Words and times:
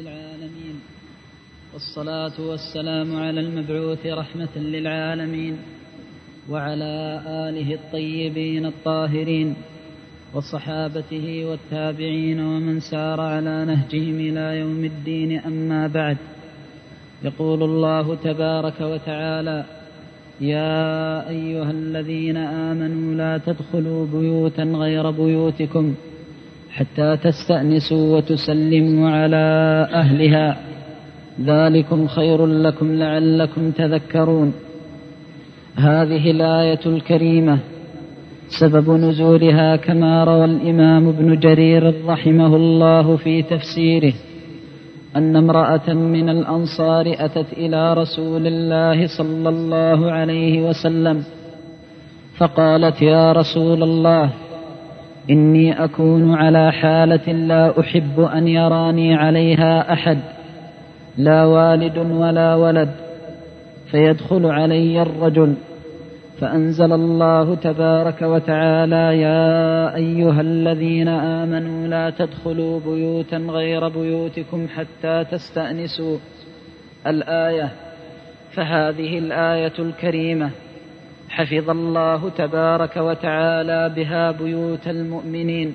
العالمين 0.00 0.76
والصلاة 1.72 2.36
والسلام 2.38 3.16
على 3.16 3.40
المبعوث 3.40 4.06
رحمة 4.06 4.56
للعالمين 4.56 5.56
وعلى 6.50 7.22
آله 7.26 7.74
الطيبين 7.74 8.66
الطاهرين 8.66 9.54
وصحابته 10.34 11.44
والتابعين 11.44 12.40
ومن 12.40 12.80
سار 12.80 13.20
على 13.20 13.64
نهجهم 13.64 14.16
إلى 14.20 14.58
يوم 14.60 14.84
الدين. 14.84 15.40
أما 15.40 15.86
بعد 15.86 16.16
يقول 17.24 17.62
الله 17.62 18.14
تبارك 18.14 18.80
وتعالى 18.80 19.64
يا 20.40 21.28
أيها 21.28 21.70
الذين 21.70 22.36
آمنوا 22.36 23.14
لا 23.14 23.38
تدخلوا 23.38 24.06
بيوتا 24.06 24.62
غير 24.62 25.10
بيوتكم. 25.10 25.94
حتى 26.76 27.16
تستأنسوا 27.16 28.16
وتسلموا 28.16 29.10
على 29.10 29.46
أهلها. 29.92 30.56
ذلكم 31.40 32.06
خير 32.06 32.46
لكم 32.46 32.94
لعلكم 32.94 33.70
تذكرون. 33.70 34.52
هذه 35.76 36.30
الآية 36.30 36.80
الكريمة 36.86 37.58
سبب 38.48 38.90
نزولها 38.90 39.76
كما 39.76 40.24
روى 40.24 40.44
الإمام 40.44 41.08
ابن 41.08 41.38
جرير 41.38 42.06
رحمه 42.06 42.56
الله 42.56 43.16
في 43.16 43.42
تفسيره 43.42 44.12
أن 45.16 45.36
امرأة 45.36 45.92
من 45.92 46.28
الأنصار 46.28 47.14
أتت 47.18 47.52
إلى 47.52 47.94
رسول 47.94 48.46
الله 48.46 49.06
صلى 49.06 49.48
الله 49.48 50.12
عليه 50.12 50.68
وسلم 50.68 51.24
فقالت 52.38 53.02
يا 53.02 53.32
رسول 53.32 53.82
الله 53.82 54.30
إني 55.30 55.84
أكون 55.84 56.34
على 56.34 56.72
حالة 56.72 57.32
لا 57.32 57.80
أحب 57.80 58.20
أن 58.20 58.48
يراني 58.48 59.14
عليها 59.14 59.92
أحد 59.92 60.18
لا 61.18 61.44
والد 61.44 61.98
ولا 61.98 62.54
ولد 62.54 62.90
فيدخل 63.90 64.46
علي 64.46 65.02
الرجل 65.02 65.54
فأنزل 66.40 66.92
الله 66.92 67.54
تبارك 67.54 68.22
وتعالى 68.22 69.20
يا 69.20 69.94
أيها 69.94 70.40
الذين 70.40 71.08
آمنوا 71.08 71.86
لا 71.86 72.10
تدخلوا 72.10 72.80
بيوتا 72.80 73.36
غير 73.36 73.88
بيوتكم 73.88 74.66
حتى 74.68 75.24
تستأنسوا. 75.30 76.18
الآية 77.06 77.68
فهذه 78.52 79.18
الآية 79.18 79.72
الكريمة. 79.78 80.50
حفظ 81.36 81.70
الله 81.70 82.28
تبارك 82.28 82.96
وتعالى 82.96 83.92
بها 83.96 84.30
بيوت 84.30 84.88
المؤمنين 84.88 85.74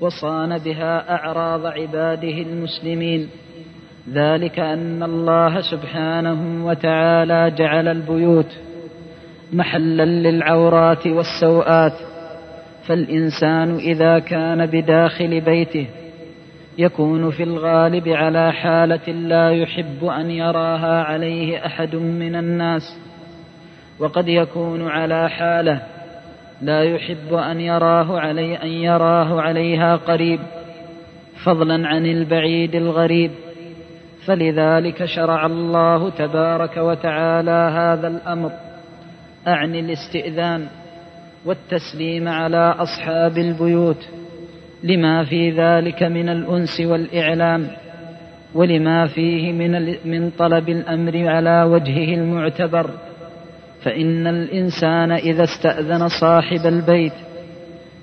وصان 0.00 0.58
بها 0.58 1.14
أعراض 1.14 1.66
عباده 1.66 2.42
المسلمين. 2.42 3.28
ذلك 4.12 4.58
أن 4.58 5.02
الله 5.02 5.60
سبحانه 5.60 6.66
وتعالى 6.66 7.50
جعل 7.58 7.88
البيوت 7.88 8.56
محلا 9.52 10.04
للعورات 10.04 11.06
والسوءات. 11.06 11.92
فالإنسان 12.86 13.76
إذا 13.76 14.18
كان 14.18 14.66
بداخل 14.66 15.40
بيته 15.40 15.86
يكون 16.78 17.30
في 17.30 17.42
الغالب 17.42 18.08
على 18.08 18.52
حالة 18.52 19.12
لا 19.12 19.50
يحب 19.50 20.04
أن 20.04 20.30
يراها 20.30 21.02
عليه 21.02 21.66
أحد 21.66 21.96
من 21.96 22.36
الناس. 22.36 23.09
وقد 24.00 24.28
يكون 24.28 24.88
على 24.88 25.30
حالة 25.30 25.82
لا 26.62 26.82
يحب 26.82 27.34
أن 27.34 27.60
يراه 27.60 28.20
علي 28.20 28.56
أن 28.56 28.68
يراه 28.68 29.40
عليها 29.40 29.96
قريب 29.96 30.40
فضلا 31.44 31.88
عن 31.88 32.06
البعيد 32.06 32.74
الغريب. 32.74 33.30
فلذلك 34.26 35.04
شرع 35.04 35.46
الله 35.46 36.10
تبارك 36.10 36.76
وتعالى 36.76 37.70
هذا 37.74 38.08
الأمر. 38.08 38.52
أعني 39.48 39.80
الاستئذان 39.80 40.66
والتسليم 41.44 42.28
على 42.28 42.74
أصحاب 42.78 43.38
البيوت. 43.38 44.08
لما 44.82 45.24
في 45.24 45.50
ذلك 45.50 46.02
من 46.02 46.28
الأنس 46.28 46.80
والإعلام 46.80 47.66
ولما 48.54 49.06
فيه 49.06 49.52
من 49.52 49.94
من 50.04 50.30
طلب 50.38 50.68
الأمر 50.68 51.28
على 51.28 51.62
وجهه 51.62 52.14
المعتبر. 52.14 52.90
فإن 53.82 54.26
الإنسان 54.26 55.12
إذا 55.12 55.44
استأذن 55.44 56.08
صاحب 56.08 56.66
البيت 56.66 57.12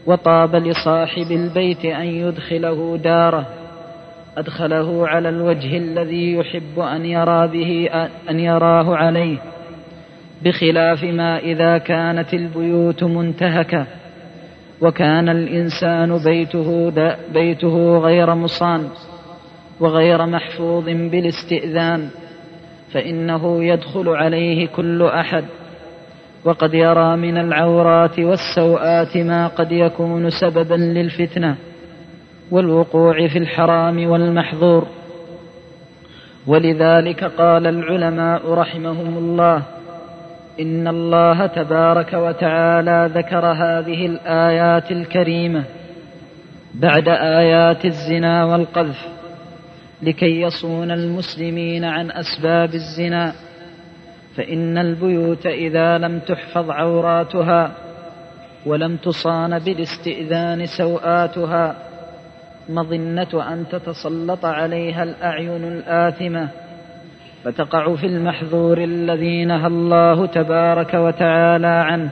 وطاب 0.06 0.56
لصاحب 0.56 1.32
البيت 1.32 1.86
أن 1.86 2.06
يدخله 2.06 2.98
داره 2.98 3.46
أدخله 4.38 5.08
على 5.08 5.30
الوجه 5.30 5.78
الذي 5.78 6.34
يحب 6.34 6.80
أن 6.80 7.06
يرى 7.06 7.48
به 7.48 7.90
أن 8.30 8.40
يراه 8.40 8.96
عليه 8.96 9.38
بخلاف 10.42 11.04
ما 11.04 11.40
إذا 11.40 11.78
كانت 11.78 12.34
البيوت 12.34 13.04
منتهكة 13.04 13.86
وكان 14.82 15.30
الإنسان 15.30 16.18
بيته 16.18 16.94
بيته 17.34 17.98
غير 17.98 18.36
مصان 18.36 18.90
وغير 19.80 20.26
محفوظ 20.26 20.86
بالاستئذان 20.86 22.10
فإنه 22.94 23.64
يدخل 23.64 24.10
عليه 24.10 24.68
كل 24.68 25.04
أحد. 25.04 25.44
وقد 26.48 26.74
يرى 26.74 27.16
من 27.16 27.38
العورات 27.38 28.20
والسوءات 28.20 29.18
ما 29.18 29.48
قد 29.48 29.72
يكون 29.72 30.30
سببا 30.30 30.76
للفتنة 30.76 31.56
والوقوع 32.52 33.28
في 33.28 33.38
الحرام 33.38 34.10
والمحظور. 34.10 34.88
ولذلك 36.48 37.24
قال 37.24 37.68
العلماء 37.68 38.54
رحمهم 38.54 39.18
الله 39.18 39.64
إن 40.60 40.88
الله 40.88 41.46
تبارك 41.46 42.14
وتعالى 42.14 43.10
ذكر 43.16 43.46
هذه 43.46 44.06
الآيات 44.06 44.92
الكريمة 44.92 45.64
بعد 46.74 47.08
آيات 47.10 47.86
الزنا 47.86 48.46
والقذف 48.46 49.08
لكي 50.02 50.42
يصون 50.42 50.92
المسلمين 50.92 51.86
عن 51.86 52.12
أسباب 52.12 52.74
الزنا. 52.74 53.34
فإن 54.38 54.78
البيوت 54.78 55.46
إذا 55.46 55.98
لم 55.98 56.20
تحفظ 56.20 56.72
عوراتها 56.72 57.72
ولم 58.66 58.96
تصان 58.96 59.60
بالاستئذان 59.60 60.66
سوءاتها 60.66 61.76
مظنة 62.70 63.54
أن 63.54 63.66
تتسلط 63.72 64.46
عليها 64.46 65.04
الأعين 65.04 65.64
الآثمة 65.64 66.50
فتقع 67.44 67.96
في 67.96 68.06
المحظور 68.06 68.78
الذي 68.78 69.46
نهى 69.46 69.68
الله 69.68 70.26
تبارك 70.26 70.94
وتعالى 70.94 71.68
عنه. 71.68 72.10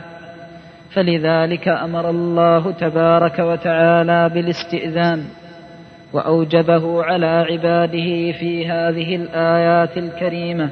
فلذلك 0.89 1.67
أمر 1.67 2.09
الله 2.09 2.71
تبارك 2.71 3.39
وتعالى 3.39 4.29
بالاستئذان 4.29 5.23
وأوجبه 6.13 7.03
على 7.03 7.25
عباده 7.25 8.31
في 8.31 8.67
هذه 8.67 9.15
الآيات 9.15 9.97
الكريمة. 9.97 10.69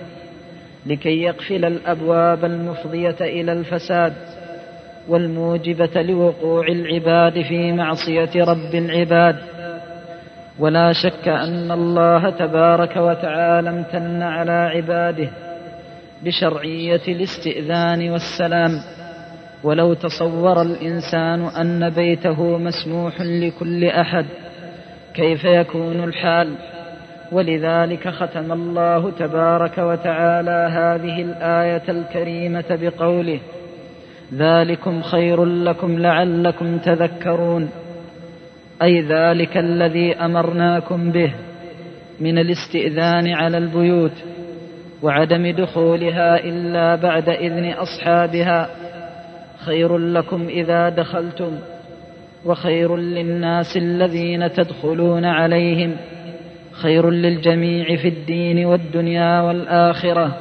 لكي 0.85 1.21
يقفل 1.21 1.65
الأبواب 1.65 2.45
المفضية 2.45 3.15
إلى 3.21 3.51
الفساد 3.53 4.13
والموجبة 5.07 6.01
لوقوع 6.01 6.67
العباد 6.67 7.41
في 7.41 7.71
معصية 7.71 8.43
رب 8.43 8.75
العباد. 8.75 9.35
ولا 10.59 10.93
شك 10.93 11.27
أن 11.27 11.71
الله 11.71 12.29
تبارك 12.29 12.97
وتعالى 12.97 13.69
امتن 13.69 14.21
على 14.21 14.51
عباده 14.51 15.29
بشرعية 16.23 17.01
الاستئذان 17.07 18.09
والسلام. 18.09 18.71
ولو 19.63 19.93
تصور 19.93 20.61
الإنسان 20.61 21.45
أن 21.45 21.89
بيته 21.89 22.57
مسموح 22.57 23.21
لكل 23.21 23.85
أحد 23.85 24.25
كيف 25.13 25.43
يكون 25.43 26.03
الحال؟ 26.03 26.55
ولذلك 27.31 28.09
ختم 28.09 28.51
الله 28.51 29.11
تبارك 29.11 29.77
وتعالى 29.77 30.69
هذه 30.71 31.21
الآية 31.21 31.83
الكريمة 31.89 32.65
بقوله 32.69 33.39
ذلكم 34.33 35.01
خير 35.01 35.45
لكم 35.45 35.99
لعلكم 35.99 36.77
تذكرون 36.77 37.69
أي 38.81 39.01
ذلك 39.01 39.57
الذي 39.57 40.15
أمرناكم 40.15 41.11
به 41.11 41.31
من 42.19 42.37
الاستئذان 42.37 43.27
على 43.27 43.57
البيوت 43.57 44.11
وعدم 45.03 45.51
دخولها 45.51 46.39
إلا 46.43 46.95
بعد 46.95 47.29
إذن 47.29 47.71
أصحابها 47.71 48.69
خير 49.65 49.97
لكم 49.97 50.47
إذا 50.47 50.89
دخلتم 50.89 51.51
وخير 52.45 52.95
للناس 52.95 53.77
الذين 53.77 54.53
تدخلون 54.53 55.25
عليهم 55.25 55.95
خير 56.81 57.09
للجميع 57.09 57.95
في 57.95 58.07
الدين 58.07 58.65
والدنيا 58.65 59.41
والآخرة. 59.41 60.37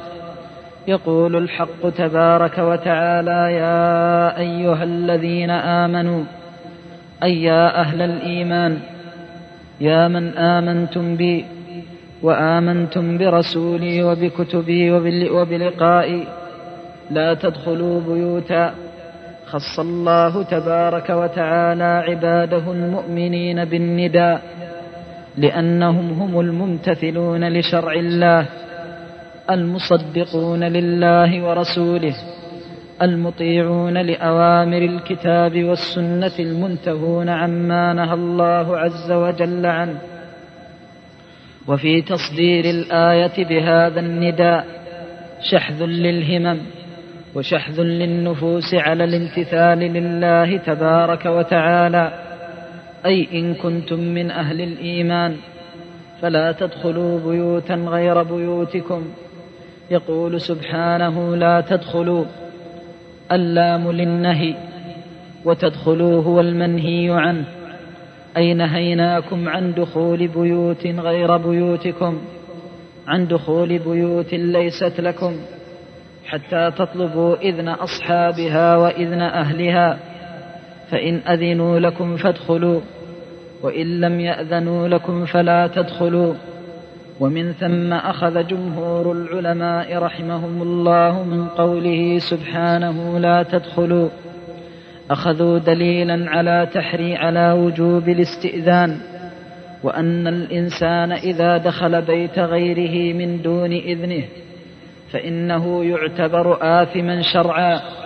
يقول 0.87 1.35
الحق 1.35 1.89
تبارك 1.97 2.57
وتعالى 2.57 3.53
يا 3.53 4.39
أيها 4.39 4.83
الذين 4.83 5.49
آمنوا 5.49 6.23
أي 7.23 7.43
يا 7.43 7.81
أهل 7.81 8.01
الإيمان 8.01 8.77
يا 9.81 10.07
من 10.07 10.37
آمنتم 10.37 11.15
بي 11.15 11.45
وآمنتم 12.21 13.17
برسولي 13.17 14.03
وبكتبي 14.03 14.91
وبلقائي 15.31 16.27
لا 17.11 17.33
تدخلوا 17.33 18.01
بيوتا. 18.07 18.73
خص 19.45 19.79
الله 19.79 20.43
تبارك 20.43 21.09
وتعالى 21.09 22.03
عباده 22.07 22.71
المؤمنين 22.71 23.65
بالنداء. 23.65 24.41
لأنهم 25.37 26.21
هم 26.21 26.39
الممتثلون 26.39 27.53
لشرع 27.57 27.93
الله 27.93 28.45
المصدقون 29.49 30.63
لله 30.63 31.43
ورسوله 31.43 32.15
المطيعون 33.01 33.97
لأوامر 33.97 34.77
الكتاب 34.77 35.63
والسنة 35.63 36.31
المنتهون 36.39 37.29
عما 37.29 37.93
نهى 37.93 38.13
الله 38.13 38.77
عز 38.77 39.11
وجل 39.11 39.65
عنه. 39.65 39.97
وفي 41.67 42.01
تصدير 42.01 42.65
الآية 42.65 43.45
بهذا 43.45 43.99
النداء 43.99 44.65
شحذ 45.51 45.83
للهمم 45.83 46.59
وشحذ 47.35 47.81
للنفوس 47.81 48.73
على 48.73 49.03
الامتثال 49.03 49.79
لله 49.79 50.57
تبارك 50.57 51.25
وتعالى. 51.25 52.32
أي 53.05 53.27
إن 53.33 53.53
كنتم 53.53 53.99
من 53.99 54.31
أهل 54.31 54.61
الإيمان 54.61 55.35
فلا 56.21 56.51
تدخلوا 56.51 57.19
بيوتا 57.19 57.75
غير 57.75 58.23
بيوتكم. 58.23 59.03
يقول 59.91 60.41
سبحانه 60.41 61.35
لا 61.35 61.61
تدخلوا 61.61 62.25
اللام 63.31 63.91
للنهي 63.91 64.55
وتدخلوا 65.45 66.23
هو 66.23 66.39
المنهي 66.39 67.09
عنه. 67.09 67.45
أي 68.37 68.53
نهيناكم 68.53 69.49
عن 69.49 69.73
دخول 69.73 70.27
بيوت 70.27 70.87
غير 70.87 71.37
بيوتكم 71.37 72.21
عن 73.07 73.27
دخول 73.27 73.79
بيوت 73.79 74.33
ليست 74.33 75.01
لكم 75.01 75.35
حتى 76.25 76.71
تطلبوا 76.77 77.35
إذن 77.35 77.67
أصحابها 77.67 78.77
وإذن 78.77 79.21
أهلها. 79.21 80.12
فإن 80.93 81.15
أذنوا 81.15 81.79
لكم 81.79 82.17
فادخلوا 82.17 82.81
وإن 83.61 84.01
لم 84.01 84.19
يأذنوا 84.19 84.87
لكم 84.87 85.25
فلا 85.25 85.67
تدخلوا. 85.67 86.33
ومن 87.19 87.53
ثم 87.53 87.93
أخذ 87.93 88.47
جمهور 88.47 89.11
العلماء 89.11 89.97
رحمهم 89.97 90.61
الله 90.61 91.23
من 91.23 91.47
قوله 91.47 92.19
سبحانه 92.19 93.19
لا 93.19 93.43
تدخلوا. 93.43 94.09
أخذوا 95.11 95.57
دليلا 95.57 96.29
على 96.29 96.67
تحري 96.73 97.15
على 97.15 97.51
وجوب 97.51 98.09
الاستئذان. 98.09 98.97
وأن 99.83 100.27
الإنسان 100.27 101.11
إذا 101.11 101.57
دخل 101.57 102.01
بيت 102.01 102.39
غيره 102.39 103.13
من 103.13 103.41
دون 103.41 103.71
إذنه 103.71 104.23
فإنه 105.11 105.85
يعتبر 105.85 106.57
آثما 106.61 107.21
شرعا. 107.21 108.02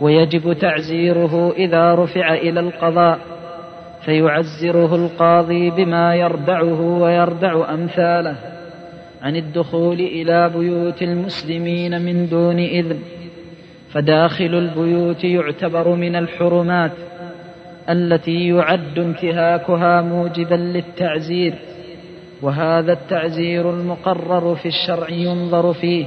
ويجب 0.00 0.52
تعزيره 0.52 1.52
إذا 1.56 1.94
رفع 1.94 2.34
إلى 2.34 2.60
القضاء 2.60 3.18
فيعزره 4.04 4.94
القاضي 4.94 5.70
بما 5.70 6.14
يردعه 6.14 6.80
ويردع 6.80 7.74
أمثاله 7.74 8.36
عن 9.22 9.36
الدخول 9.36 10.00
إلى 10.00 10.50
بيوت 10.56 11.02
المسلمين 11.02 12.02
من 12.02 12.28
دون 12.28 12.58
إذن 12.58 12.98
فداخل 13.92 14.54
البيوت 14.54 15.24
يعتبر 15.24 15.88
من 15.88 16.16
الحرمات 16.16 16.92
التي 17.88 18.48
يعد 18.48 18.98
انتهاكها 18.98 20.02
موجبا 20.02 20.54
للتعزير 20.54 21.54
وهذا 22.42 22.92
التعزير 22.92 23.70
المقرر 23.70 24.54
في 24.54 24.68
الشرع 24.68 25.10
ينظر 25.10 25.72
فيه 25.72 26.06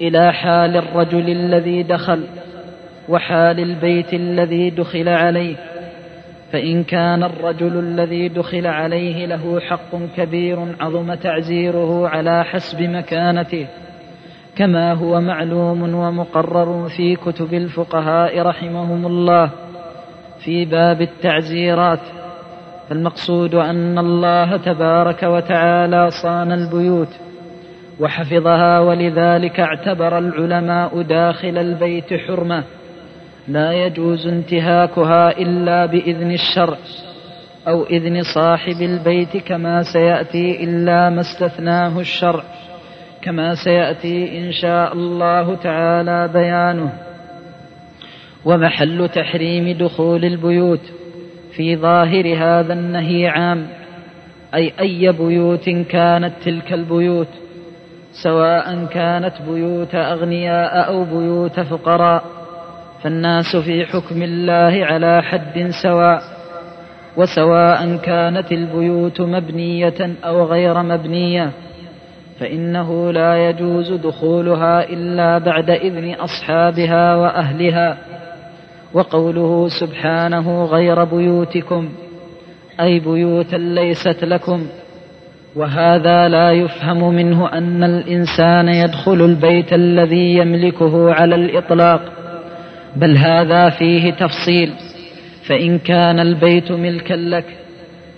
إلى 0.00 0.32
حال 0.32 0.76
الرجل 0.76 1.30
الذي 1.30 1.82
دخل. 1.82 2.24
وحال 3.08 3.60
البيت 3.60 4.14
الذي 4.14 4.70
دخل 4.70 5.08
عليه 5.08 5.56
فإن 6.52 6.84
كان 6.84 7.22
الرجل 7.22 7.78
الذي 7.78 8.28
دخل 8.28 8.66
عليه 8.66 9.26
له 9.26 9.60
حق 9.60 9.96
كبير 10.16 10.58
عظم 10.80 11.14
تعزيره 11.14 12.08
على 12.08 12.44
حسب 12.44 12.82
مكانته 12.82 13.66
كما 14.56 14.92
هو 14.92 15.20
معلوم 15.20 15.94
ومقرر 15.94 16.88
في 16.88 17.16
كتب 17.16 17.54
الفقهاء 17.54 18.42
رحمهم 18.42 19.06
الله 19.06 19.50
في 20.44 20.64
باب 20.64 21.02
التعزيرات. 21.02 22.00
فالمقصود 22.88 23.54
أن 23.54 23.98
الله 23.98 24.56
تبارك 24.56 25.22
وتعالى 25.22 26.10
صان 26.10 26.52
البيوت 26.52 27.08
وحفظها 28.00 28.80
ولذلك 28.80 29.60
اعتبر 29.60 30.18
العلماء 30.18 31.02
داخل 31.02 31.58
البيت 31.58 32.14
حرمة. 32.14 32.64
لا 33.48 33.72
يجوز 33.72 34.26
انتهاكها 34.26 35.38
إلا 35.38 35.86
بإذن 35.86 36.32
الشرع 36.32 36.76
أو 37.68 37.84
إذن 37.84 38.22
صاحب 38.34 38.82
البيت 38.82 39.36
كما 39.36 39.82
سيأتي 39.82 40.64
إلا 40.64 41.10
ما 41.10 41.20
استثناه 41.20 42.00
الشرع 42.00 42.42
كما 43.22 43.54
سيأتي 43.54 44.38
إن 44.38 44.52
شاء 44.52 44.92
الله 44.92 45.54
تعالى 45.54 46.28
بيانه. 46.28 46.92
ومحل 48.44 49.08
تحريم 49.08 49.78
دخول 49.78 50.24
البيوت 50.24 50.80
في 51.56 51.76
ظاهر 51.76 52.36
هذا 52.36 52.72
النهي 52.72 53.28
عام 53.28 53.66
أي 54.54 54.72
أي 54.80 55.12
بيوت 55.12 55.70
كانت 55.70 56.32
تلك 56.44 56.72
البيوت 56.72 57.28
سواء 58.12 58.84
كانت 58.84 59.34
بيوت 59.48 59.94
أغنياء 59.94 60.88
أو 60.88 61.04
بيوت 61.04 61.60
فقراء. 61.60 62.24
فالناس 63.02 63.56
في 63.56 63.86
حكم 63.86 64.22
الله 64.22 64.84
على 64.84 65.22
حد 65.22 65.70
سواء 65.82 66.22
وسواء 67.16 67.96
كانت 67.96 68.52
البيوت 68.52 69.20
مبنية 69.20 70.10
أو 70.24 70.44
غير 70.44 70.82
مبنية 70.82 71.50
فإنه 72.40 73.12
لا 73.12 73.48
يجوز 73.48 73.92
دخولها 73.92 74.88
إلا 74.88 75.38
بعد 75.38 75.70
إذن 75.70 76.14
أصحابها 76.14 77.16
وأهلها. 77.16 77.98
وقوله 78.94 79.68
سبحانه 79.80 80.64
غير 80.64 81.04
بيوتكم 81.04 81.88
أي 82.80 83.00
بيوتا 83.00 83.56
ليست 83.56 84.24
لكم 84.24 84.66
وهذا 85.56 86.28
لا 86.28 86.50
يفهم 86.50 87.14
منه 87.14 87.52
أن 87.52 87.84
الإنسان 87.84 88.68
يدخل 88.68 89.20
البيت 89.24 89.72
الذي 89.72 90.36
يملكه 90.36 91.12
على 91.12 91.34
الإطلاق. 91.34 92.21
بل 92.96 93.16
هذا 93.16 93.70
فيه 93.70 94.10
تفصيل. 94.10 94.72
فإن 95.48 95.78
كان 95.78 96.20
البيت 96.20 96.72
ملكا 96.72 97.14
لك 97.14 97.44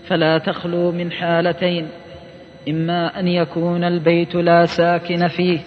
فلا 0.08 0.38
تخلو 0.38 0.92
من 0.92 1.12
حالتين. 1.12 1.86
إما 2.68 3.20
أن 3.20 3.28
يكون 3.28 3.84
البيت 3.84 4.34
لا 4.34 4.66
ساكن 4.66 5.28
فيه 5.28 5.58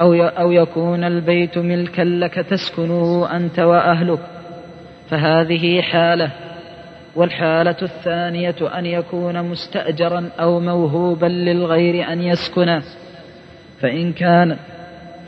أو 0.00 0.14
أو 0.14 0.52
يكون 0.52 1.04
البيت 1.04 1.58
ملكا 1.58 2.02
لك 2.02 2.34
تسكنه 2.34 3.36
أنت 3.36 3.58
وأهلك. 3.58 4.20
فهذه 5.10 5.80
حالة. 5.80 6.30
والحالة 7.16 7.76
الثانية 7.82 8.78
أن 8.78 8.86
يكون 8.86 9.42
مستأجرا 9.42 10.30
أو 10.40 10.60
موهوبا 10.60 11.26
للغير 11.26 12.12
أن 12.12 12.22
يسكنه 12.22 12.82
فإن 13.80 14.12
كان 14.12 14.56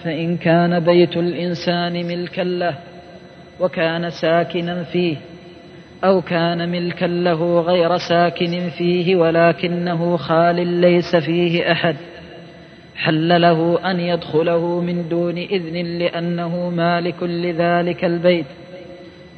فإن 0.05 0.37
كان 0.37 0.81
بيت 0.81 1.17
الإنسان 1.17 1.93
ملكا 1.93 2.43
له 2.43 2.75
وكان 3.61 4.11
ساكنا 4.11 4.83
فيه 4.83 5.17
أو 6.05 6.21
كان 6.21 6.69
ملكا 6.69 7.05
له 7.05 7.61
غير 7.61 7.97
ساكن 7.97 8.69
فيه 8.79 9.17
ولكنه 9.17 10.17
خال 10.17 10.67
ليس 10.67 11.17
فيه 11.17 11.73
أحد 11.73 11.97
حل 12.97 13.41
له 13.41 13.91
أن 13.91 14.01
يدخله 14.01 14.81
من 14.81 15.09
دون 15.09 15.39
إذن 15.39 15.99
لأنه 15.99 16.71
مالك 16.71 17.23
لذلك 17.23 18.05
البيت 18.05 18.47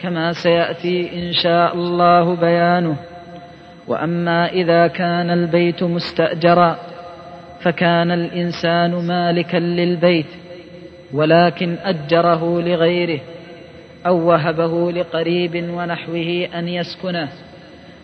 كما 0.03 0.33
سيأتي 0.33 1.11
إن 1.19 1.33
شاء 1.33 1.75
الله 1.75 2.37
بيانه. 2.37 2.97
وأما 3.89 4.49
إذا 4.49 4.87
كان 4.87 5.31
البيت 5.31 5.83
مستأجرا 5.83 6.79
فكان 7.61 8.11
الإنسان 8.11 8.91
مالكا 8.91 9.57
للبيت 9.57 10.27
ولكن 11.13 11.77
أجره 11.85 12.61
لغيره 12.61 13.21
أو 14.07 14.29
وهبه 14.29 14.93
لقريب 14.93 15.55
ونحوه 15.71 16.49
أن 16.55 16.69
يسكنه 16.69 17.29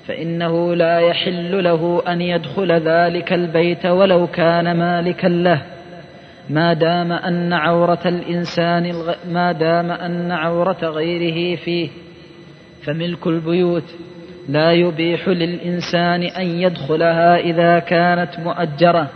فإنه 0.06 0.74
لا 0.74 0.98
يحل 0.98 1.64
له 1.64 2.02
أن 2.08 2.20
يدخل 2.20 2.72
ذلك 2.72 3.32
البيت 3.32 3.86
ولو 3.86 4.26
كان 4.26 4.78
مالكا 4.78 5.26
له. 5.26 5.62
ما 6.50 6.72
دام 6.72 7.12
أن 7.12 7.52
عورة 7.52 7.98
الإنسان 8.06 8.86
الغ... 8.86 9.14
ما 9.28 9.52
دام 9.52 9.90
أن 9.90 10.32
عورة 10.32 10.78
غيره 10.82 11.56
فيه 11.56 11.88
فملك 12.82 13.26
البيوت 13.26 13.94
لا 14.48 14.72
يبيح 14.72 15.28
للإنسان 15.28 16.22
أن 16.22 16.46
يدخلها 16.46 17.36
إذا 17.36 17.78
كانت 17.78 18.38
مؤجرة. 18.38 19.08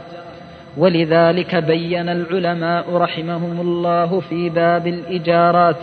ولذلك 0.78 1.54
بين 1.54 2.08
العلماء 2.08 2.96
رحمهم 2.96 3.60
الله 3.60 4.20
في 4.20 4.48
باب 4.48 4.86
الإجارات 4.86 5.76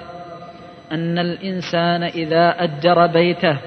أن 0.92 1.20
الإنسان 1.20 2.04
إذا 2.04 2.50
أجر 2.50 3.08
بيته 3.08 3.58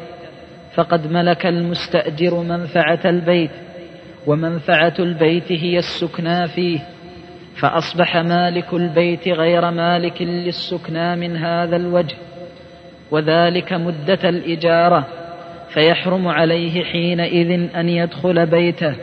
فقد 0.74 1.12
ملك 1.12 1.46
المستأجر 1.46 2.34
منفعة 2.34 3.00
البيت 3.04 3.50
ومنفعة 4.26 4.94
البيت 4.98 5.52
هي 5.52 5.78
السكنى 5.78 6.48
فيه 6.48 6.80
فأصبح 7.56 8.16
مالك 8.16 8.72
البيت 8.72 9.28
غير 9.28 9.70
مالك 9.70 10.22
للسكنى 10.22 11.16
من 11.16 11.36
هذا 11.36 11.76
الوجه 11.76 12.16
وذلك 13.10 13.72
مدة 13.72 14.28
الإجارة 14.28 15.06
فيحرم 15.68 16.28
عليه 16.28 16.84
حينئذ 16.84 17.76
أن 17.76 17.88
يدخل 17.88 18.46
بيته. 18.46 18.94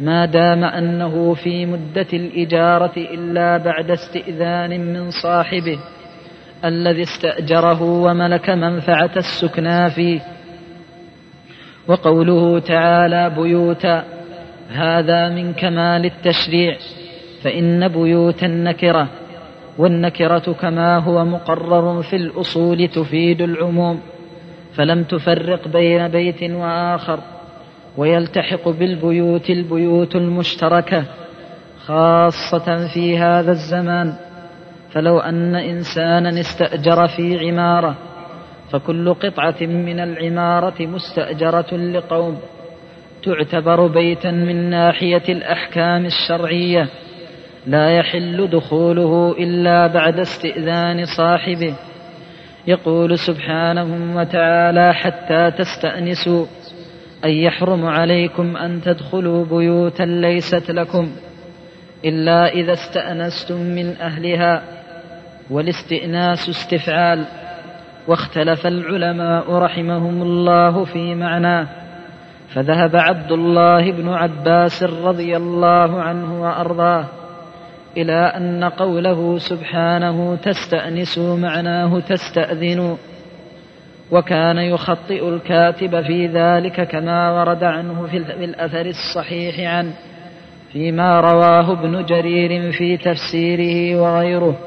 ما 0.00 0.24
دام 0.24 0.64
أنه 0.64 1.34
في 1.34 1.66
مدة 1.66 2.06
الإجارة 2.12 2.92
إلا 2.96 3.56
بعد 3.56 3.90
استئذان 3.90 4.80
من 4.80 5.10
صاحبه 5.10 5.78
الذي 6.64 7.02
استأجره 7.02 7.82
وملك 7.82 8.50
منفعة 8.50 9.10
السكنى 9.16 9.90
فيه. 9.90 10.20
وقوله 11.88 12.58
تعالى 12.58 13.30
بيوتا 13.30 14.04
هذا 14.70 15.28
من 15.28 15.52
كمال 15.52 16.04
التشريع 16.04 16.76
فإن 17.42 17.88
بيوت 17.88 18.44
النكرة 18.44 19.08
والنكرة 19.78 20.52
كما 20.60 20.98
هو 20.98 21.24
مقرر 21.24 22.02
في 22.02 22.16
الأصول 22.16 22.88
تفيد 22.88 23.42
العموم 23.42 24.00
فلم 24.74 25.02
تفرق 25.04 25.68
بين 25.68 26.08
بيت 26.08 26.42
وآخر. 26.42 27.20
ويلتحق 27.98 28.68
بالبيوت 28.68 29.50
البيوت 29.50 30.16
المشتركة 30.16 31.04
خاصة 31.86 32.88
في 32.94 33.18
هذا 33.18 33.52
الزمان. 33.52 34.12
فلو 34.90 35.18
أن 35.18 35.54
إنسانا 35.54 36.40
استأجر 36.40 37.06
في 37.06 37.38
عمارة 37.38 37.94
فكل 38.72 39.14
قطعة 39.14 39.56
من 39.60 40.00
العمارة 40.00 40.86
مستأجرة 40.86 41.74
لقوم. 41.74 42.38
تعتبر 43.22 43.86
بيتا 43.86 44.30
من 44.30 44.70
ناحية 44.70 45.22
الأحكام 45.28 46.06
الشرعية. 46.06 46.88
لا 47.66 47.90
يحل 47.90 48.50
دخوله 48.50 49.34
إلا 49.38 49.86
بعد 49.86 50.20
استئذان 50.20 51.04
صاحبه. 51.04 51.74
يقول 52.66 53.18
سبحانه 53.18 54.16
وتعالى 54.16 54.94
حتى 54.94 55.50
تستأنسوا. 55.50 56.46
أن 57.24 57.30
يحرم 57.30 57.86
عليكم 57.86 58.56
أن 58.56 58.80
تدخلوا 58.82 59.44
بيوتا 59.44 60.02
ليست 60.02 60.70
لكم 60.70 61.10
إلا 62.04 62.48
إذا 62.48 62.72
استأنستم 62.72 63.56
من 63.60 63.96
أهلها 64.00 64.62
والاستئناس 65.50 66.48
استفعال 66.48 67.24
واختلف 68.08 68.66
العلماء 68.66 69.52
رحمهم 69.52 70.22
الله 70.22 70.84
في 70.84 71.14
معناه 71.14 71.66
فذهب 72.54 72.96
عبد 72.96 73.32
الله 73.32 73.92
بن 73.92 74.08
عباس 74.08 74.82
رضي 74.82 75.36
الله 75.36 76.02
عنه 76.02 76.42
وأرضاه 76.42 77.04
إلى 77.96 78.12
أن 78.12 78.64
قوله 78.64 79.38
سبحانه 79.38 80.36
تستأنسوا 80.36 81.36
معناه 81.36 82.00
تستأذنوا 82.00 82.96
وكان 84.10 84.58
يخطئ 84.58 85.28
الكاتب 85.28 86.00
في 86.00 86.26
ذلك 86.26 86.88
كما 86.88 87.30
ورد 87.30 87.64
عنه 87.64 88.06
في 88.06 88.16
الأثر 88.44 88.86
الصحيح 88.86 89.74
عنه 89.74 89.92
فيما 90.72 91.20
رواه 91.20 91.72
ابن 91.72 92.04
جرير 92.04 92.72
في 92.72 92.96
تفسيره 92.96 94.00
وغيره. 94.00 94.58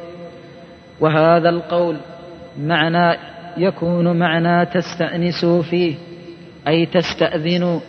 وهذا 0.99 1.49
القول 1.49 1.97
معنى 2.59 3.17
يكون 3.57 4.19
معنى 4.19 4.65
تستأنسوا 4.65 5.61
فيه 5.61 5.95
أي 6.67 6.85
تستأذنوا 6.85 7.79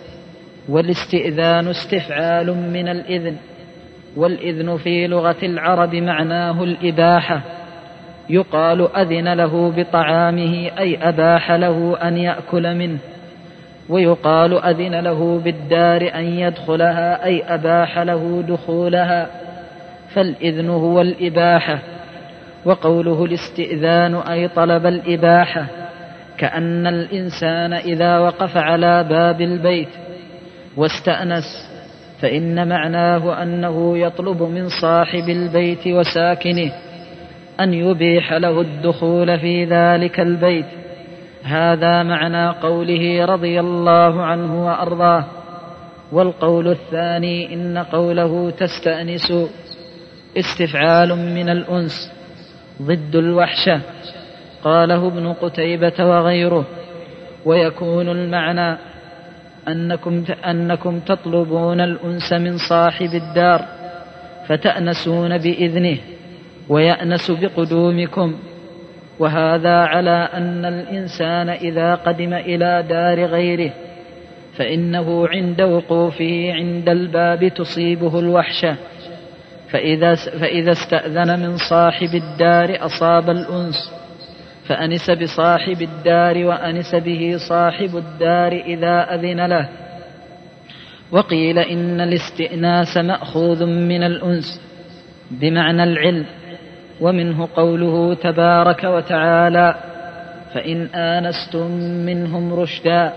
والاستئذان 0.69 1.69
استفعال 1.69 2.47
من 2.73 2.89
الإذن 2.89 3.37
والإذن 4.17 4.77
في 4.77 5.07
لغة 5.07 5.37
العرب 5.43 5.95
معناه 5.95 6.65
الإباحة. 6.65 7.43
يقال 8.31 8.97
أذن 8.97 9.33
له 9.33 9.73
بطعامه 9.77 10.71
أي 10.79 11.09
أباح 11.09 11.53
له 11.53 11.97
أن 12.03 12.17
يأكل 12.17 12.75
منه. 12.75 12.99
ويقال 13.89 14.65
أذن 14.65 15.01
له 15.01 15.41
بالدار 15.45 16.11
أن 16.15 16.25
يدخلها 16.25 17.25
أي 17.25 17.43
أباح 17.55 17.99
له 17.99 18.45
دخولها. 18.49 19.27
فالإذن 20.15 20.71
هو 20.71 21.01
الإباحة. 21.01 21.79
وقوله 22.65 23.25
الاستئذان 23.25 24.15
أي 24.15 24.49
طلب 24.49 24.87
الإباحة. 24.87 25.67
كأن 26.39 26.87
الإنسان 26.87 27.73
إذا 27.73 28.19
وقف 28.19 28.57
على 28.57 29.05
باب 29.05 29.41
البيت 29.41 29.89
واستأنس 30.77 31.45
فإن 32.21 32.69
معناه 32.69 33.43
أنه 33.43 33.99
يطلب 33.99 34.43
من 34.43 34.69
صاحب 34.69 35.29
البيت 35.29 35.87
وساكنه. 35.87 36.73
أن 37.63 37.75
يبيح 37.75 38.33
له 38.33 38.61
الدخول 38.61 39.41
في 39.41 39.65
ذلك 39.65 40.21
البيت. 40.21 40.67
هذا 41.43 42.03
معنى 42.03 42.49
قوله 42.49 43.25
رضي 43.25 43.61
الله 43.61 44.23
عنه 44.23 44.67
وأرضاه. 44.67 45.25
والقول 46.13 46.69
الثاني 46.69 47.55
إن 47.55 47.79
قوله 47.79 48.51
تستأنس 48.51 49.33
استفعال 50.37 51.09
من 51.09 51.49
الأنس 51.49 52.13
ضد 52.83 53.17
الوحشة. 53.17 53.81
قاله 54.65 55.07
ابن 55.09 55.33
قتيبة 55.33 55.95
وغيره. 56.01 56.67
ويكون 57.45 58.09
المعنى 58.09 58.79
أنكم 59.69 60.25
أنكم 60.47 61.01
تطلبون 61.01 61.81
الأنس 61.81 62.33
من 62.33 62.57
صاحب 62.57 63.11
الدار 63.15 63.65
فتأنسون 64.49 65.39
بإذنه. 65.39 65.99
ويأنس 66.69 67.31
بقدومكم. 67.31 68.35
وهذا 69.19 69.77
على 69.77 70.29
أن 70.35 70.65
الإنسان 70.65 71.49
إذا 71.49 71.95
قدم 71.95 72.35
إلى 72.35 72.85
دار 72.89 73.25
غيره 73.25 73.73
فإنه 74.57 75.29
عند 75.29 75.63
وقوفه 75.63 76.53
عند 76.53 76.89
الباب 76.89 77.49
تصيبه 77.49 78.19
الوحشة. 78.19 78.77
فإذا, 79.71 80.15
فإذا 80.15 80.73
استأذن 80.73 81.41
من 81.41 81.57
صاحب 81.57 82.15
الدار 82.15 82.87
أصاب 82.87 83.31
الأنس 83.31 83.93
فأنس 84.69 85.11
بصاحب 85.11 85.83
الدار 85.83 86.45
وأنس 86.45 86.95
به 86.95 87.37
صاحب 87.49 87.97
الدار 87.97 88.53
إذا 88.53 89.15
أذن 89.15 89.47
له. 89.47 89.69
وقيل 91.13 91.59
إن 91.59 92.01
الاستئناس 92.01 92.97
مأخوذ 92.97 93.67
من 93.67 94.03
الأنس 94.03 94.61
بمعنى 95.31 95.85
العلم. 95.85 96.27
ومنه 97.03 97.49
قوله 97.57 98.15
تبارك 98.15 98.85
وتعالى 98.85 99.75
فإن 100.55 100.87
آنستم 100.95 101.71
منهم 102.07 102.55
رشدا 102.55 103.13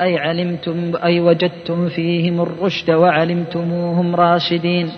أي 0.00 0.18
علمتم 0.18 0.92
أي 1.04 1.20
وجدتم 1.20 1.88
فيهم 1.88 2.40
الرشد 2.40 2.90
وعلمتموهم 2.90 4.16
راشدين 4.16 4.90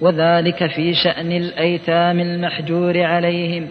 وذلك 0.00 0.66
في 0.66 0.94
شأن 0.94 1.32
الأيتام 1.32 2.20
المحجور 2.20 3.02
عليهم. 3.02 3.68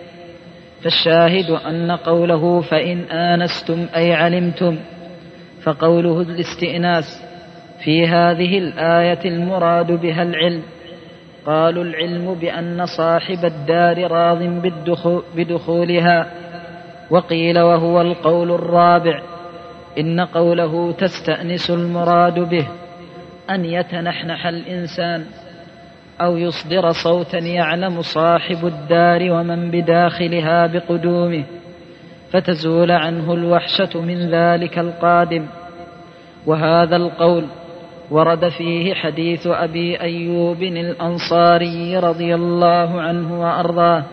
فالشاهد 0.84 1.50
أن 1.50 1.92
قوله 1.92 2.62
فإن 2.62 2.98
آنستم 3.12 3.86
أي 3.96 4.14
علمتم 4.14 4.78
فقوله 5.64 6.22
الاستئناس 6.22 7.24
في 7.84 8.08
هذه 8.08 8.58
الآية 8.58 9.20
المراد 9.26 9.92
بها 9.92 10.24
العلم. 10.24 10.62
قالوا 11.46 11.84
العلم 11.84 12.34
بأن 12.34 12.86
صاحب 12.86 13.46
الدار 13.46 14.12
راض 14.12 14.44
بدخولها. 15.36 16.32
وقيل 17.10 17.60
وهو 17.60 18.02
القول 18.02 18.52
الرابع. 18.52 19.22
إن 20.00 20.22
قوله 20.22 20.92
تستأنس 20.92 21.70
المراد 21.70 22.40
به 22.40 22.68
أن 23.50 23.66
يتنحنح 23.66 24.48
الإنسان 24.48 25.26
أو 26.22 26.38
يصدر 26.38 26.92
صوتا 26.92 27.38
يعلم 27.38 28.02
صاحب 28.02 28.66
الدار 28.66 29.32
ومن 29.32 29.72
بداخلها 29.72 30.68
بقدومه 30.68 31.44
فتزول 32.32 32.92
عنه 32.92 33.34
الوحشة 33.34 34.02
من 34.02 34.30
ذلك 34.30 34.80
القادم. 34.80 35.46
وهذا 36.46 36.96
القول 36.96 37.46
ورد 38.12 38.50
فيه 38.50 38.94
حديث 38.94 39.48
أبي 39.48 40.02
أيوب 40.02 40.64
الأنصاري 40.64 41.98
رضي 41.98 42.36
الله 42.36 43.02
عنه 43.02 43.42
وأرضاه 43.42 44.04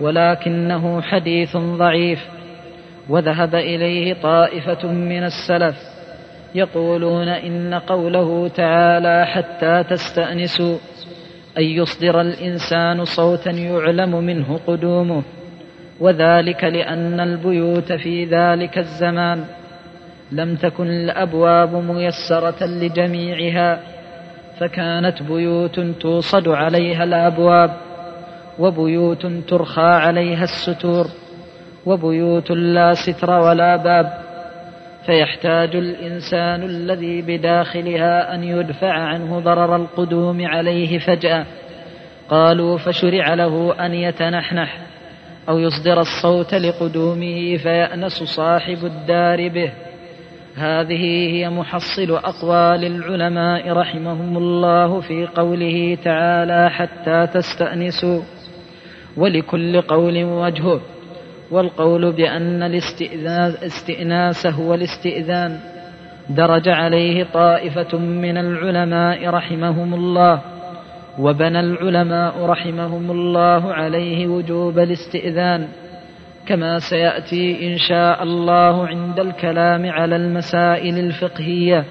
ولكنه 0.00 1.00
حديث 1.02 1.56
ضعيف 1.56 2.26
وذهب 3.08 3.54
إليه 3.54 4.14
طائفة 4.14 4.88
من 4.92 5.24
السلف 5.24 5.76
يقولون 6.54 7.28
إن 7.28 7.74
قوله 7.74 8.48
تعالى 8.48 9.26
حتى 9.26 9.84
تستأنسوا 9.90 10.76
أن 11.58 11.62
يصدر 11.62 12.20
الإنسان 12.20 13.04
صوتا 13.04 13.50
يعلم 13.50 14.24
منه 14.24 14.60
قدومه 14.66 15.22
وذلك 16.00 16.64
لأن 16.64 17.20
البيوت 17.20 17.92
في 17.92 18.24
ذلك 18.24 18.78
الزمان. 18.78 19.44
لم 20.34 20.56
تكن 20.56 20.86
الأبواب 20.86 21.74
ميسرة 21.74 22.66
لجميعها 22.66 23.80
فكانت 24.58 25.22
بيوت 25.22 25.80
توصد 25.80 26.48
عليها 26.48 27.04
الأبواب 27.04 27.70
وبيوت 28.58 29.26
ترخى 29.26 29.80
عليها 29.80 30.44
الستور 30.44 31.06
وبيوت 31.86 32.50
لا 32.50 32.94
ستر 32.94 33.30
ولا 33.30 33.76
باب 33.76 34.12
فيحتاج 35.06 35.76
الإنسان 35.76 36.62
الذي 36.62 37.22
بداخلها 37.22 38.34
أن 38.34 38.44
يدفع 38.44 38.92
عنه 38.92 39.40
ضرر 39.40 39.76
القدوم 39.76 40.46
عليه 40.46 40.98
فجأة. 40.98 41.46
قالوا 42.28 42.78
فشرع 42.78 43.34
له 43.34 43.74
أن 43.86 43.94
يتنحنح 43.94 44.78
أو 45.48 45.58
يصدر 45.58 46.00
الصوت 46.00 46.54
لقدومه 46.54 47.56
فيأنس 47.56 48.22
صاحب 48.22 48.84
الدار 48.84 49.48
به. 49.48 49.72
هذه 50.56 51.28
هي 51.30 51.50
محصل 51.50 52.10
أقوال 52.10 52.84
العلماء 52.84 53.72
رحمهم 53.72 54.36
الله 54.36 55.00
في 55.00 55.26
قوله 55.26 55.98
تعالى 56.04 56.70
حتى 56.70 57.26
تستأنسوا. 57.26 58.20
ولكل 59.16 59.80
قول 59.80 60.24
وجهه. 60.24 60.80
والقول 61.50 62.12
بأن 62.12 62.62
الاستئناس 62.62 64.46
هو 64.46 64.74
الاستئذان. 64.74 65.60
درج 66.28 66.68
عليه 66.68 67.24
طائفة 67.24 67.98
من 67.98 68.38
العلماء 68.38 69.28
رحمهم 69.28 69.94
الله. 69.94 70.40
وبنى 71.18 71.60
العلماء 71.60 72.46
رحمهم 72.46 73.10
الله 73.10 73.72
عليه 73.74 74.26
وجوب 74.26 74.78
الاستئذان. 74.78 75.68
كما 76.46 76.78
سيأتي 76.78 77.72
إن 77.72 77.78
شاء 77.78 78.22
الله 78.22 78.86
عند 78.86 79.20
الكلام 79.20 79.90
على 79.90 80.16
المسائل 80.16 80.98
الفقهية 80.98 81.84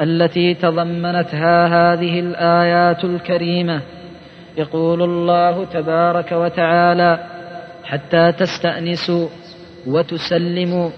التي 0.00 0.54
تضمنتها 0.54 1.66
هذه 1.66 2.20
الآيات 2.20 3.04
الكريمة. 3.04 3.82
يقول 4.58 5.02
الله 5.02 5.64
تبارك 5.64 6.32
وتعالى 6.32 7.18
حتى 7.84 8.32
تستأنسوا 8.32 9.28
وتسلموا 9.86 10.90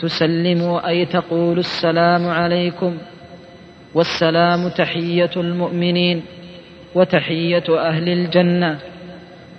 تسلموا 0.00 0.88
أي 0.88 1.06
تقول 1.06 1.58
السلام 1.58 2.28
عليكم. 2.28 2.98
والسلام 3.94 4.68
تحية 4.68 5.30
المؤمنين 5.36 6.22
وتحية 6.94 7.64
أهل 7.78 8.08
الجنة. 8.08 8.78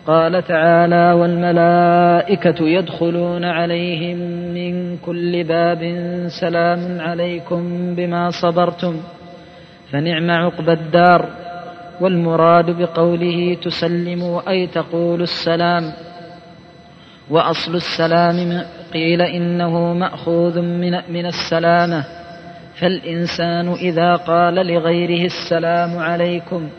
قال 0.07 0.43
تعالى 0.43 1.11
والملائكة 1.13 2.67
يدخلون 2.67 3.45
عليهم 3.45 4.17
من 4.53 4.97
كل 4.97 5.43
باب 5.43 5.79
سلام 6.27 7.01
عليكم 7.01 7.95
بما 7.95 8.29
صبرتم 8.29 8.99
فنعم 9.91 10.31
عقبى 10.31 10.73
الدار 10.73 11.29
والمراد 12.01 12.71
بقوله 12.71 13.57
تسلموا 13.63 14.49
أي 14.49 14.67
تقول 14.67 15.21
السلام 15.21 15.83
وأصل 17.29 17.75
السلام 17.75 18.61
قيل 18.93 19.21
إنه 19.21 19.93
مأخوذ 19.93 20.61
من, 20.61 20.91
من 21.09 21.25
السلامة 21.25 22.03
فالإنسان 22.79 23.73
إذا 23.73 24.15
قال 24.15 24.55
لغيره 24.55 25.25
السلام 25.25 25.97
عليكم 25.97 26.69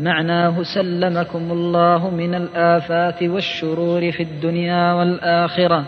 معناه 0.00 0.62
سلمكم 0.62 1.52
الله 1.52 2.10
من 2.10 2.34
الآفات 2.34 3.22
والشرور 3.22 4.12
في 4.12 4.22
الدنيا 4.22 4.92
والآخرة. 4.92 5.84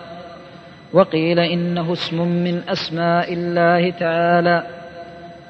وقيل 0.93 1.39
إنه 1.39 1.93
اسم 1.93 2.29
من 2.29 2.61
أسماء 2.69 3.33
الله 3.33 3.91
تعالى 3.91 4.63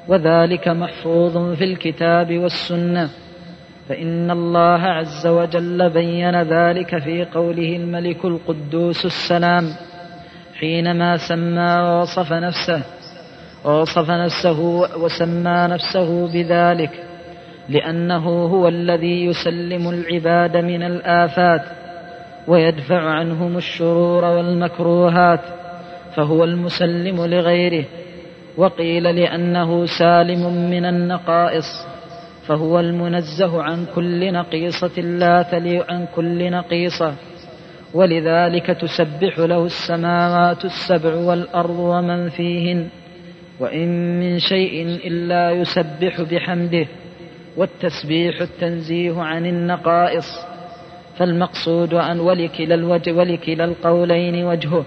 وذلك 0.07 0.67
محفوظ 0.67 1.55
في 1.55 1.63
الكتاب 1.63 2.37
والسنة. 2.37 3.09
فإن 3.89 4.31
الله 4.31 4.81
عز 4.81 5.27
وجل 5.27 5.89
بين 5.89 6.41
ذلك 6.41 6.99
في 7.03 7.25
قوله 7.25 7.75
الملك 7.75 8.25
القدوس 8.25 9.05
السلام 9.05 9.69
حينما 10.59 11.17
سمى 11.17 11.79
ووصف 11.81 12.33
نفسه 12.33 12.81
ووصف 13.65 14.09
نفسه 14.09 14.59
وسمى 14.97 15.67
نفسه 15.69 16.27
بذلك. 16.33 17.08
لأنه 17.69 18.45
هو 18.45 18.67
الذي 18.67 19.25
يسلم 19.25 19.89
العباد 19.89 20.57
من 20.57 20.83
الآفات 20.83 21.61
ويدفع 22.47 23.01
عنهم 23.01 23.57
الشرور 23.57 24.25
والمكروهات 24.25 25.41
فهو 26.15 26.43
المسلم 26.43 27.25
لغيره. 27.25 27.85
وقيل 28.57 29.03
لأنه 29.03 29.85
سالم 29.85 30.69
من 30.69 30.85
النقائص 30.85 31.87
فهو 32.47 32.79
المنزه 32.79 33.63
عن 33.63 33.85
كل 33.95 34.33
نقيصة 34.33 35.01
لا 35.01 35.41
تلي 35.41 35.85
عن 35.89 36.05
كل 36.15 36.51
نقيصة. 36.51 37.13
ولذلك 37.93 38.65
تسبح 38.65 39.39
له 39.39 39.65
السماوات 39.65 40.65
السبع 40.65 41.15
والأرض 41.15 41.79
ومن 41.79 42.29
فيهن 42.29 42.87
وإن 43.59 44.19
من 44.19 44.39
شيء 44.39 44.99
إلا 45.05 45.51
يسبح 45.51 46.21
بحمده. 46.21 46.87
والتسبيح 47.57 48.41
التنزيه 48.41 49.21
عن 49.21 49.45
النقائص 49.45 50.25
فالمقصود 51.17 51.93
أن 51.93 52.19
ولكلا 52.19 52.75
الوجه 52.75 53.11
ولكلا 53.11 53.65
القولين 53.65 54.45
وجهه. 54.45 54.85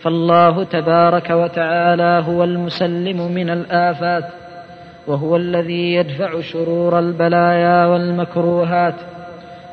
فالله 0.00 0.64
تبارك 0.64 1.30
وتعالى 1.30 2.24
هو 2.28 2.44
المسلم 2.44 3.32
من 3.32 3.50
الآفات 3.50 4.24
وهو 5.06 5.36
الذي 5.36 5.94
يدفع 5.94 6.40
شرور 6.40 6.98
البلايا 6.98 7.86
والمكروهات 7.86 8.94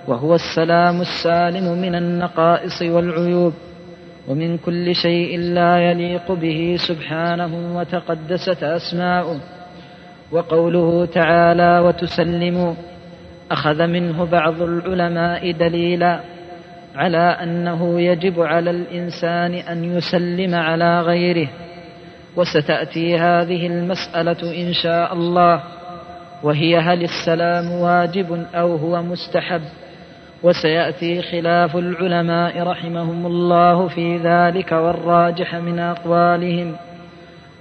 وهو 0.08 0.36
السلام 0.36 1.02
السالم 1.02 1.82
من 1.82 1.96
النقائص 1.96 2.82
والعيوب. 2.82 3.54
ومن 4.28 4.58
كل 4.58 4.96
شيء 4.96 5.40
لا 5.40 5.92
يليق 5.92 6.32
به 6.32 6.78
سبحانه 6.88 7.78
وتقدست 7.78 8.64
أسماؤه. 8.64 9.40
وقوله 10.32 11.06
تعالى 11.06 11.80
وتسلموا 11.80 12.74
أخذ 13.52 13.88
منه 13.88 14.26
بعض 14.26 14.62
العلماء 14.62 15.52
دليلا 15.52 16.20
على 16.96 17.18
أنه 17.18 18.02
يجب 18.02 18.42
على 18.42 18.70
الإنسان 18.70 19.54
أن 19.54 19.84
يسلم 19.98 20.56
على 20.56 21.02
غيره 21.02 21.48
وستأتي 22.36 23.18
هذه 23.18 23.68
المسألة 23.68 24.68
إن 24.68 24.74
شاء 24.74 25.14
الله 25.14 25.64
وهي 26.44 26.78
هل 26.78 27.04
السلام 27.04 27.72
واجب 27.72 28.46
أو 28.56 28.76
هو 28.76 29.02
مستحب؟ 29.02 29.62
وسيأتي 30.44 31.22
خلاف 31.22 31.76
العلماء 31.76 32.64
رحمهم 32.64 33.26
الله 33.26 33.88
في 33.88 34.18
ذلك 34.18 34.72
والراجح 34.72 35.56
من 35.56 35.80
أقوالهم. 35.80 36.76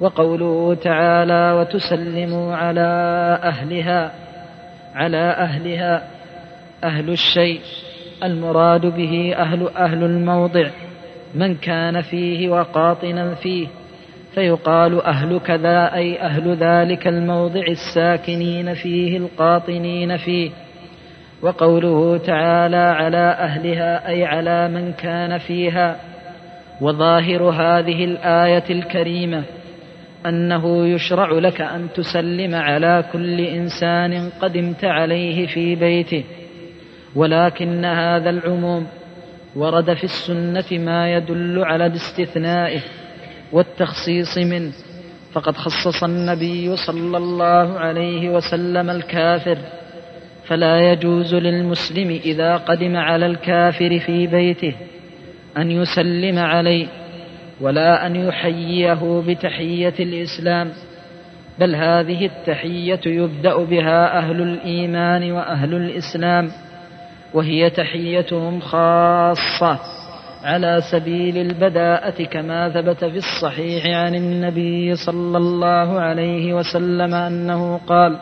وقوله 0.00 0.74
تعالى 0.74 1.52
وتسلموا 1.52 2.56
على 2.56 2.80
أهلها 3.42 4.12
على 4.94 5.30
أهلها 5.30 6.02
أهل 6.84 7.10
الشيء 7.10 7.60
المراد 8.24 8.86
به 8.86 9.34
أهل 9.36 9.68
أهل 9.76 10.04
الموضع 10.04 10.68
من 11.34 11.54
كان 11.54 12.00
فيه 12.00 12.48
وقاطنا 12.48 13.34
فيه 13.34 13.66
فيقال 14.34 15.02
أهل 15.02 15.38
كذا 15.38 15.94
أي 15.94 16.20
أهل 16.20 16.56
ذلك 16.56 17.06
الموضع 17.06 17.62
الساكنين 17.68 18.74
فيه 18.74 19.16
القاطنين 19.16 20.16
فيه. 20.16 20.50
وقوله 21.42 22.18
تعالى 22.18 22.76
على 22.76 23.36
أهلها 23.38 24.08
أي 24.08 24.24
على 24.24 24.68
من 24.68 24.92
كان 24.92 25.38
فيها. 25.38 25.96
وظاهر 26.80 27.42
هذه 27.42 28.04
الآية 28.04 28.64
الكريمة 28.70 29.42
أنه 30.26 30.86
يشرع 30.86 31.32
لك 31.32 31.60
أن 31.60 31.88
تسلم 31.94 32.54
على 32.54 33.04
كل 33.12 33.40
إنسان 33.40 34.30
قدمت 34.40 34.84
عليه 34.84 35.46
في 35.46 35.74
بيته 35.74 36.24
ولكن 37.14 37.84
هذا 37.84 38.30
العموم 38.30 38.86
ورد 39.56 39.94
في 39.94 40.04
السنة 40.04 40.78
ما 40.84 41.12
يدل 41.12 41.64
على 41.64 41.86
استثنائه 41.86 42.80
والتخصيص 43.52 44.38
منه 44.38 44.72
فقد 45.32 45.56
خصص 45.56 46.04
النبي 46.04 46.76
صلى 46.76 47.16
الله 47.16 47.78
عليه 47.78 48.28
وسلم 48.28 48.90
الكافر 48.90 49.58
فلا 50.46 50.92
يجوز 50.92 51.34
للمسلم 51.34 52.10
إذا 52.24 52.56
قدم 52.56 52.96
على 52.96 53.26
الكافر 53.26 53.98
في 53.98 54.26
بيته 54.26 54.74
أن 55.56 55.70
يسلم 55.70 56.38
عليه. 56.38 56.86
ولا 57.60 58.06
أن 58.06 58.16
يحييه 58.16 59.22
بتحية 59.28 59.94
الإسلام 60.00 60.70
بل 61.58 61.74
هذه 61.74 62.26
التحية 62.26 63.00
يبدأ 63.06 63.56
بها 63.56 64.18
أهل 64.18 64.42
الإيمان 64.42 65.32
وأهل 65.32 65.74
الإسلام 65.74 66.50
وهي 67.34 67.70
تحيتهم 67.70 68.60
خاصة 68.60 69.78
على 70.44 70.80
سبيل 70.92 71.36
البداءة 71.38 72.24
كما 72.24 72.68
ثبت 72.68 73.04
في 73.04 73.16
الصحيح 73.16 73.86
عن 73.86 74.14
النبي 74.14 74.94
صلى 74.96 75.38
الله 75.38 76.00
عليه 76.00 76.54
وسلم 76.54 77.14
أنه 77.14 77.80
قال: 77.86 78.16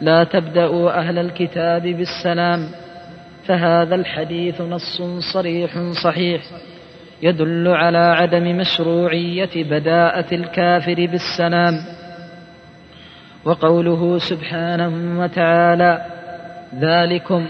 لا 0.00 0.24
تبدأوا 0.24 0.98
أهل 0.98 1.18
الكتاب 1.18 1.82
بالسلام 1.82 2.68
فهذا 3.46 3.94
الحديث 3.94 4.60
نص 4.60 5.02
صريح 5.32 5.70
صحيح. 6.04 6.42
يدل 7.22 7.68
على 7.68 7.98
عدم 7.98 8.56
مشروعية 8.56 9.50
بداءة 9.54 10.34
الكافر 10.34 10.94
بالسلام. 10.94 11.74
وقوله 13.44 14.18
سبحانه 14.18 15.20
وتعالى 15.20 16.06
ذلكم 16.80 17.46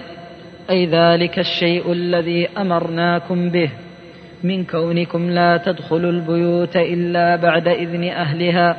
أي 0.70 0.87
ذلك 0.87 1.38
الشيء 1.38 1.92
الذي 1.92 2.48
أمرناكم 2.59 3.50
به 3.50 3.70
من 4.44 4.64
كونكم 4.64 5.31
لا 5.31 5.57
تدخلوا 5.57 6.11
البيوت 6.11 6.76
إلا 6.76 7.37
بعد 7.37 7.68
إذن 7.68 8.05
أهلها 8.05 8.76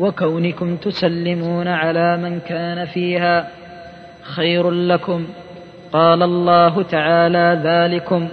وكونكم 0.00 0.76
تسلمون 0.76 1.68
على 1.68 2.16
من 2.16 2.40
كان 2.40 2.84
فيها. 2.84 3.48
خير 4.22 4.70
لكم 4.70 5.26
قال 5.92 6.22
الله 6.22 6.82
تعالى 6.82 7.60
ذلكم. 7.64 8.28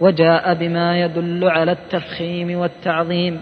وجاء 0.00 0.54
بما 0.54 1.00
يدل 1.00 1.48
على 1.48 1.72
التفخيم 1.72 2.58
والتعظيم 2.58 3.40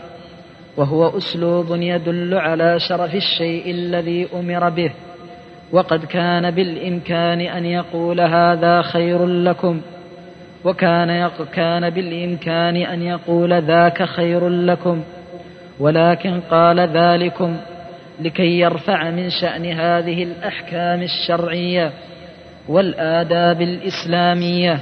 وهو 0.77 1.19
أسلوب 1.19 1.67
يدل 1.71 2.35
على 2.35 2.81
شرف 2.81 3.15
الشيء 3.15 3.71
الذي 3.71 4.29
أمر 4.35 4.69
به 4.69 4.91
وقد 5.73 6.05
كان 6.05 6.51
بالإمكان 6.51 7.41
أن 7.41 7.65
يقول 7.65 8.21
هذا 8.21 8.83
خير 8.83 9.27
لكم 9.27 9.81
وكان 10.65 11.31
كان 11.55 11.91
بالإمكان 11.91 12.77
أن 12.77 13.03
يقول 13.03 13.63
ذاك 13.63 14.03
خير 14.03 14.49
لكم 14.49 15.03
ولكن 15.81 16.41
قال 16.41 16.81
ذلكم 16.81 17.57
لكي 18.21 18.59
يرفع 18.59 19.11
من 19.11 19.31
شأن 19.31 19.65
هذه 19.65 20.23
الأحكام 20.23 21.03
الشرعية 21.03 21.93
والآداب 22.69 23.63
الإسلامية. 23.63 24.79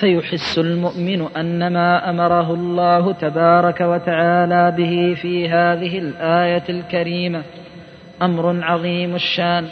فيحس 0.00 0.58
المؤمن 0.58 1.36
أن 1.36 1.72
ما 1.72 2.10
أمره 2.10 2.54
الله 2.54 3.12
تبارك 3.12 3.80
وتعالى 3.80 4.74
به 4.76 5.14
في 5.22 5.48
هذه 5.48 5.98
الآية 5.98 6.62
الكريمة 6.68 7.42
أمر 8.22 8.64
عظيم 8.64 9.14
الشان 9.14 9.64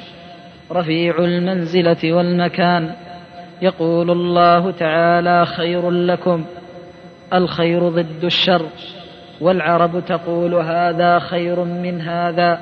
رفيع 0.72 1.18
المنزلة 1.18 2.12
والمكان. 2.12 2.90
يقول 3.62 4.10
الله 4.10 4.70
تعالى 4.70 5.46
خير 5.46 5.90
لكم 5.90 6.44
الخير 7.34 7.88
ضد 7.88 8.24
الشر 8.24 8.66
والعرب 9.40 10.04
تقول 10.06 10.54
هذا 10.54 11.18
خير 11.18 11.64
من 11.64 12.00
هذا 12.00 12.60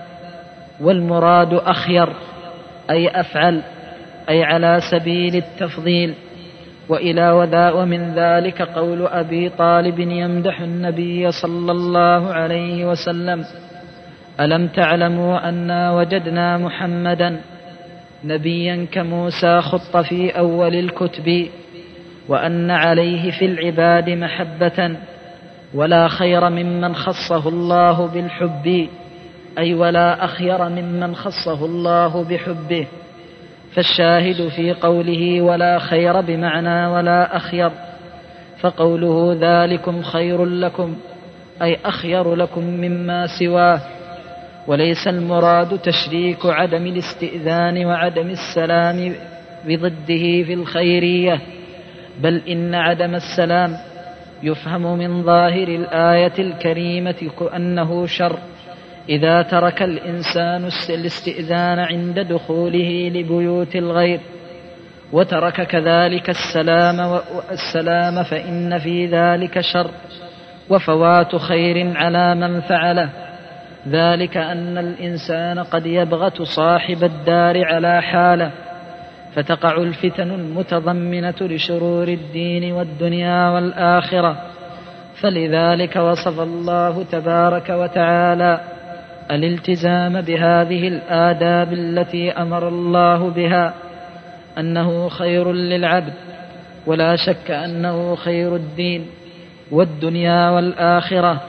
والمراد 0.80 1.54
أخير 1.54 2.08
أي 2.90 3.20
أفعل 3.20 3.62
أي 4.28 4.44
على 4.44 4.80
سبيل 4.90 5.36
التفضيل. 5.36 6.14
وإلى 6.88 7.30
وذا 7.30 7.70
ومن 7.70 8.14
ذلك 8.14 8.62
قول 8.62 9.06
أبي 9.06 9.48
طالب 9.48 9.98
يمدح 9.98 10.60
النبي 10.60 11.32
صلى 11.32 11.72
الله 11.72 12.32
عليه 12.32 12.90
وسلم. 12.90 13.44
ألم 14.40 14.66
تعلموا 14.68 15.48
انا 15.48 15.92
وجدنا 15.92 16.58
محمدا 16.58 17.40
نبيا 18.24 18.86
كموسى 18.92 19.60
خط 19.60 19.96
في 19.96 20.30
أول 20.30 20.74
الكتب 20.74 21.46
وأن 22.28 22.70
عليه 22.70 23.30
في 23.30 23.44
العباد 23.44 24.10
محبة 24.10 24.96
ولا 25.74 26.08
خير 26.08 26.50
ممن 26.50 26.94
خصه 26.94 27.48
الله 27.48 28.06
بالحب 28.06 28.88
أي 29.58 29.74
ولا 29.74 30.24
أخير 30.24 30.68
ممن 30.68 31.14
خصه 31.14 31.64
الله 31.64 32.24
بحبه. 32.24 32.86
فالشاهد 33.74 34.48
في 34.48 34.72
قوله 34.72 35.42
ولا 35.42 35.78
خير 35.78 36.20
بمعنى 36.20 36.86
ولا 36.86 37.36
أخير 37.36 37.70
فقوله 38.60 39.36
ذلكم 39.40 40.02
خير 40.02 40.44
لكم 40.44 40.96
أي 41.62 41.78
أخير 41.84 42.34
لكم 42.34 42.64
مما 42.64 43.26
سواه 43.38 43.80
وليس 44.66 45.08
المراد 45.08 45.78
تشريك 45.78 46.46
عدم 46.46 46.86
الاستئذان 46.86 47.86
وعدم 47.86 48.30
السلام 48.30 49.14
بضده 49.66 50.42
في 50.42 50.52
الخيرية 50.54 51.40
بل 52.20 52.42
إن 52.48 52.74
عدم 52.74 53.14
السلام 53.14 53.76
يفهم 54.42 54.98
من 54.98 55.22
ظاهر 55.22 55.68
الآية 55.68 56.32
الكريمة 56.38 57.30
كأنه 57.38 58.06
شر. 58.06 58.38
إذا 59.08 59.42
ترك 59.42 59.82
الإنسان 59.82 60.68
الاستئذان 60.90 61.78
عند 61.78 62.18
دخوله 62.18 63.08
لبيوت 63.14 63.76
الغير 63.76 64.20
وترك 65.12 65.66
كذلك 65.66 66.30
السلام 66.30 67.20
والسلام 67.50 68.22
فإن 68.22 68.78
في 68.78 69.06
ذلك 69.06 69.60
شر 69.60 69.90
وفوات 70.70 71.36
خير 71.36 71.96
على 71.96 72.34
من 72.34 72.60
فعله. 72.60 73.10
ذلك 73.88 74.36
أن 74.36 74.78
الإنسان 74.78 75.58
قد 75.58 75.86
يبغت 75.86 76.42
صاحب 76.42 77.04
الدار 77.04 77.64
على 77.64 78.02
حاله 78.02 78.52
فتقع 79.34 79.76
الفتن 79.76 80.30
المتضمنة 80.30 81.34
لشرور 81.40 82.08
الدين 82.08 82.72
والدنيا 82.72 83.48
والآخرة. 83.48 84.36
فلذلك 85.22 85.96
وصف 85.96 86.40
الله 86.40 87.04
تبارك 87.12 87.70
وتعالى 87.70 88.60
الالتزام 89.30 90.20
بهذه 90.20 90.88
الآداب 90.88 91.72
التي 91.72 92.30
أمر 92.30 92.68
الله 92.68 93.30
بها 93.30 93.74
أنه 94.58 95.08
خير 95.08 95.52
للعبد 95.52 96.12
ولا 96.86 97.16
شك 97.16 97.50
أنه 97.50 98.14
خير 98.14 98.56
الدين 98.56 99.06
والدنيا 99.70 100.50
والآخرة. 100.50 101.40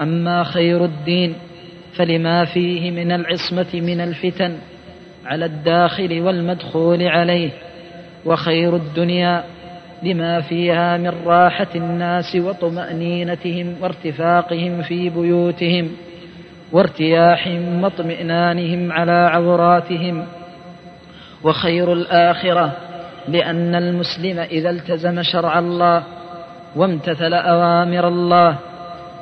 أما 0.00 0.44
خير 0.44 0.84
الدين 0.84 1.34
فلما 1.96 2.44
فيه 2.44 2.90
من 2.90 3.12
العصمة 3.12 3.66
من 3.74 4.00
الفتن 4.00 4.56
على 5.26 5.44
الداخل 5.44 6.20
والمدخول 6.20 7.02
عليه 7.02 7.50
وخير 8.24 8.76
الدنيا 8.76 9.44
لما 10.02 10.40
فيها 10.40 10.96
من 10.96 11.12
راحة 11.26 11.66
الناس 11.74 12.36
وطمأنينتهم 12.36 13.74
وارتفاقهم 13.80 14.82
في 14.82 15.08
بيوتهم. 15.10 15.90
وارتياحهم 16.72 17.84
واطمئنانهم 17.84 18.92
على 18.92 19.30
عوراتهم. 19.32 20.26
وخير 21.44 21.92
الآخرة 21.92 22.72
لأن 23.28 23.74
المسلم 23.74 24.38
إذا 24.38 24.70
التزم 24.70 25.22
شرع 25.22 25.58
الله 25.58 26.02
وامتثل 26.76 27.34
أوامر 27.34 28.08
الله 28.08 28.56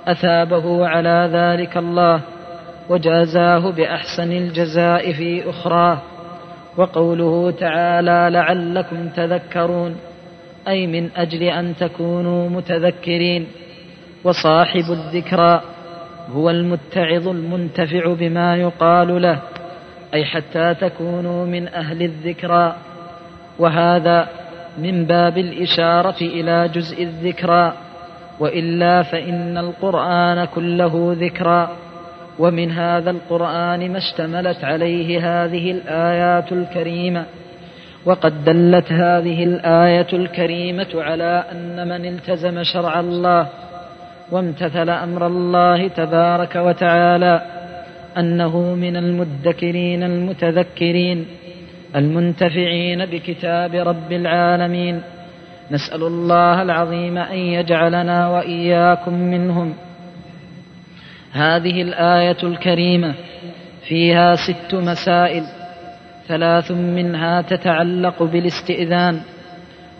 أثابه 0.06 0.86
على 0.86 1.30
ذلك 1.32 1.76
الله 1.76 2.20
وجازاه 2.88 3.70
بأحسن 3.70 4.32
الجزاء 4.32 5.12
في 5.12 5.50
اخراه 5.50 5.98
وقوله 6.76 7.50
تعالى 7.50 8.28
لعلكم 8.30 9.08
تذكرون 9.08 9.96
أي 10.68 10.86
من 10.86 11.08
أجل 11.16 11.42
أن 11.42 11.74
تكونوا 11.76 12.48
متذكرين. 12.48 13.46
وصاحب 14.24 14.84
الذكرى 14.90 15.62
هو 16.32 16.50
المتعظ 16.50 17.28
المنتفع 17.28 18.12
بما 18.12 18.56
يقال 18.56 19.22
له 19.22 19.38
أي 20.14 20.24
حتى 20.24 20.74
تكونوا 20.74 21.46
من 21.46 21.68
أهل 21.68 22.02
الذكرى. 22.02 22.76
وهذا 23.58 24.28
من 24.78 25.04
باب 25.04 25.38
الإشارة 25.38 26.20
إلى 26.20 26.68
جزء 26.68 27.02
الذكرى. 27.02 27.72
وإلا 28.40 29.02
فإن 29.02 29.58
القرآن 29.58 30.44
كله 30.44 31.16
ذكرى. 31.20 31.68
ومن 32.38 32.70
هذا 32.70 33.10
القرآن 33.10 33.92
ما 33.92 33.98
اشتملت 33.98 34.64
عليه 34.64 35.18
هذه 35.18 35.70
الآيات 35.70 36.52
الكريمة. 36.52 37.24
وقد 38.06 38.44
دلت 38.44 38.92
هذه 38.92 39.44
الآية 39.44 40.06
الكريمة 40.12 40.86
على 40.94 41.44
أن 41.52 41.88
من 41.88 42.06
التزم 42.06 42.62
شرع 42.62 43.00
الله 43.00 43.48
وامتثل 44.32 44.90
أمر 44.90 45.26
الله 45.26 45.88
تبارك 45.88 46.56
وتعالى 46.56 47.42
أنه 48.18 48.74
من 48.74 48.96
المدكرين 48.96 50.02
المتذكرين 50.02 51.26
المنتفعين 51.96 53.06
بكتاب 53.06 53.74
رب 53.74 54.12
العالمين 54.12 55.02
نسأل 55.70 56.02
الله 56.02 56.62
العظيم 56.62 57.18
أن 57.18 57.38
يجعلنا 57.38 58.28
وإياكم 58.28 59.14
منهم. 59.14 59.74
هذه 61.32 61.82
الآية 61.82 62.36
الكريمة 62.42 63.14
فيها 63.88 64.34
ست 64.34 64.74
مسائل 64.74 65.44
ثلاث 66.28 66.70
منها 66.70 67.42
تتعلق 67.42 68.22
بالاستئذان 68.22 69.20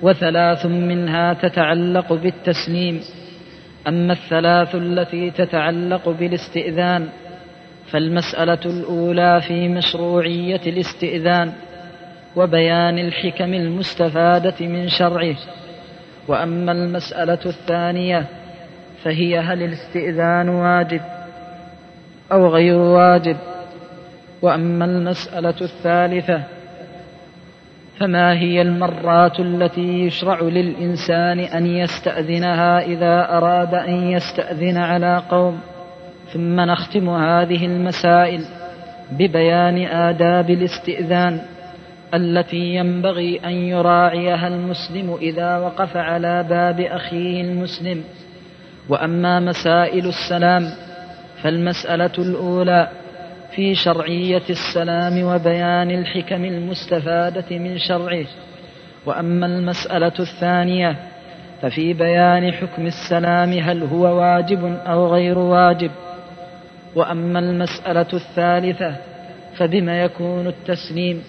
وثلاث 0.03 0.67
منها 0.67 1.33
تتعلق 1.33 2.13
بالتسليم. 2.13 3.01
أما 3.89 4.13
الثلاث 4.13 4.75
التي 4.75 5.31
تتعلق 5.31 6.09
بالاستئذان 6.09 7.09
فالمسألة 7.91 8.61
الأولى 8.67 9.41
في 9.49 9.69
مشروعية 9.69 10.61
الاستئذان 10.67 11.53
وبيان 12.37 12.99
الحكم 12.99 13.55
المستفادة 13.55 14.67
من 14.67 14.89
شرعه. 14.89 15.37
وأما 16.29 16.73
المسألة 16.73 17.39
الثانية 17.47 18.27
فهي 19.05 19.39
هل 19.39 19.63
الاستئذان 19.63 20.49
واجب 20.49 21.01
أو 22.33 22.49
غير 22.49 22.79
واجب؟ 22.79 23.37
وأما 24.43 24.85
المسألة 24.85 25.55
الثالثة 25.61 26.43
فما 27.99 28.33
هي 28.33 28.63
المرات 28.63 29.41
التي 29.41 30.07
يشرع 30.07 30.41
للإنسان 30.41 31.39
أن 31.39 31.67
يستأذنها 31.67 32.81
إذا 32.81 33.37
أراد 33.37 33.75
أن 33.75 34.13
يستأذن 34.13 34.77
على 34.77 35.23
قوم؟ 35.31 35.61
ثم 36.33 36.61
نختم 36.61 37.09
هذه 37.09 37.67
المسائل 37.67 38.41
ببيان 39.13 39.87
آداب 39.87 40.51
الاستئذان 40.51 41.41
التي 42.15 42.75
ينبغي 42.75 43.41
أن 43.45 43.53
يراعيها 43.53 44.49
المسلم 44.49 45.17
إذا 45.23 45.59
وقف 45.59 45.97
على 45.97 46.43
باب 46.43 46.81
أخيه 46.81 47.41
المسلم. 47.41 48.05
وأما 48.89 49.41
مسائل 49.41 50.07
السلام 50.07 50.71
فالمسألة 51.43 52.13
الأولى 52.19 52.89
في 53.57 53.75
شرعية 53.75 54.43
السلام 54.51 55.23
وبيان 55.23 55.91
الحكم 55.91 56.45
المستفادة 56.45 57.59
من 57.59 57.79
شرعه. 57.79 58.27
وأما 59.07 59.47
المسألة 59.47 60.13
الثانية 60.21 60.97
ففي 61.63 61.93
بيان 61.93 62.53
حكم 62.53 62.87
السلام 62.87 63.53
هل 63.53 63.83
هو 63.83 64.03
واجب 64.03 64.65
أو 64.87 65.07
غير 65.07 65.39
واجب. 65.39 65.91
وأما 66.95 67.39
المسألة 67.39 68.07
الثالثة 68.13 68.97
فبما 69.57 70.03
يكون 70.03 70.47
التسليم؟ 70.47 71.23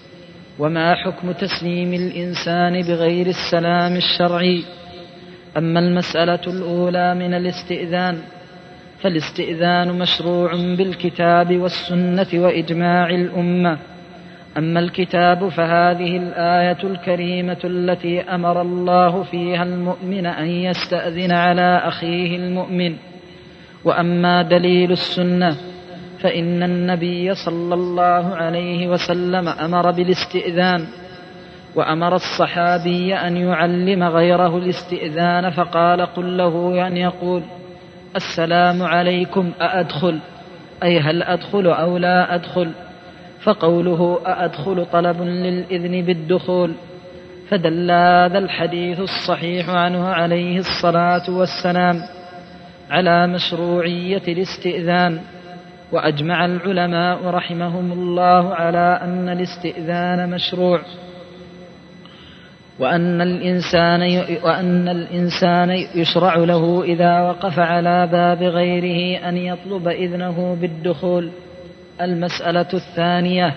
وما 0.58 0.94
حكم 0.94 1.32
تسليم 1.32 1.94
الإنسان 1.94 2.82
بغير 2.82 3.26
السلام 3.26 3.96
الشرعي؟ 3.96 4.64
أما 5.56 5.80
المسألة 5.80 6.40
الأولى 6.46 7.14
من 7.14 7.34
الاستئذان 7.34 8.18
فالاستئذان 9.06 9.98
مشروع 9.98 10.52
بالكتاب 10.52 11.56
والسنة 11.56 12.26
وإجماع 12.34 13.10
الأمة. 13.10 13.78
أما 14.58 14.80
الكتاب 14.80 15.48
فهذه 15.48 16.16
الآية 16.16 16.78
الكريمة 16.84 17.58
التي 17.64 18.20
أمر 18.20 18.62
الله 18.62 19.22
فيها 19.22 19.62
المؤمن 19.62 20.26
أن 20.26 20.46
يستأذن 20.46 21.32
على 21.32 21.82
أخيه 21.84 22.36
المؤمن. 22.36 22.96
وأما 23.84 24.42
دليل 24.42 24.92
السنة 24.92 25.56
فإن 26.20 26.62
النبي 26.62 27.34
صلى 27.34 27.74
الله 27.74 28.36
عليه 28.36 28.88
وسلم 28.88 29.48
أمر 29.48 29.90
بالاستئذان. 29.90 30.86
وأمر 31.74 32.14
الصحابي 32.14 33.14
أن 33.14 33.36
يعلم 33.36 34.02
غيره 34.02 34.56
الاستئذان 34.58 35.50
فقال 35.50 36.06
قل 36.06 36.36
له 36.36 36.86
أن 36.86 36.96
يقول 36.96 37.42
السلام 38.16 38.82
عليكم 38.82 39.52
أأدخل؟ 39.60 40.18
أي 40.82 41.00
هل 41.00 41.22
أدخل 41.22 41.66
أو 41.66 41.98
لا 41.98 42.34
أدخل؟ 42.34 42.70
فقوله 43.42 44.20
أأدخل 44.26 44.86
طلب 44.92 45.22
للإذن 45.22 46.02
بالدخول. 46.02 46.74
فدل 47.48 47.90
هذا 47.90 48.38
الحديث 48.38 49.00
الصحيح 49.00 49.68
عنه 49.68 50.08
عليه 50.08 50.58
الصلاة 50.58 51.30
والسلام 51.30 52.02
على 52.90 53.26
مشروعية 53.26 54.22
الاستئذان. 54.28 55.20
وأجمع 55.92 56.44
العلماء 56.44 57.26
رحمهم 57.26 57.92
الله 57.92 58.54
على 58.54 59.00
أن 59.02 59.28
الاستئذان 59.28 60.30
مشروع. 60.30 60.80
وأن 62.78 63.20
الإنسان 63.20 64.24
وأن 64.42 64.88
الإنسان 64.88 65.70
يشرع 65.94 66.36
له 66.36 66.82
إذا 66.82 67.20
وقف 67.20 67.58
على 67.58 68.06
باب 68.06 68.42
غيره 68.42 69.28
أن 69.28 69.36
يطلب 69.36 69.88
إذنه 69.88 70.56
بالدخول. 70.60 71.30
المسألة 72.00 72.68
الثانية 72.74 73.54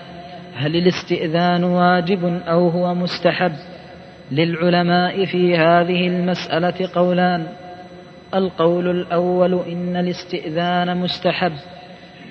هل 0.56 0.76
الاستئذان 0.76 1.64
واجب 1.64 2.40
أو 2.48 2.68
هو 2.68 2.94
مستحب؟ 2.94 3.52
للعلماء 4.32 5.24
في 5.24 5.56
هذه 5.56 6.08
المسألة 6.08 6.88
قولان. 6.94 7.46
القول 8.34 8.90
الأول 8.90 9.60
إن 9.68 9.96
الاستئذان 9.96 10.96
مستحب. 10.96 11.52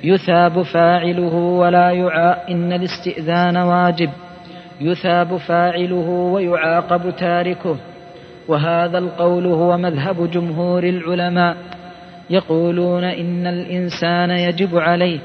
يثاب 0.04 0.62
فاعله 0.62 1.36
ولا 1.36 1.92
يعا 1.92 2.50
إن 2.50 2.74
الاستئذان 2.74 3.58
واجب. 3.58 4.10
يثاب 4.82 5.38
فاعله 5.38 6.10
ويعاقب 6.10 7.16
تاركه 7.16 7.78
وهذا 8.48 8.98
القول 8.98 9.46
هو 9.46 9.78
مذهب 9.78 10.32
جمهور 10.32 10.84
العلماء. 10.84 11.58
يقولون 12.30 13.04
إن 13.04 13.48
الإنسان 13.48 14.30
يجب 14.30 14.78
عليه 14.78 15.20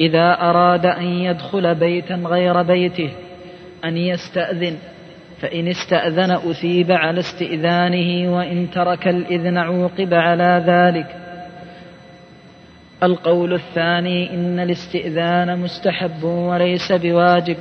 إذا 0.00 0.32
أراد 0.40 0.86
أن 0.86 1.04
يدخل 1.04 1.74
بيتا 1.74 2.14
غير 2.14 2.62
بيته 2.62 3.10
أن 3.84 3.96
يستأذن 3.96 4.76
فإن 5.40 5.68
استأذن 5.68 6.30
أثيب 6.30 6.92
على 6.92 7.20
استئذانه 7.20 8.36
وإن 8.36 8.70
ترك 8.70 9.08
الإذن 9.08 9.58
عوقب 9.58 10.14
على 10.14 10.64
ذلك. 10.66 11.06
القول 13.02 13.54
الثاني 13.54 14.34
إن 14.34 14.60
الاستئذان 14.60 15.58
مستحب 15.58 16.24
وليس 16.24 16.92
بواجب. 16.92 17.56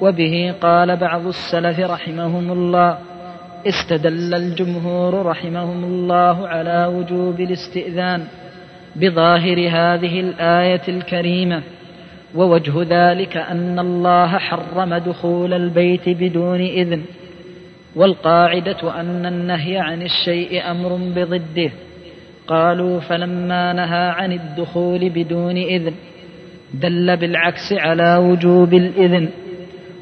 وبه 0.00 0.54
قال 0.60 0.96
بعض 0.96 1.26
السلف 1.26 1.80
رحمهم 1.80 2.52
الله 2.52 2.98
استدل 3.66 4.34
الجمهور 4.34 5.26
رحمهم 5.26 5.84
الله 5.84 6.48
على 6.48 6.86
وجوب 6.86 7.40
الاستئذان 7.40 8.24
بظاهر 8.96 9.58
هذه 9.58 10.20
الآية 10.20 10.82
الكريمة 10.88 11.62
ووجه 12.34 12.72
ذلك 12.82 13.36
أن 13.36 13.78
الله 13.78 14.38
حرم 14.38 14.94
دخول 14.94 15.52
البيت 15.52 16.08
بدون 16.08 16.60
إذن 16.60 17.02
والقاعدة 17.96 19.00
أن 19.00 19.26
النهي 19.26 19.78
عن 19.78 20.02
الشيء 20.02 20.70
أمر 20.70 20.96
بضده. 21.16 21.70
قالوا 22.46 23.00
فلما 23.00 23.72
نهى 23.72 24.08
عن 24.08 24.32
الدخول 24.32 25.10
بدون 25.10 25.56
إذن 25.56 25.94
دل 26.74 27.16
بالعكس 27.16 27.72
على 27.72 28.16
وجوب 28.16 28.74
الإذن. 28.74 29.28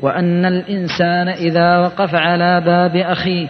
وأن 0.03 0.45
الإنسان 0.45 1.29
إذا 1.29 1.79
وقف 1.79 2.15
على 2.15 2.61
باب 2.61 2.97
أخيه 2.97 3.49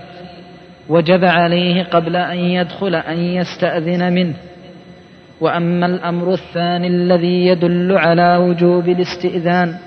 وجب 0.88 1.24
عليه 1.24 1.82
قبل 1.82 2.16
أن 2.16 2.38
يدخل 2.38 2.94
أن 2.94 3.18
يستأذن 3.18 4.12
منه. 4.12 4.34
وأما 5.40 5.86
الأمر 5.86 6.32
الثاني 6.32 6.86
الذي 6.86 7.46
يدل 7.46 7.98
على 7.98 8.36
وجوب 8.36 8.88
الاستئذان 8.88 9.78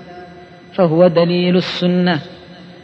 فهو 0.74 1.06
دليل 1.06 1.56
السنة 1.56 2.20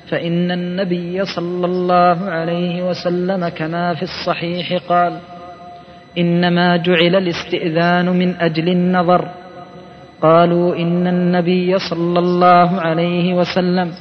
فإن 0.08 0.50
النبي 0.50 1.24
صلى 1.24 1.66
الله 1.66 2.30
عليه 2.30 2.82
وسلم 2.82 3.48
كما 3.48 3.94
في 3.94 4.02
الصحيح 4.02 4.82
قال 4.88 5.18
إنما 6.18 6.76
جعل 6.76 7.16
الاستئذان 7.16 8.06
من 8.06 8.34
أجل 8.40 8.68
النظر. 8.68 9.28
قالوا 10.22 10.76
إن 10.76 11.06
النبي 11.06 11.78
صلى 11.78 12.18
الله 12.18 12.80
عليه 12.80 13.34
وسلم 13.34 13.92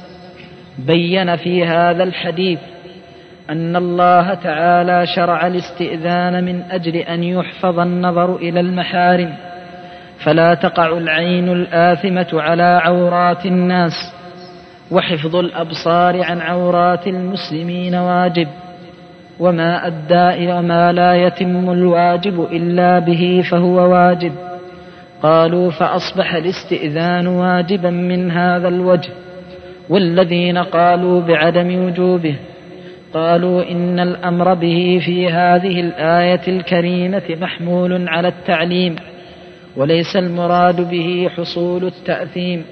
بين 0.78 1.36
في 1.36 1.64
هذا 1.64 2.02
الحديث 2.02 2.58
أن 3.50 3.76
الله 3.76 4.34
تعالى 4.34 5.06
شرع 5.16 5.46
الاستئذان 5.46 6.44
من 6.44 6.62
أجل 6.70 6.96
أن 6.96 7.22
يحفظ 7.22 7.80
النظر 7.80 8.36
إلى 8.36 8.60
المحارم 8.60 9.34
فلا 10.24 10.54
تقع 10.54 10.98
العين 10.98 11.48
الآثمة 11.48 12.28
على 12.32 12.80
عورات 12.84 13.46
الناس 13.46 13.92
وحفظ 14.90 15.36
الأبصار 15.36 16.24
عن 16.24 16.40
عورات 16.40 17.06
المسلمين 17.06 17.94
واجب 17.94 18.48
وما 19.40 19.86
أدى 19.86 20.44
إلى 20.44 20.62
ما 20.62 20.92
لا 20.92 21.14
يتم 21.14 21.70
الواجب 21.70 22.46
إلا 22.52 22.98
به 22.98 23.44
فهو 23.50 23.90
واجب. 23.92 24.32
قالوا 25.22 25.70
فأصبح 25.70 26.34
الاستئذان 26.34 27.26
واجبا 27.26 27.90
من 27.90 28.30
هذا 28.30 28.68
الوجه. 28.68 29.10
والذين 29.88 30.58
قالوا 30.58 31.20
بعدم 31.20 31.84
وجوبه 31.84 32.36
قالوا 33.14 33.70
إن 33.70 34.00
الأمر 34.00 34.54
به 34.54 35.00
في 35.06 35.28
هذه 35.28 35.80
الآية 35.80 36.40
الكريمة 36.48 37.22
محمول 37.40 38.08
على 38.08 38.28
التعليم 38.28 38.96
وليس 39.76 40.16
المراد 40.16 40.90
به 40.90 41.30
حصول 41.36 41.84
التأثيم. 41.84 42.64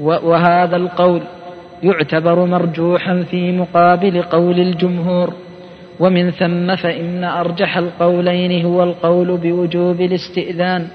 وهذا 0.00 0.76
القول 0.76 1.22
يعتبر 1.82 2.44
مرجوحا 2.44 3.24
في 3.30 3.52
مقابل 3.52 4.22
قول 4.22 4.60
الجمهور. 4.60 5.32
ومن 6.00 6.30
ثم 6.30 6.76
فإن 6.76 7.24
أرجح 7.24 7.76
القولين 7.76 8.64
هو 8.64 8.82
القول 8.82 9.36
بوجوب 9.36 10.00
الاستئذان. 10.00 10.88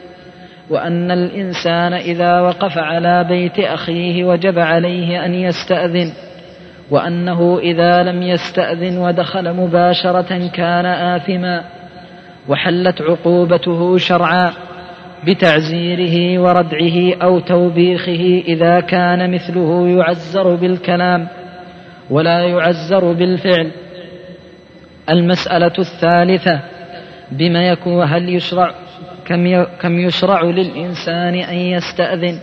وأن 0.72 1.12
الإنسان 1.12 1.94
إذا 1.94 2.42
وقف 2.42 2.78
على 2.78 3.24
بيت 3.24 3.60
أخيه 3.60 4.24
وجب 4.24 4.60
عليه 4.60 5.26
أن 5.26 5.34
يستأذن 5.34 6.12
وأنه 6.92 7.60
إذا 7.60 8.04
لم 8.04 8.24
يستأذن 8.24 8.98
ودخل 8.98 9.54
مباشرة 9.54 10.48
كان 10.48 10.86
آثما 10.86 11.64
وحلت 12.48 13.02
عقوبته 13.02 13.98
شرعا 13.98 14.54
بتعزيره 15.28 16.42
وردعه 16.42 17.16
أو 17.24 17.40
توبيخه 17.40 18.44
إذا 18.48 18.80
كان 18.80 19.34
مثله 19.34 19.88
يعزر 19.88 20.56
بالكلام 20.56 21.28
ولا 22.10 22.40
يعزر 22.40 23.14
بالفعل. 23.14 23.72
المسألة 25.10 25.74
الثالثة 25.80 26.60
بما 27.32 27.68
يكون 27.68 28.04
هل 28.04 28.30
يشرع 28.30 28.72
كم 29.28 29.64
كم 29.64 30.00
يشرع 30.00 30.42
للإنسان 30.42 31.36
أن 31.36 31.58
يستأذن. 31.58 32.40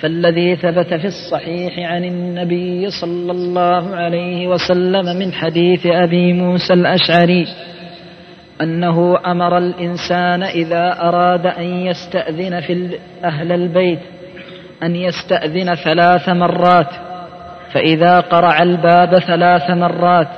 فالذي 0.00 0.56
ثبت 0.56 0.94
في 0.94 1.06
الصحيح 1.06 1.78
عن 1.78 2.04
النبي 2.04 2.90
صلى 2.90 3.32
الله 3.32 3.96
عليه 3.96 4.48
وسلم 4.48 5.16
من 5.18 5.32
حديث 5.32 5.86
أبي 5.86 6.32
موسى 6.32 6.72
الأشعري 6.72 7.46
أنه 8.62 9.18
أمر 9.26 9.58
الإنسان 9.58 10.42
إذا 10.42 11.00
أراد 11.00 11.46
أن 11.46 11.64
يستأذن 11.64 12.60
في 12.60 12.98
أهل 13.24 13.52
البيت 13.52 13.98
أن 14.82 14.96
يستأذن 14.96 15.74
ثلاث 15.74 16.28
مرات. 16.28 16.90
فإذا 17.72 18.20
قرع 18.20 18.62
الباب 18.62 19.18
ثلاث 19.18 19.70
مرات 19.70 20.28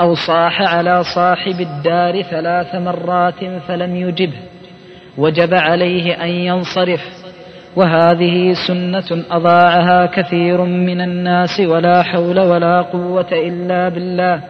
أو 0.00 0.14
صاح 0.14 0.62
على 0.62 1.02
صاحب 1.14 1.60
الدار 1.60 2.22
ثلاث 2.22 2.74
مرات 2.74 3.44
فلم 3.68 3.96
يجبه. 3.96 4.51
وجب 5.18 5.54
عليه 5.54 6.24
أن 6.24 6.28
ينصرف. 6.28 7.00
وهذه 7.76 8.52
سنة 8.68 9.22
أضاعها 9.30 10.06
كثير 10.06 10.64
من 10.64 11.00
الناس 11.00 11.60
ولا 11.60 12.02
حول 12.02 12.40
ولا 12.40 12.82
قوة 12.82 13.28
إلا 13.32 13.88
بالله. 13.88 14.40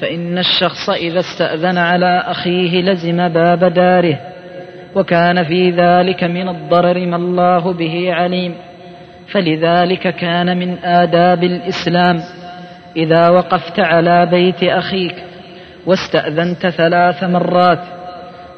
فإن 0.00 0.38
الشخص 0.38 0.90
إذا 0.90 1.20
استأذن 1.20 1.78
على 1.78 2.22
أخيه 2.26 2.82
لزم 2.82 3.28
باب 3.28 3.64
داره. 3.64 4.18
وكان 4.94 5.44
في 5.44 5.70
ذلك 5.70 6.24
من 6.24 6.48
الضرر 6.48 7.06
ما 7.06 7.16
الله 7.16 7.72
به 7.72 8.12
عليم. 8.12 8.54
فلذلك 9.32 10.14
كان 10.14 10.58
من 10.58 10.78
آداب 10.84 11.44
الإسلام. 11.44 12.20
إذا 12.96 13.28
وقفت 13.28 13.80
على 13.80 14.26
بيت 14.26 14.64
أخيك 14.64 15.14
واستأذنت 15.86 16.66
ثلاث 16.66 17.24
مرات 17.24 17.97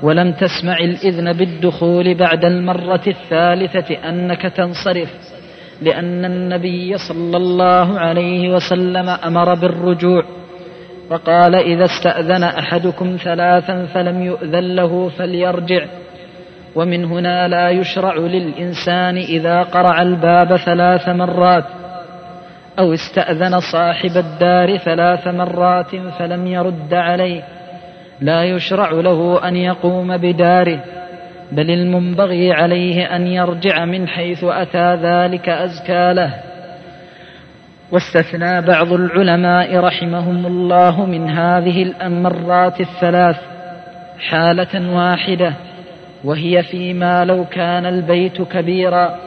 ولم 0.03 0.33
تسمع 0.33 0.77
الإذن 0.79 1.33
بالدخول 1.33 2.15
بعد 2.15 2.45
المرة 2.45 3.03
الثالثة 3.07 4.09
أنك 4.09 4.43
تنصرف 4.43 5.09
لأن 5.83 6.25
النبي 6.25 6.99
صلى 6.99 7.37
الله 7.37 7.99
عليه 7.99 8.55
وسلم 8.55 9.09
أمر 9.09 9.55
بالرجوع 9.55 10.25
وقال 11.11 11.55
إذا 11.55 11.85
استأذن 11.85 12.45
أحدكم 12.45 13.17
ثلاثا 13.25 13.87
فلم 13.87 14.23
يؤذن 14.23 14.75
له 14.75 15.09
فليرجع 15.09 15.87
ومن 16.75 17.05
هنا 17.05 17.49
لا 17.49 17.71
يشرع 17.71 18.15
للإنسان 18.15 19.17
إذا 19.17 19.63
قرع 19.63 20.03
الباب 20.03 20.57
ثلاث 20.57 21.09
مرات 21.09 21.65
أو 22.79 22.93
استأذن 22.93 23.61
صاحب 23.61 24.17
الدار 24.17 24.77
ثلاث 24.77 25.29
مرات 25.29 25.97
فلم 26.19 26.47
يرد 26.47 26.95
عليه. 26.95 27.43
لا 28.21 28.45
يشرع 28.45 28.91
له 28.91 29.49
أن 29.49 29.57
يقوم 29.57 30.17
بداره 30.17 30.85
بل 31.53 31.71
المنبغي 31.71 32.53
عليه 32.53 33.17
أن 33.17 33.27
يرجع 33.27 33.85
من 33.85 34.09
حيث 34.09 34.45
أتى 34.45 34.95
ذلك 34.95 35.49
أزكى 35.49 36.13
له. 36.13 36.35
واستثنى 37.93 38.61
بعض 38.61 38.93
العلماء 38.93 39.77
رحمهم 39.77 40.47
الله 40.47 41.07
من 41.07 41.31
هذه 41.31 41.83
الأمرات 41.83 42.81
الثلاث 42.81 43.37
حالة 44.19 44.97
واحدة 44.97 45.55
وهي 46.25 46.63
فيما 46.63 47.25
لو 47.25 47.45
كان 47.45 47.87
البيت 47.87 48.43
كبيرا 48.43 49.19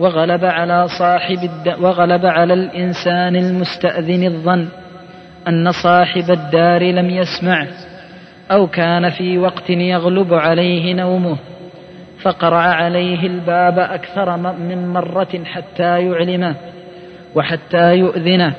وغلب 0.00 0.44
على 0.44 0.88
صاحب 0.98 1.38
الد... 1.38 1.74
وغلب 1.80 2.26
على 2.26 2.54
الإنسان 2.54 3.36
المستأذن 3.36 4.26
الظن 4.26 4.68
أن 5.48 5.72
صاحب 5.72 6.30
الدار 6.30 6.82
لم 6.82 7.10
يسمع. 7.10 7.66
أو 8.50 8.66
كان 8.66 9.10
في 9.10 9.38
وقت 9.38 9.70
يغلب 9.70 10.34
عليه 10.34 10.94
نومه 10.94 11.36
فقرع 12.22 12.58
عليه 12.58 13.26
الباب 13.26 13.78
أكثر 13.78 14.36
من 14.36 14.88
مرة 14.88 15.44
حتى 15.44 16.06
يعلمه 16.06 16.54
وحتى 17.34 17.96
يؤذنه. 17.96 18.54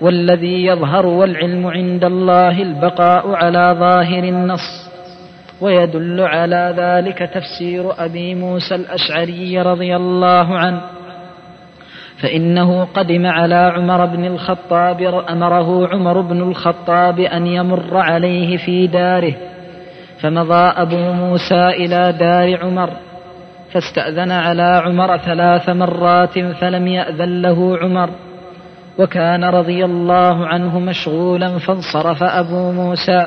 والذي 0.00 0.66
يظهر 0.66 1.06
والعلم 1.06 1.66
عند 1.66 2.04
الله 2.04 2.62
البقاء 2.62 3.30
على 3.30 3.76
ظاهر 3.78 4.24
النص. 4.24 4.90
ويدل 5.60 6.20
على 6.20 6.74
ذلك 6.76 7.18
تفسير 7.18 8.04
أبي 8.04 8.34
موسى 8.34 8.74
الأشعري 8.74 9.62
رضي 9.62 9.96
الله 9.96 10.58
عنه. 10.58 10.80
فإنه 12.22 12.84
قدم 12.84 13.26
على 13.26 13.72
عمر 13.76 14.06
بن 14.06 14.24
الخطاب 14.24 15.02
أمره 15.28 15.88
عمر 15.88 16.20
بن 16.20 16.42
الخطاب 16.42 17.20
أن 17.20 17.46
يمر 17.46 17.96
عليه 17.96 18.56
في 18.56 18.86
داره 18.86 19.34
فمضى 20.20 20.72
أبو 20.76 20.96
موسى 20.96 21.68
إلى 21.68 22.12
دار 22.12 22.64
عمر 22.64 22.90
فاستأذن 23.72 24.30
على 24.30 24.82
عمر 24.84 25.16
ثلاث 25.16 25.68
مرات 25.68 26.38
فلم 26.38 26.86
يأذن 26.86 27.42
له 27.42 27.78
عمر 27.78 28.10
وكان 28.98 29.44
رضي 29.44 29.84
الله 29.84 30.46
عنه 30.46 30.78
مشغولا 30.78 31.58
فانصرف 31.58 32.22
أبو 32.22 32.72
موسى 32.72 33.26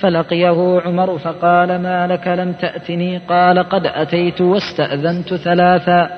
فلقيه 0.00 0.80
عمر 0.86 1.18
فقال 1.18 1.82
ما 1.82 2.06
لك؟ 2.06 2.28
لم 2.28 2.52
تأتني. 2.52 3.20
قال 3.28 3.58
قد 3.58 3.86
أتيت 3.86 4.40
واستأذنت 4.40 5.34
ثلاثا. 5.34 6.10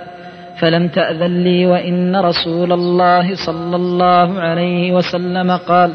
فلم 0.61 0.89
تأذن 0.89 1.45
لي 1.45 1.67
وإن 1.67 2.17
رسول 2.17 2.73
الله 2.73 3.35
صلى 3.47 3.77
الله 3.77 4.41
عليه 4.41 4.93
وسلم 4.93 5.51
قال 5.57 5.93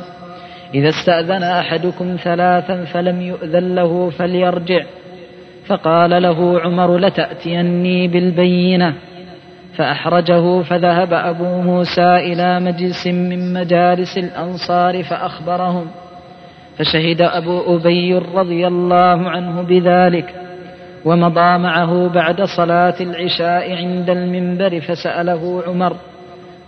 إذا 0.73 0.89
استأذن 0.89 1.43
أحدكم 1.43 2.15
ثلاثا 2.23 2.85
فلم 2.85 3.21
يؤذن 3.21 3.75
له 3.75 4.09
فليرجع. 4.09 4.83
فقال 5.65 6.21
له 6.21 6.61
عمر 6.61 6.97
لتأتيني 6.97 8.07
بالبينة. 8.07 8.93
فأحرجه 9.77 10.61
فذهب 10.61 11.13
أبو 11.13 11.61
موسى 11.61 12.15
إلى 12.15 12.59
مجلس 12.59 13.07
من 13.07 13.53
مجالس 13.53 14.17
الأنصار 14.17 15.03
فأخبرهم 15.03 15.87
فشهد 16.77 17.21
أبو 17.21 17.75
أبي 17.75 18.13
رضي 18.13 18.67
الله 18.67 19.29
عنه 19.29 19.61
بذلك. 19.61 20.50
ومضى 21.05 21.57
معه 21.57 22.09
بعد 22.09 22.41
صلاة 22.41 22.95
العشاء 23.01 23.75
عند 23.75 24.09
المنبر 24.09 24.79
فسأله 24.79 25.63
عمر 25.67 25.93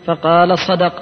فقال 0.05 0.59
صدق 0.67 0.93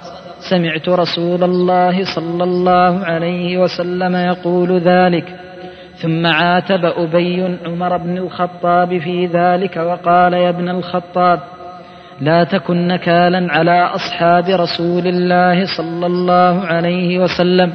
سمعت 0.50 0.90
رسول 0.90 1.44
الله 1.44 2.16
صلى 2.16 2.44
الله 2.44 3.06
عليه 3.06 3.58
وسلم 3.58 4.16
يقول 4.16 4.80
ذلك. 4.80 5.26
ثم 6.02 6.26
عاتب 6.26 6.86
أبي 6.86 7.58
عمر 7.66 7.98
بن 7.98 8.18
الخطاب 8.18 8.98
في 8.98 9.26
ذلك 9.26 9.78
وقال 9.78 10.34
يا 10.34 10.50
ابن 10.50 10.70
الخطاب 10.70 11.40
لا 12.22 12.44
تكن 12.44 12.88
نكالا 12.88 13.54
على 13.54 13.86
أصحاب 13.96 14.46
رسول 14.50 15.08
الله 15.08 15.66
صلى 15.78 16.06
الله 16.06 16.66
عليه 16.66 17.20
وسلم. 17.20 17.74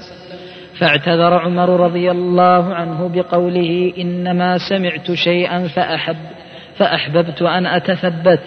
فاعتذر 0.78 1.34
عمر 1.34 1.80
رضي 1.80 2.10
الله 2.10 2.74
عنه 2.74 3.08
بقوله 3.14 3.92
إنما 3.98 4.58
سمعت 4.58 5.12
شيئا 5.12 5.68
فأحب 5.68 6.16
فأحببت 6.78 7.42
أن 7.42 7.66
أتثبت 7.66 8.40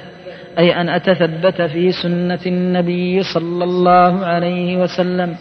أي 0.59 0.82
أن 0.82 0.89
أتثبت 0.89 1.61
في 1.61 1.91
سنة 1.91 2.39
النبي 2.45 3.23
صلى 3.23 3.63
الله 3.63 4.25
عليه 4.25 4.77
وسلم. 4.77 5.36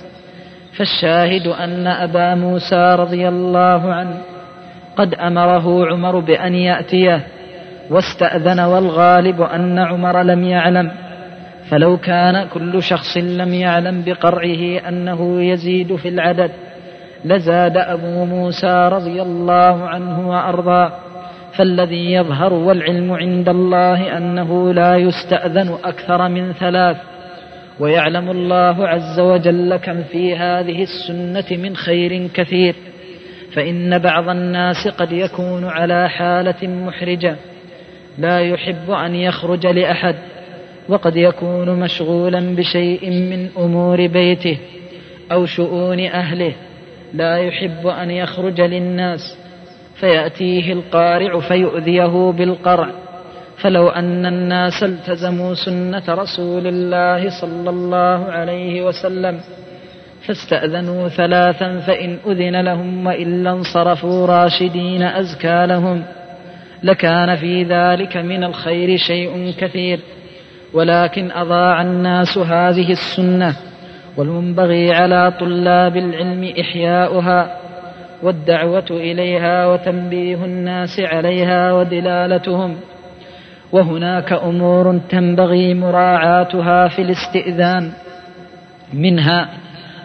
فالشاهد 0.76 1.46
أن 1.46 1.86
أبا 1.86 2.34
موسى 2.34 2.96
رضي 2.98 3.28
الله 3.28 3.94
عنه 3.94 4.20
قد 4.96 5.14
أمره 5.14 5.86
عمر 5.86 6.18
بأن 6.18 6.54
يأتيه 6.54 7.26
واستأذن 7.90 8.60
والغالب 8.60 9.42
أن 9.42 9.78
عمر 9.78 10.22
لم 10.22 10.44
يعلم. 10.44 10.90
فلو 11.70 11.96
كان 11.96 12.46
كل 12.46 12.82
شخص 12.82 13.16
لم 13.16 13.54
يعلم 13.54 14.02
بقرعه 14.06 14.88
أنه 14.88 15.42
يزيد 15.42 15.96
في 15.96 16.08
العدد 16.08 16.50
لزاد 17.24 17.76
أبو 17.76 18.24
موسى 18.24 18.88
رضي 18.92 19.22
الله 19.22 19.88
عنه 19.88 20.28
وأرضاه 20.28 20.92
فالذي 21.56 22.12
يظهر 22.12 22.52
والعلم 22.52 23.12
عند 23.12 23.48
الله 23.48 24.16
أنه 24.16 24.72
لا 24.72 24.96
يستأذن 24.96 25.76
أكثر 25.84 26.28
من 26.28 26.52
ثلاث 26.52 26.96
ويعلم 27.80 28.30
الله 28.30 28.88
عز 28.88 29.20
وجل 29.20 29.76
كم 29.76 30.02
في 30.02 30.36
هذه 30.36 30.82
السنة 30.82 31.58
من 31.62 31.76
خير 31.76 32.28
كثير 32.34 32.74
فإن 33.52 33.98
بعض 33.98 34.28
الناس 34.28 34.88
قد 34.88 35.12
يكون 35.12 35.64
على 35.64 36.08
حالة 36.08 36.68
محرجة 36.68 37.36
لا 38.18 38.40
يحب 38.40 38.90
أن 38.90 39.14
يخرج 39.14 39.66
لأحد 39.66 40.14
وقد 40.88 41.16
يكون 41.16 41.80
مشغولا 41.80 42.40
بشيء 42.56 43.10
من 43.10 43.48
أمور 43.58 44.06
بيته 44.06 44.58
أو 45.32 45.46
شؤون 45.46 46.00
أهله 46.00 46.52
لا 47.14 47.38
يحب 47.38 47.86
أن 47.86 48.10
يخرج 48.10 48.60
للناس 48.60 49.38
فيأتيه 50.00 50.72
القارع 50.72 51.40
فيؤذيه 51.40 52.32
بالقرع. 52.32 52.90
فلو 53.58 53.88
أن 53.88 54.26
الناس 54.26 54.82
التزموا 54.82 55.54
سنة 55.54 56.02
رسول 56.08 56.66
الله 56.66 57.40
صلى 57.40 57.70
الله 57.70 58.24
عليه 58.24 58.82
وسلم 58.82 59.40
فاستأذنوا 60.26 61.08
ثلاثا 61.08 61.78
فإن 61.78 62.18
أذن 62.26 62.60
لهم 62.60 63.06
وإلا 63.06 63.50
انصرفوا 63.50 64.26
راشدين 64.26 65.02
أزكى 65.02 65.66
لهم. 65.66 66.02
لكان 66.82 67.36
في 67.36 67.62
ذلك 67.64 68.16
من 68.16 68.44
الخير 68.44 68.96
شيء 68.96 69.54
كثير 69.58 70.00
ولكن 70.74 71.30
أضاع 71.30 71.82
الناس 71.82 72.38
هذه 72.38 72.92
السنة. 72.92 73.56
والمنبغي 74.18 74.92
على 74.92 75.32
طلاب 75.40 75.96
العلم 75.96 76.52
إحياؤها 76.60 77.56
والدعوة 78.22 78.86
إليها 78.90 79.66
وتنبيه 79.66 80.44
الناس 80.44 81.00
عليها 81.00 81.72
ودلالتهم. 81.72 82.76
وهناك 83.72 84.32
أمور 84.32 84.98
تنبغي 85.08 85.74
مراعاتها 85.74 86.88
في 86.88 87.02
الاستئذان. 87.02 87.92
منها 88.92 89.48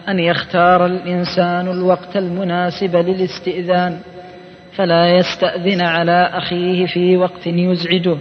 أن 0.08 0.18
يختار 0.18 0.86
الإنسان 0.86 1.68
الوقت 1.68 2.16
المناسب 2.16 2.96
للاستئذان 2.96 3.98
فلا 4.76 5.06
يستأذن 5.06 5.80
على 5.82 6.30
أخيه 6.32 6.86
في 6.86 7.16
وقت 7.16 7.46
يزعجه 7.46 8.16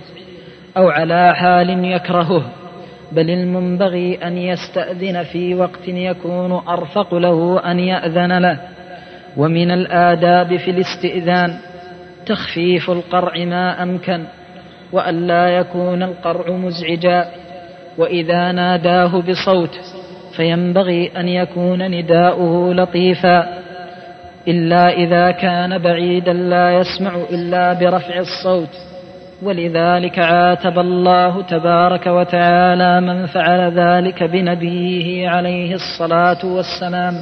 أو 0.77 0.89
على 0.89 1.35
حال 1.35 1.85
يكرهه. 1.85 2.62
بل 3.15 3.29
المنبغي 3.29 4.19
أن 4.23 4.37
يستأذن 4.37 5.23
في 5.23 5.55
وقت 5.55 5.87
يكون 5.87 6.51
أرفق 6.51 7.13
له 7.15 7.71
أن 7.71 7.79
يأذن 7.79 8.37
له. 8.37 8.59
ومن 9.37 9.71
الآداب 9.71 10.57
في 10.57 10.71
الاستئذان 10.71 11.57
تخفيف 12.25 12.89
القرع 12.89 13.45
ما 13.45 13.83
أمكن 13.83 14.23
وأن 14.91 15.27
لا 15.27 15.47
يكون 15.47 16.03
القرع 16.03 16.55
مزعجا. 16.55 17.25
وإذا 17.97 18.51
ناداه 18.51 19.21
بصوت 19.21 19.79
فينبغي 20.35 21.11
أن 21.17 21.27
يكون 21.27 21.91
نداؤه 21.91 22.73
لطيفا. 22.73 23.63
إلا 24.47 24.89
إذا 24.89 25.31
كان 25.31 25.77
بعيدا 25.77 26.33
لا 26.33 26.71
يسمع 26.71 27.15
إلا 27.31 27.73
برفع 27.73 28.19
الصوت. 28.19 28.92
ولذلك 29.43 30.19
عاتب 30.19 30.79
الله 30.79 31.41
تبارك 31.41 32.07
وتعالى 32.07 33.01
من 33.01 33.25
فعل 33.25 33.71
ذلك 33.71 34.23
بنبيه 34.23 35.29
عليه 35.29 35.75
الصلاة 35.75 36.45
والسلام 36.45 37.13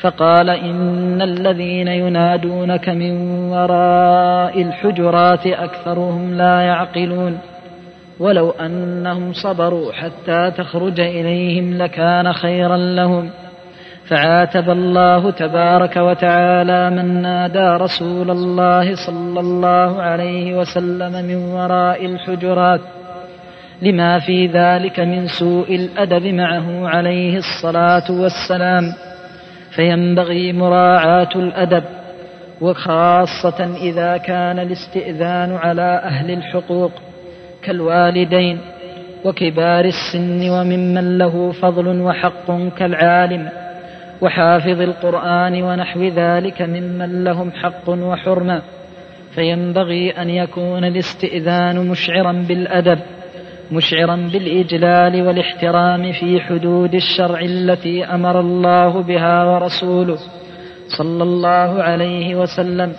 فقال 0.00 0.50
إن 0.50 1.22
الذين 1.22 1.88
ينادونك 1.88 2.88
من 2.88 3.12
وراء 3.50 4.62
الحجرات 4.62 5.46
أكثرهم 5.46 6.34
لا 6.34 6.60
يعقلون 6.60 7.38
ولو 8.20 8.50
أنهم 8.50 9.32
صبروا 9.32 9.92
حتى 9.92 10.50
تخرج 10.50 11.00
إليهم 11.00 11.78
لكان 11.78 12.32
خيرا 12.32 12.76
لهم. 12.76 13.30
فعاتب 14.10 14.70
الله 14.70 15.30
تبارك 15.30 15.96
وتعالى 15.96 16.90
من 16.90 17.22
نادى 17.22 17.82
رسول 17.84 18.30
الله 18.30 18.94
صلى 19.06 19.40
الله 19.40 20.02
عليه 20.02 20.58
وسلم 20.58 21.12
من 21.24 21.36
وراء 21.36 22.06
الحجرات 22.06 22.80
لما 23.82 24.18
في 24.18 24.46
ذلك 24.46 25.00
من 25.00 25.26
سوء 25.26 25.74
الأدب 25.74 26.26
معه 26.26 26.88
عليه 26.88 27.36
الصلاة 27.36 28.10
والسلام. 28.10 28.84
فينبغي 29.70 30.52
مراعاة 30.52 31.28
الأدب 31.36 31.84
وخاصة 32.60 33.76
إذا 33.82 34.16
كان 34.16 34.58
الاستئذان 34.58 35.56
على 35.56 36.02
أهل 36.04 36.30
الحقوق 36.30 36.92
كالوالدين 37.62 38.58
وكبار 39.24 39.84
السن 39.84 40.50
وممن 40.50 41.18
له 41.18 41.52
فضل 41.52 42.00
وحق 42.00 42.68
كالعالم. 42.78 43.48
وحافظ 44.20 44.80
القرآن 44.80 45.62
ونحو 45.62 46.02
ذلك 46.02 46.62
ممن 46.62 47.24
لهم 47.24 47.52
حق 47.52 47.88
وحرمة. 47.88 48.62
فينبغي 49.34 50.10
أن 50.10 50.30
يكون 50.30 50.84
الاستئذان 50.84 51.88
مشعرا 51.88 52.32
بالأدب 52.48 52.98
مشعرا 53.72 54.16
بالإجلال 54.32 55.26
والاحترام 55.26 56.12
في 56.12 56.40
حدود 56.40 56.94
الشرع 56.94 57.40
التي 57.40 58.04
أمر 58.04 58.40
الله 58.40 59.02
بها 59.02 59.44
ورسوله 59.44 60.18
صلى 60.98 61.22
الله 61.22 61.82
عليه 61.82 62.34
وسلم. 62.34 62.92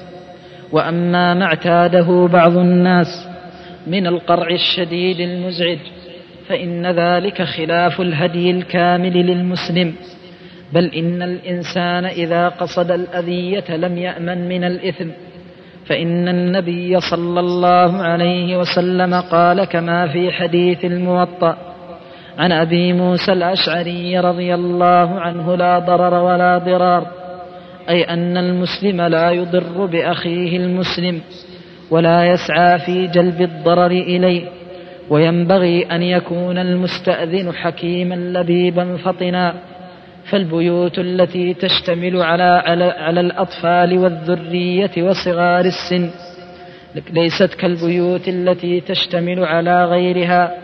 وأما 0.71 1.33
ما 1.33 1.45
اعتاده 1.45 2.27
بعض 2.33 2.57
الناس 2.57 3.27
من 3.87 4.07
القرع 4.07 4.47
الشديد 4.49 5.19
المزعج 5.19 5.79
فإن 6.47 6.85
ذلك 6.87 7.41
خلاف 7.41 8.01
الهدي 8.01 8.51
الكامل 8.51 9.13
للمسلم. 9.13 9.93
بل 10.73 10.85
إن 10.85 11.21
الإنسان 11.21 12.05
إذا 12.05 12.49
قصد 12.49 12.91
الأذية 12.91 13.75
لم 13.75 13.97
يأمن 13.97 14.47
من 14.47 14.63
الإثم. 14.63 15.09
فإن 15.85 16.27
النبي 16.27 16.99
صلى 16.99 17.39
الله 17.39 17.97
عليه 17.97 18.57
وسلم 18.57 19.13
قال 19.13 19.63
كما 19.63 20.07
في 20.07 20.31
حديث 20.31 20.85
الموطأ 20.85 21.57
عن 22.37 22.51
أبي 22.51 22.93
موسى 22.93 23.31
الأشعري 23.31 24.19
رضي 24.19 24.55
الله 24.55 25.19
عنه 25.19 25.55
لا 25.55 25.79
ضرر 25.79 26.13
ولا 26.13 26.57
ضرار 26.57 27.07
أي 27.89 28.03
أن 28.03 28.37
المسلم 28.37 29.01
لا 29.01 29.31
يضر 29.31 29.85
بأخيه 29.85 30.57
المسلم 30.57 31.21
ولا 31.91 32.25
يسعى 32.25 32.79
في 32.79 33.07
جلب 33.07 33.41
الضرر 33.41 33.91
إليه 33.91 34.45
وينبغي 35.09 35.85
أن 35.85 36.03
يكون 36.03 36.57
المستأذن 36.57 37.53
حكيما 37.53 38.15
لبيبا 38.15 38.97
فطنا. 38.97 39.53
فالبيوت 40.31 40.99
التي 40.99 41.53
تشتمل 41.53 42.21
على, 42.21 42.63
على, 42.97 43.19
الأطفال 43.19 43.97
والذرية 43.97 44.91
وصغار 44.97 45.65
السن 45.65 46.09
ليست 47.13 47.53
كالبيوت 47.53 48.27
التي 48.27 48.81
تشتمل 48.81 49.43
على 49.43 49.85
غيرها 49.85 50.57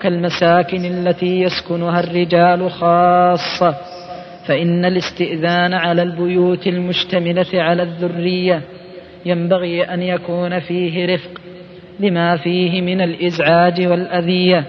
كالمساكن 0.00 0.84
التي 0.84 1.42
يسكنها 1.42 2.00
الرجال 2.00 2.70
خاصة 2.70 3.74
فإن 4.46 4.84
الاستئذان 4.84 5.74
على 5.74 6.02
البيوت 6.02 6.66
المشتملة 6.66 7.62
على 7.62 7.82
الذرية 7.82 8.62
ينبغي 9.26 9.82
أن 9.82 10.02
يكون 10.02 10.60
فيه 10.60 11.14
رفق 11.14 11.40
لما 12.00 12.36
فيه 12.36 12.80
من 12.80 13.00
الإزعاج 13.00 13.86
والأذية. 13.86 14.64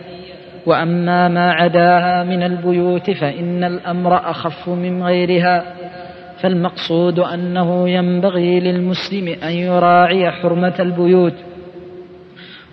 وأما 0.68 1.28
ما 1.28 1.51
عداها 1.51 2.24
من 2.24 2.43
البيوت 2.43 3.11
فإن 3.11 3.63
الأمر 3.63 4.30
أخف 4.30 4.70
من 4.70 5.03
غيرها 5.03 5.63
فالمقصود 6.41 7.20
أنه 7.20 7.89
ينبغي 7.89 8.59
للمسلم 8.59 9.36
أن 9.43 9.51
يراعي 9.51 10.32
حرمة 10.32 10.74
البيوت 10.80 11.34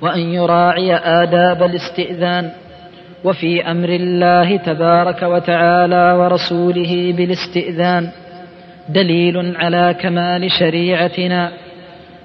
وأن 0.03 0.21
يراعي 0.21 0.95
آداب 0.95 1.63
الاستئذان 1.63 2.51
وفي 3.25 3.71
أمر 3.71 3.89
الله 3.89 4.57
تبارك 4.57 5.23
وتعالى 5.23 6.13
ورسوله 6.13 7.15
بالاستئذان 7.17 8.09
دليل 8.89 9.57
على 9.57 9.97
كمال 10.01 10.51
شريعتنا 10.59 11.53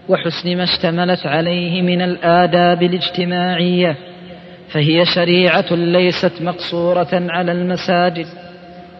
وحسن 0.09 0.57
ما 0.57 0.63
اشتملت 0.63 1.25
عليه 1.25 1.81
من 1.81 2.01
الآداب 2.01 2.83
الاجتماعية. 2.83 3.95
فهي 4.71 5.05
شريعة 5.05 5.65
ليست 5.71 6.41
مقصورة 6.41 7.07
على 7.13 7.51
المساجد 7.51 8.25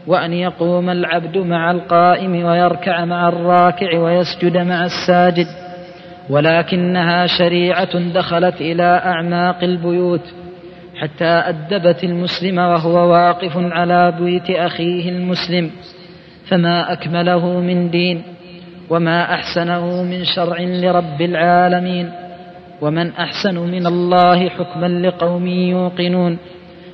وأن 0.08 0.34
يقوم 0.34 0.90
العبد 0.90 1.38
مع 1.38 1.72
القائم 1.72 2.46
ويركع 2.46 3.06
مع 3.06 3.28
الراكع 3.30 4.00
ويسجد 4.00 4.58
مع 4.58 4.86
الساجد 4.86 5.48
ولكنها 6.30 7.28
شريعة 7.28 8.00
دخلت 8.14 8.62
إلى 8.62 8.84
أعماق 8.84 9.64
البيوت 9.64 10.34
حتى 10.96 11.26
أدبت 11.26 12.04
المسلم 12.04 12.58
وهو 12.58 13.12
واقف 13.12 13.52
على 13.56 14.14
بيت 14.20 14.50
أخيه 14.50 15.10
المسلم 15.10 15.72
فما 16.48 16.94
أكمله 16.94 17.60
من 17.60 17.90
دين 17.90 18.24
وما 18.90 19.34
أحسنه 19.34 20.04
من 20.04 20.24
شرع 20.24 20.62
لرب 20.62 21.22
العالمين. 21.22 22.12
ومن 22.82 23.12
أحسن 23.12 23.60
من 23.60 23.88
الله 23.88 24.50
حكما 24.50 25.08
لقوم 25.08 25.48
يوقنون. 25.48 26.38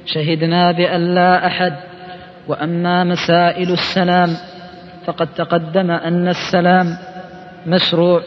شهدنا 0.06 0.72
بأن 0.72 1.16
لا 1.16 1.48
أحد. 1.48 1.74
وأما 2.48 3.04
مسائل 3.04 3.72
السلام 3.72 4.30
فقد 5.06 5.28
تقدم 5.28 5.92
أن 5.92 6.28
السلام 6.28 6.86
مشروع 7.68 8.22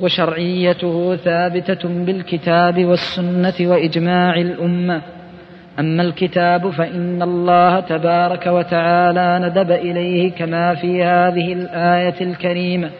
وشرعيته 0.00 1.16
ثابتة 1.16 1.88
بالكتاب 1.88 2.84
والسنة 2.84 3.54
وإجماع 3.60 4.36
الأمة. 4.36 5.02
أما 5.78 6.02
الكتاب 6.02 6.70
فإن 6.70 7.22
الله 7.22 7.80
تبارك 7.80 8.46
وتعالى 8.46 9.48
ندب 9.48 9.70
إليه 9.72 10.32
كما 10.32 10.74
في 10.74 11.04
هذه 11.04 11.52
الآية 11.52 12.20
الكريمة. 12.20 12.90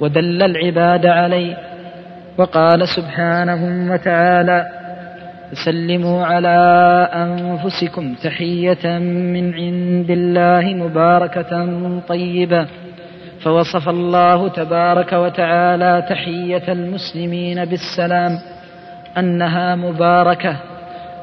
ودل 0.00 0.42
العباد 0.42 1.06
عليه 1.06 1.73
وقال 2.38 2.88
سبحانه 2.88 3.92
وتعالى 3.92 4.66
سلموا 5.64 6.26
على 6.26 6.58
أنفسكم 7.14 8.14
تحية 8.14 8.98
من 8.98 9.54
عند 9.54 10.10
الله 10.10 10.74
مباركة 10.74 11.78
طيبة. 12.08 12.66
فوصف 13.40 13.88
الله 13.88 14.48
تبارك 14.48 15.12
وتعالى 15.12 16.06
تحية 16.10 16.72
المسلمين 16.72 17.64
بالسلام 17.64 18.38
أنها 19.18 19.74
مباركة 19.74 20.56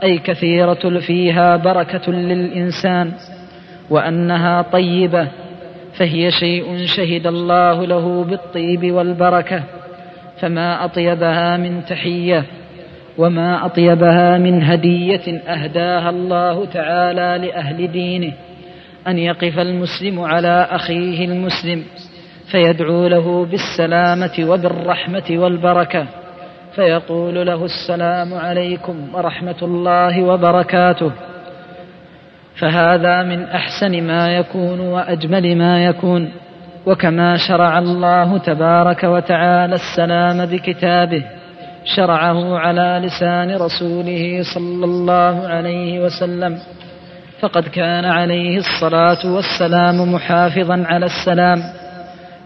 أي 0.04 0.18
كثيرة 0.18 1.00
فيها 1.00 1.58
بركة 1.58 2.12
للإنسان 2.12 3.12
وأنها 3.90 4.62
طيبة 4.62 5.28
فهي 5.98 6.32
شيء 6.32 6.86
شهد 6.86 7.28
الله 7.28 7.86
له 7.86 8.24
بالطيب 8.24 8.92
والبركة. 8.92 9.64
فما 10.42 10.86
أطيبها 10.86 11.58
من 11.58 11.86
تحية 11.86 12.46
وما 13.18 13.66
أطيبها 13.66 14.38
من 14.38 14.64
هدية 14.64 15.42
أهداها 15.48 16.10
الله 16.10 16.66
تعالى 16.66 17.48
لأهل 17.48 17.92
دينه 17.92 18.34
أن 19.08 19.18
يقف 19.18 19.60
المسلم 19.60 20.20
على 20.20 20.68
أخيه 20.72 21.26
المسلم 21.26 21.84
فيدعو 22.52 23.08
له 23.08 23.46
بالسلامة 23.46 24.32
وبالرحمة 24.40 25.24
والبركة 25.30 26.06
فيقول 26.76 27.46
له 27.48 27.66
السلام 27.66 28.34
عليكم 28.34 28.96
ورحمة 29.14 29.56
الله 29.62 30.24
وبركاته 30.24 31.12
فهذا 32.56 33.24
من 33.24 33.44
أحسن 33.44 34.04
ما 34.04 34.36
يكون 34.36 34.80
وأجمل 34.80 35.58
ما 35.58 35.86
يكون 35.86 36.32
وكما 36.86 37.38
شرع 37.38 37.80
الله 37.80 38.38
تبارك 38.38 39.04
وتعالى 39.04 39.76
السلام 39.76 40.46
بكتابه 40.46 41.24
شرعه 41.86 42.60
على 42.60 43.02
لسان 43.04 43.56
رسوله 43.56 44.44
صلى 44.54 44.86
الله 44.86 45.48
عليه 45.48 46.06
وسلم. 46.06 46.60
فقد 47.40 47.68
كان 47.68 48.06
عليه 48.06 48.58
الصلاة 48.58 49.34
والسلام 49.34 50.14
محافظا 50.14 50.84
على 50.88 51.06
السلام 51.06 51.64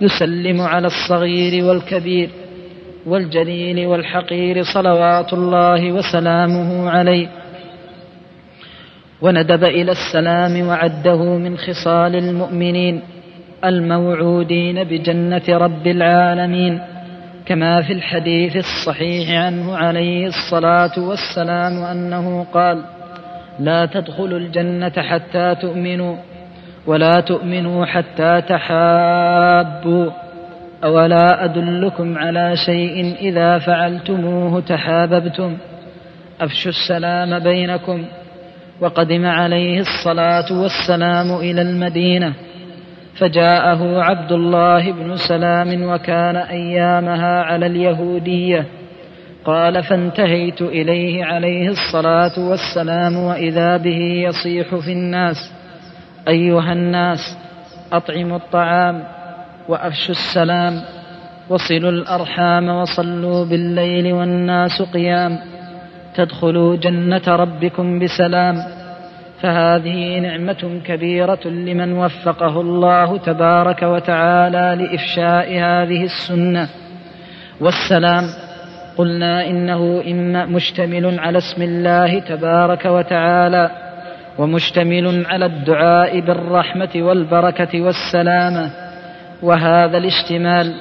يسلم 0.01 0.61
على 0.61 0.88
الصغير 0.88 1.65
والكبير 1.65 2.29
والجليل 3.05 3.88
والحقير 3.88 4.63
صلوات 4.63 5.33
الله 5.33 5.91
وسلامه 5.91 6.89
عليه. 6.89 7.27
وندب 9.21 9.63
إلى 9.63 9.91
السلام 9.91 10.67
وعده 10.67 11.23
من 11.23 11.57
خصال 11.57 12.15
المؤمنين 12.15 13.01
الموعودين 13.70 14.84
بجنة 14.84 15.43
رب 15.49 15.88
العالمين 15.88 16.82
كما 17.45 17.82
في 17.82 17.93
الحديث 17.93 18.55
الصحيح 18.55 19.41
عنه 19.41 19.78
عليه 19.78 20.28
الصلاة 20.28 20.99
والسلام 20.99 21.84
أنه 21.84 22.45
قال 22.53 22.82
لا 23.59 23.86
تدخلوا 23.86 24.39
الجنة 24.39 24.89
حتى 24.89 25.55
تؤمنوا 25.61 26.16
ولا 26.88 27.20
تؤمنوا 27.20 27.86
حتى 27.86 28.41
تحابوا 28.41 30.11
أولا 30.84 31.45
أدلكم 31.45 32.18
على 32.18 32.55
شيء 32.55 33.16
إذا 33.22 33.59
فعلتموه 33.59 34.61
تحاببتم 34.61 35.57
أفشوا 36.41 36.72
السلام 36.72 37.39
بينكم 37.39 38.05
وقدم 38.82 39.26
عليه 39.26 39.80
الصلاة 39.80 40.61
والسلام 40.61 41.36
إلى 41.39 41.61
المدينة. 41.61 42.34
فجاءه 43.20 44.01
عبد 44.01 44.32
الله 44.32 44.91
بن 44.91 45.16
سلام 45.16 45.84
وكان 45.84 46.36
أيامها 46.36 47.41
على 47.43 47.66
اليهودية. 47.66 48.66
قال 49.45 49.84
فانتهيت 49.84 50.61
إليه 50.61 51.26
عليه 51.26 51.70
الصلاة 51.70 52.49
والسلام 52.49 53.18
وإذا 53.18 53.78
به 53.78 53.99
يصيح 54.28 54.76
في 54.76 54.91
الناس. 54.91 55.36
أيها 56.28 56.74
الناس 56.74 57.38
أطعموا 57.93 58.38
الطعام 58.38 59.03
وأفشوا 59.70 60.16
السلام 60.16 60.82
وصلوا 61.49 61.91
الأرحام 61.91 62.70
وصلوا 62.70 63.45
بالليل 63.45 64.13
والناس 64.13 64.82
قيام. 64.93 65.38
تدخلوا 66.16 66.76
جنة 66.76 67.24
ربكم 67.28 67.99
بسلام. 67.99 68.55
فهذه 69.46 70.20
نعمة 70.20 70.82
كبيرة 70.86 71.39
لمن 71.46 71.93
وفقه 71.93 72.62
الله 72.62 73.18
تبارك 73.18 73.84
وتعالى 73.84 74.84
لإفشاء 74.84 75.48
هذه 75.50 76.04
السنة. 76.04 76.70
والسلام. 77.62 78.24
قلنا 78.98 79.48
إنه 79.48 80.04
إما 80.08 80.46
مشتمل 80.46 81.20
على 81.20 81.38
اسم 81.38 81.62
الله 81.62 82.20
تبارك 82.20 82.86
وتعالى 82.86 83.70
ومشتمل 84.38 85.26
على 85.26 85.46
الدعاء 85.46 86.20
بالرحمة 86.20 86.89
والبركة 86.96 87.82
والسلامة 87.82 88.72
وهذا 89.43 89.98
الاشتمال 89.98 90.74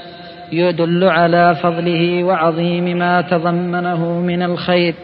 يدل 0.53 1.05
على 1.05 1.55
فضله 1.55 2.25
وعظيم 2.25 2.99
ما 2.99 3.21
تضمنه 3.21 4.21
من 4.21 4.43
الخير. 4.43 4.95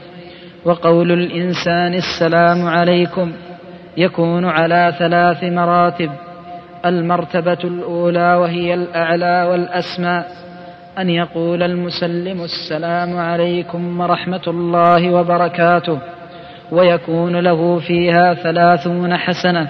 وقول 0.65 1.13
الإنسان 1.13 1.95
السلام 1.95 2.67
عليكم. 2.67 3.33
يكون 3.97 4.45
على 4.45 4.95
ثلاث 4.99 5.45
مراتب. 5.45 6.11
المرتبة 6.86 7.59
الأولى 7.64 8.34
وهي 8.34 8.74
الأعلى 8.74 9.49
والأسمى. 9.51 10.24
أن 10.99 11.11
يقول 11.11 11.62
المسلم 11.62 12.45
السلام 12.45 13.18
عليكم 13.18 14.01
ورحمة 14.01 14.43
الله 14.47 15.11
وبركاته. 15.11 15.99
ويكون 16.72 17.36
له 17.36 17.78
فيها 17.78 18.34
ثلاثون 18.34 19.16
حسنة. 19.16 19.68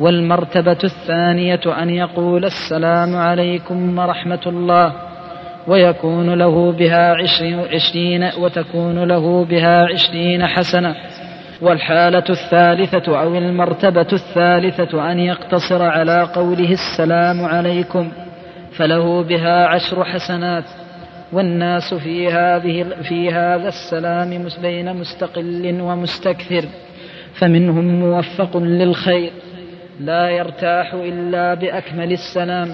والمرتبة 0.00 0.78
الثانية 0.84 1.82
أن 1.82 1.90
يقول 1.90 2.44
السلام 2.44 3.16
عليكم 3.16 3.98
ورحمة 3.98 4.42
الله. 4.46 4.92
ويكون 5.66 6.34
له 6.34 6.72
بها 6.72 7.14
عشرين 7.72 8.30
وتكون 8.38 9.04
له 9.04 9.44
بها 9.44 9.84
عشرين 9.84 10.46
حسنة. 10.46 10.94
والحالة 11.60 12.24
الثالثة 12.30 13.20
أو 13.20 13.34
المرتبة 13.34 14.06
الثالثة 14.12 15.12
أن 15.12 15.18
يقتصر 15.18 15.82
على 15.82 16.22
قوله 16.34 16.72
السلام 16.72 17.44
عليكم 17.44 18.12
فله 18.76 19.22
بها 19.22 19.66
عشر 19.66 20.04
حسنات 20.04 20.64
والناس 21.32 21.94
في 21.94 22.32
هذه 22.32 22.86
في 23.08 23.30
هذا 23.30 23.68
السلام 23.68 24.48
بين 24.62 24.96
مستقل 24.96 25.80
ومستكثر 25.80 26.64
فمنهم 27.34 28.00
موفق 28.00 28.56
للخير 28.56 29.32
لا 30.00 30.28
يرتاح 30.28 30.94
إلا 30.94 31.54
بأكمل 31.54 32.12
السلام 32.12 32.68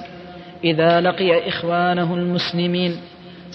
إذا 0.64 1.00
لقي 1.00 1.48
إخوانه 1.48 2.14
المسلمين 2.14 2.96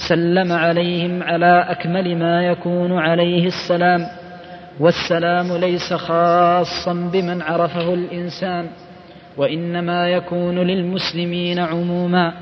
سلم 0.09 0.51
عليهم 0.51 1.23
على 1.23 1.65
أكمل 1.69 2.17
ما 2.17 2.45
يكون 2.45 2.99
عليه 2.99 3.47
السلام 3.47 3.99
والسلام 4.79 5.57
ليس 5.57 5.93
خاصا 5.93 6.93
بمن 6.93 7.41
عرفه 7.41 7.93
الإنسان 7.93 8.67
وإنما 9.37 10.09
يكون 10.09 10.59
للمسلمين 10.59 11.59
عموما. 11.59 12.33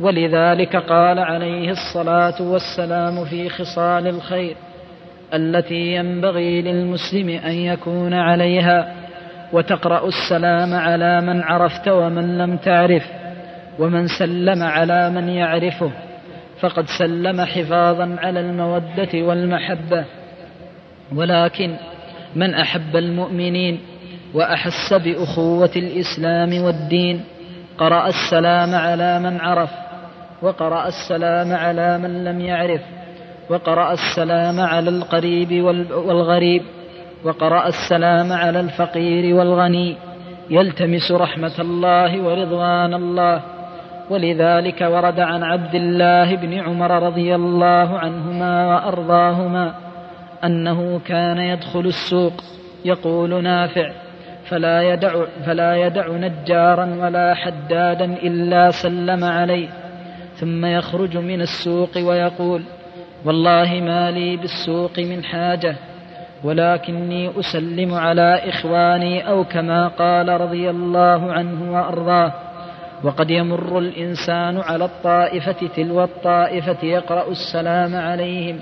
ولذلك 0.00 0.76
قال 0.76 1.18
عليه 1.18 1.70
الصلاة 1.70 2.42
والسلام 2.42 3.24
في 3.24 3.48
خصال 3.48 4.06
الخير 4.06 4.56
التي 5.34 5.94
ينبغي 5.94 6.62
للمسلم 6.62 7.28
أن 7.28 7.52
يكون 7.52 8.14
عليها 8.14 8.94
وتقرأ 9.52 10.08
السلام 10.08 10.74
على 10.74 11.20
من 11.20 11.42
عرفت 11.42 11.88
ومن 11.88 12.38
لم 12.38 12.56
تعرف 12.56 13.04
ومن 13.78 14.06
سلم 14.18 14.62
على 14.62 15.10
من 15.10 15.28
يعرفه 15.28 15.90
فقد 16.60 16.84
سلم 16.98 17.40
حفاظا 17.40 18.16
على 18.20 18.40
المودة 18.40 19.08
والمحبة. 19.14 20.04
ولكن 21.16 21.76
من 22.36 22.54
أحب 22.54 22.96
المؤمنين 22.96 23.80
وأحس 24.34 24.92
بأخوة 24.92 25.70
الإسلام 25.76 26.62
والدين 26.62 27.24
قرأ 27.78 28.08
السلام 28.08 28.74
على 28.74 29.18
من 29.20 29.40
عرف 29.40 29.70
وقرأ 30.42 30.88
السلام 30.88 31.52
على 31.52 31.98
من 31.98 32.24
لم 32.24 32.40
يعرف 32.40 32.80
وقرأ 33.50 33.92
السلام 33.92 34.60
على 34.60 34.90
القريب 34.90 35.64
والغريب 35.90 36.62
وقرأ 37.24 37.68
السلام 37.68 38.32
على 38.32 38.60
الفقير 38.60 39.34
والغني. 39.34 39.96
يلتمس 40.50 41.12
رحمة 41.12 41.56
الله 41.58 42.22
ورضوان 42.22 42.94
الله. 42.94 43.42
ولذلك 44.10 44.80
ورد 44.80 45.20
عن 45.20 45.42
عبد 45.42 45.74
الله 45.74 46.36
بن 46.36 46.52
عمر 46.58 47.02
رضي 47.02 47.34
الله 47.34 47.98
عنهما 47.98 48.66
وأرضاهما 48.66 49.89
أنه 50.44 51.00
كان 51.06 51.38
يدخل 51.38 51.86
السوق 51.86 52.32
يقول 52.84 53.42
نافع 53.42 53.92
فلا 54.48 54.82
يدع, 54.82 55.24
فلا 55.46 55.76
يدع 55.76 56.08
نجارا 56.08 56.84
ولا 56.84 57.34
حدادا 57.34 58.04
إلا 58.04 58.70
سلم 58.70 59.24
عليه. 59.24 59.68
ثم 60.36 60.66
يخرج 60.66 61.16
من 61.16 61.40
السوق 61.40 61.90
ويقول 61.96 62.62
والله 63.24 63.80
ما 63.80 64.10
لي 64.10 64.36
بالسوق 64.36 64.98
من 64.98 65.24
حاجة 65.24 65.76
ولكني 66.44 67.30
أسلم 67.40 67.94
على 67.94 68.40
إخواني 68.48 69.28
أو 69.28 69.44
كما 69.44 69.88
قال 69.88 70.40
رضي 70.40 70.70
الله 70.70 71.32
عنه 71.32 71.72
وأرضاه. 71.72 72.32
وقد 73.04 73.30
يمر 73.30 73.78
الإنسان 73.78 74.58
على 74.58 74.84
الطائفة 74.84 75.68
تلو 75.76 76.04
الطائفة 76.04 76.86
يقرأ 76.86 77.30
السلام 77.30 77.96
عليهم. 77.96 78.60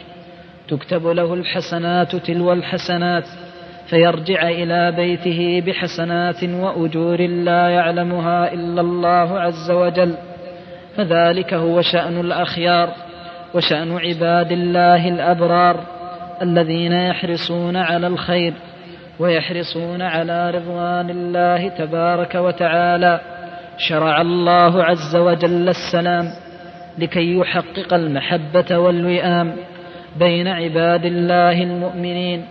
تكتب 0.68 1.06
له 1.06 1.34
الحسنات 1.34 2.16
تلو 2.16 2.52
الحسنات 2.52 3.24
فيرجع 3.90 4.48
إلى 4.48 4.92
بيته 4.92 5.62
بحسنات 5.66 6.44
وأجور 6.44 7.20
لا 7.20 7.68
يعلمها 7.68 8.52
إلا 8.52 8.80
الله 8.80 9.40
عز 9.40 9.70
وجل. 9.70 10.14
فذلك 10.96 11.54
هو 11.54 11.80
شأن 11.80 12.20
الأخيار 12.20 12.88
وشأن 13.54 13.98
عباد 13.98 14.52
الله 14.52 15.08
الأبرار 15.08 15.80
الذين 16.42 16.92
يحرصون 16.92 17.76
على 17.76 18.06
الخير 18.06 18.52
ويحرصون 19.18 20.02
على 20.02 20.50
رضوان 20.50 21.10
الله 21.10 21.68
تبارك 21.68 22.34
وتعالى. 22.34 23.20
شرع 23.78 24.20
الله 24.20 24.84
عز 24.84 25.16
وجل 25.16 25.68
السلام 25.68 26.24
لكي 26.98 27.36
يحقق 27.38 27.94
المحبة 27.94 28.78
والوئام 28.78 29.56
بين 30.18 30.48
عباد 30.48 31.04
الله 31.04 31.62
المؤمنين 31.62 32.44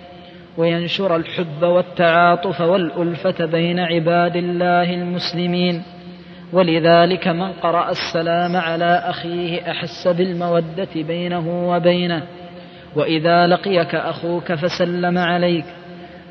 وينشر 0.57 1.15
الحب 1.15 1.63
والتعاطف 1.63 2.61
والألفة 2.61 3.45
بين 3.45 3.79
عباد 3.79 4.35
الله 4.35 4.93
المسلمين. 4.93 5.83
ولذلك 6.53 7.27
من 7.27 7.51
قرأ 7.51 7.91
السلام 7.91 8.55
على 8.55 9.03
أخيه 9.05 9.71
أحس 9.71 10.07
بالمودة 10.07 10.87
بينه 10.95 11.69
وبينه. 11.69 12.23
وإذا 12.95 13.47
لقيك 13.47 13.95
أخوك 13.95 14.53
فسلم 14.53 15.17
عليك 15.17 15.65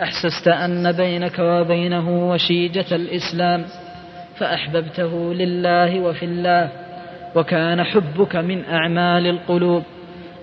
أحسست 0.03 0.49
أن 0.49 0.93
بينك 0.93 1.39
وبينه 1.39 2.31
وشيجة 2.31 2.95
الإسلام 2.95 3.65
فأحببته 4.37 5.35
لله 5.35 6.01
وفي 6.01 6.25
الله 6.25 6.69
وكان 7.35 7.85
حبك 7.85 8.37
من 8.37 8.65
أعمال 8.65 9.27
القلوب. 9.27 9.83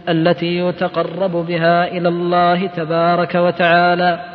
التي 0.10 0.58
يتقرب 0.58 1.32
بها 1.32 1.88
إلى 1.88 2.10
الله 2.10 2.68
تبارك 2.68 3.36
وتعالى. 3.36 4.34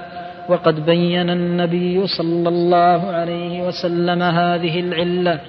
وقد 0.49 0.87
بين 0.87 1.31
النبي 1.31 2.07
صلى 2.07 2.49
الله 2.49 3.11
عليه 3.11 3.67
وسلم 3.67 4.23
هذه 4.23 4.81
العلة 4.81 5.41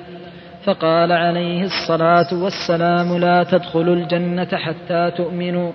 فقال 0.63 1.11
عليه 1.11 1.63
الصلاة 1.63 2.43
والسلام 2.43 3.17
لا 3.17 3.43
تدخلوا 3.43 3.95
الجنة 3.95 4.47
حتى 4.53 5.11
تؤمنوا 5.17 5.71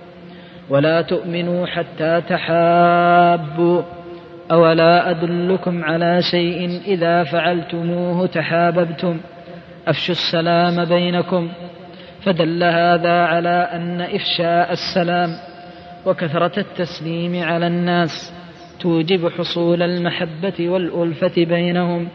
ولا 0.69 1.01
تؤمنوا 1.01 1.65
حتى 1.65 2.21
تحابوا 2.29 3.81
أولا 4.51 5.09
أدلكم 5.09 5.83
على 5.83 6.21
شيء 6.21 6.81
إذا 6.87 7.23
فعلتموه 7.23 8.27
تحاببتم 8.27 9.17
أفشوا 9.87 10.15
السلام 10.15 10.85
بينكم 10.85 11.49
فدل 12.25 12.63
هذا 12.63 13.25
على 13.25 13.69
أن 13.73 14.01
إفشاء 14.01 14.73
السلام 14.73 15.29
وكثرة 16.05 16.59
التسليم 16.59 17.43
على 17.43 17.67
الناس 17.67 18.33
توجب 18.79 19.29
حصول 19.29 19.81
المحبة 19.81 20.69
والألفة 20.69 21.33
بينهم 21.37 22.07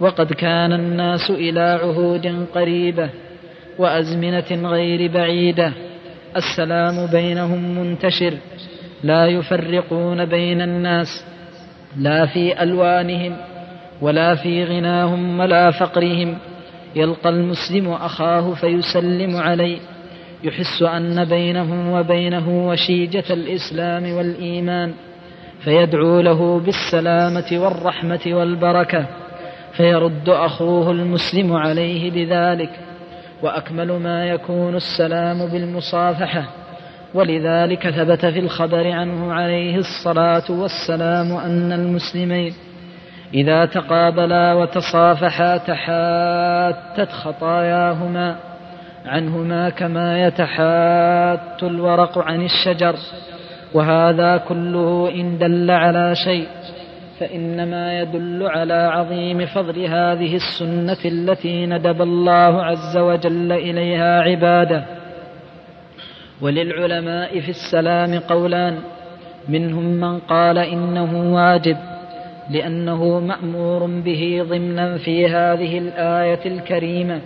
وقد 0.00 0.32
كان 0.32 0.72
الناس 0.72 1.30
إلى 1.30 1.60
عهود 1.60 2.46
قريبة 2.54 3.10
وأزمنة 3.78 4.68
غير 4.70 5.10
بعيدة 5.12 5.72
السلام 6.36 7.06
بينهم 7.06 7.78
منتشر 7.78 8.34
لا 9.02 9.26
يفرقون 9.26 10.24
بين 10.24 10.60
الناس 10.60 11.24
لا 11.96 12.26
في 12.26 12.62
ألوانهم 12.62 13.36
ولا 14.00 14.34
في 14.34 14.64
غناهم 14.64 15.40
ولا 15.40 15.70
فقرهم 15.70 16.38
يلقى 16.96 17.28
المسلم 17.28 17.88
أخاه 17.92 18.54
فيسلم 18.54 19.36
عليه 19.36 19.78
يحس 20.44 20.82
أن 20.82 21.24
بينه 21.24 21.98
وبينه 21.98 22.68
وشيجة 22.68 23.24
الإسلام 23.30 24.12
والإيمان 24.12 24.94
فيدعو 25.64 26.20
له 26.20 26.60
بالسلامة 26.60 27.46
والرحمة 27.52 28.20
والبركة 28.26 29.06
فيرد 29.76 30.28
أخوه 30.28 30.90
المسلم 30.90 31.52
عليه 31.52 32.10
بذلك 32.10 32.70
وأكمل 33.42 33.92
ما 33.92 34.26
يكون 34.26 34.76
السلام 34.76 35.46
بالمصافحة 35.46 36.44
ولذلك 37.14 37.90
ثبت 37.90 38.26
في 38.26 38.38
الخبر 38.38 38.90
عنه 38.90 39.32
عليه 39.32 39.76
الصلاة 39.76 40.50
والسلام 40.50 41.32
أن 41.32 41.72
المسلمين 41.72 42.54
إذا 43.34 43.64
تقابلا 43.64 44.54
وتصافحا 44.54 45.56
تحاتت 45.56 47.12
خطاياهما 47.12 48.36
عنهما 49.06 49.70
كما 49.70 50.26
يتحات 50.26 51.62
الورق 51.62 52.18
عن 52.18 52.44
الشجر. 52.44 52.94
وهذا 53.74 54.36
كله 54.36 55.10
إن 55.14 55.38
دل 55.38 55.70
على 55.70 56.14
شيء 56.14 56.46
فإنما 57.20 58.00
يدل 58.00 58.46
على 58.46 58.74
عظيم 58.74 59.46
فضل 59.46 59.84
هذه 59.84 60.36
السنة 60.36 60.98
التي 61.04 61.66
ندب 61.66 62.02
الله 62.02 62.64
عز 62.64 62.96
وجل 62.96 63.52
إليها 63.52 64.20
عباده. 64.20 64.84
وللعلماء 66.40 67.40
في 67.40 67.48
السلام 67.48 68.18
قولان 68.18 68.78
منهم 69.48 69.84
من 69.84 70.18
قال 70.18 70.58
إنه 70.58 71.34
واجب 71.34 71.76
لأنه 72.50 73.20
مأمور 73.20 73.86
به 73.86 74.46
ضمنا 74.48 74.98
في 74.98 75.26
هذه 75.26 75.78
الآية 75.78 76.40
الكريمة 76.46 77.20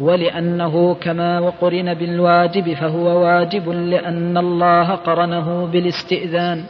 ولأنه 0.00 0.94
كما 0.94 1.40
وقرن 1.40 1.94
بالواجب 1.94 2.74
فهو 2.74 3.22
واجب 3.24 3.68
لأن 3.68 4.36
الله 4.36 4.90
قرنه 4.94 5.66
بالاستئذان. 5.66 6.64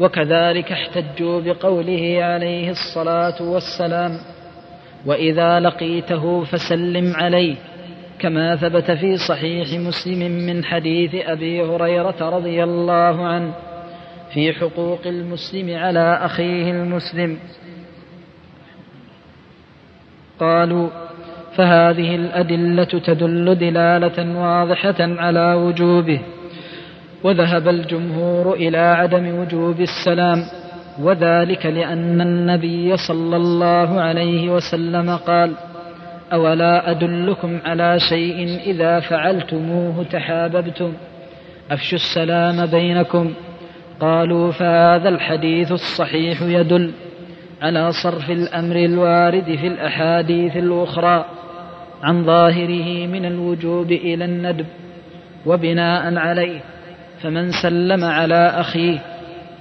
وكذلك 0.00 0.72
احتجوا 0.72 1.40
بقوله 1.40 2.18
عليه 2.20 2.70
الصلاة 2.70 3.42
والسلام 3.42 4.18
وإذا 5.06 5.60
لقيته 5.60 6.44
فسلم 6.44 7.12
عليه 7.16 7.54
كما 8.18 8.56
ثبت 8.56 8.90
في 8.90 9.16
صحيح 9.16 9.80
مسلم 9.80 10.30
من 10.46 10.64
حديث 10.64 11.14
أبي 11.14 11.62
هريرة 11.62 12.30
رضي 12.36 12.64
الله 12.64 13.26
عنه. 13.26 13.52
في 14.36 14.52
حقوق 14.52 15.06
المسلم 15.06 15.76
على 15.76 16.18
أخيه 16.22 16.70
المسلم. 16.70 17.38
قالوا 20.40 20.88
فهذه 21.56 22.14
الأدلة 22.14 22.84
تدل 22.84 23.54
دلالة 23.54 24.38
واضحة 24.40 24.96
على 25.00 25.54
وجوبه. 25.54 26.20
وذهب 27.24 27.68
الجمهور 27.68 28.54
إلى 28.54 28.78
عدم 28.78 29.38
وجوب 29.38 29.80
السلام 29.80 30.38
وذلك 31.02 31.66
لأن 31.66 32.20
النبي 32.20 32.96
صلى 32.96 33.36
الله 33.36 34.00
عليه 34.00 34.50
وسلم 34.50 35.16
قال 35.16 35.52
أولا 36.32 36.90
أدلكم 36.90 37.58
على 37.64 37.98
شيء 38.00 38.60
إذا 38.66 39.00
فعلتموه 39.00 40.04
تحاببتم؟ 40.12 40.92
أفشوا 41.70 41.98
السلام 41.98 42.66
بينكم؟ 42.66 43.34
قالوا 44.00 44.52
فهذا 44.52 45.08
الحديث 45.08 45.72
الصحيح 45.72 46.42
يدل 46.42 46.92
على 47.62 47.92
صرف 47.92 48.30
الأمر 48.30 48.76
الوارد 48.76 49.44
في 49.44 49.66
الأحاديث 49.66 50.56
الأخرى 50.56 51.24
عن 52.02 52.24
ظاهره 52.24 53.06
من 53.06 53.24
الوجوب 53.24 53.92
إلى 53.92 54.24
الندب 54.24 54.66
وبناء 55.46 56.16
عليه 56.16 56.60
فمن 57.22 57.50
سلم 57.62 58.04
على 58.04 58.46
أخيه 58.48 58.98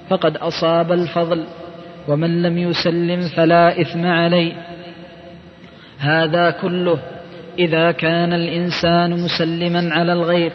فقد 0.09 0.37
أصاب 0.37 0.91
الفضل 0.91 1.43
ومن 2.07 2.41
لم 2.41 2.57
يسلم 2.57 3.21
فلا 3.35 3.81
إثم 3.81 4.05
عليه. 4.05 4.53
هذا 5.99 6.49
كله 6.49 6.99
إذا 7.59 7.91
كان 7.91 8.33
الإنسان 8.33 9.11
مسلما 9.11 9.93
على 9.93 10.13
الغير 10.13 10.51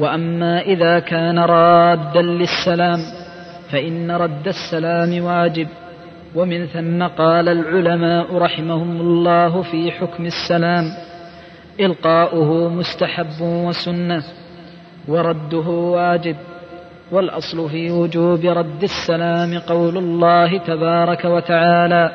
وأما 0.00 0.60
إذا 0.60 0.98
كان 0.98 1.38
رادا 1.38 2.22
للسلام 2.22 2.98
فإن 3.70 4.10
رد 4.10 4.48
السلام 4.48 5.24
واجب. 5.24 5.68
ومن 6.34 6.66
ثم 6.66 7.02
قال 7.02 7.48
العلماء 7.48 8.34
رحمهم 8.34 9.00
الله 9.00 9.62
في 9.62 9.90
حكم 9.90 10.26
السلام 10.26 10.84
إلقاؤه 11.80 12.68
مستحب 12.68 13.40
وسنة 13.40 14.22
ورده 15.08 15.68
واجب. 15.68 16.36
والأصل 17.12 17.70
في 17.70 17.90
وجوب 17.90 18.44
رد 18.44 18.82
السلام 18.82 19.58
قول 19.58 19.98
الله 19.98 20.58
تبارك 20.58 21.24
وتعالى 21.24 22.10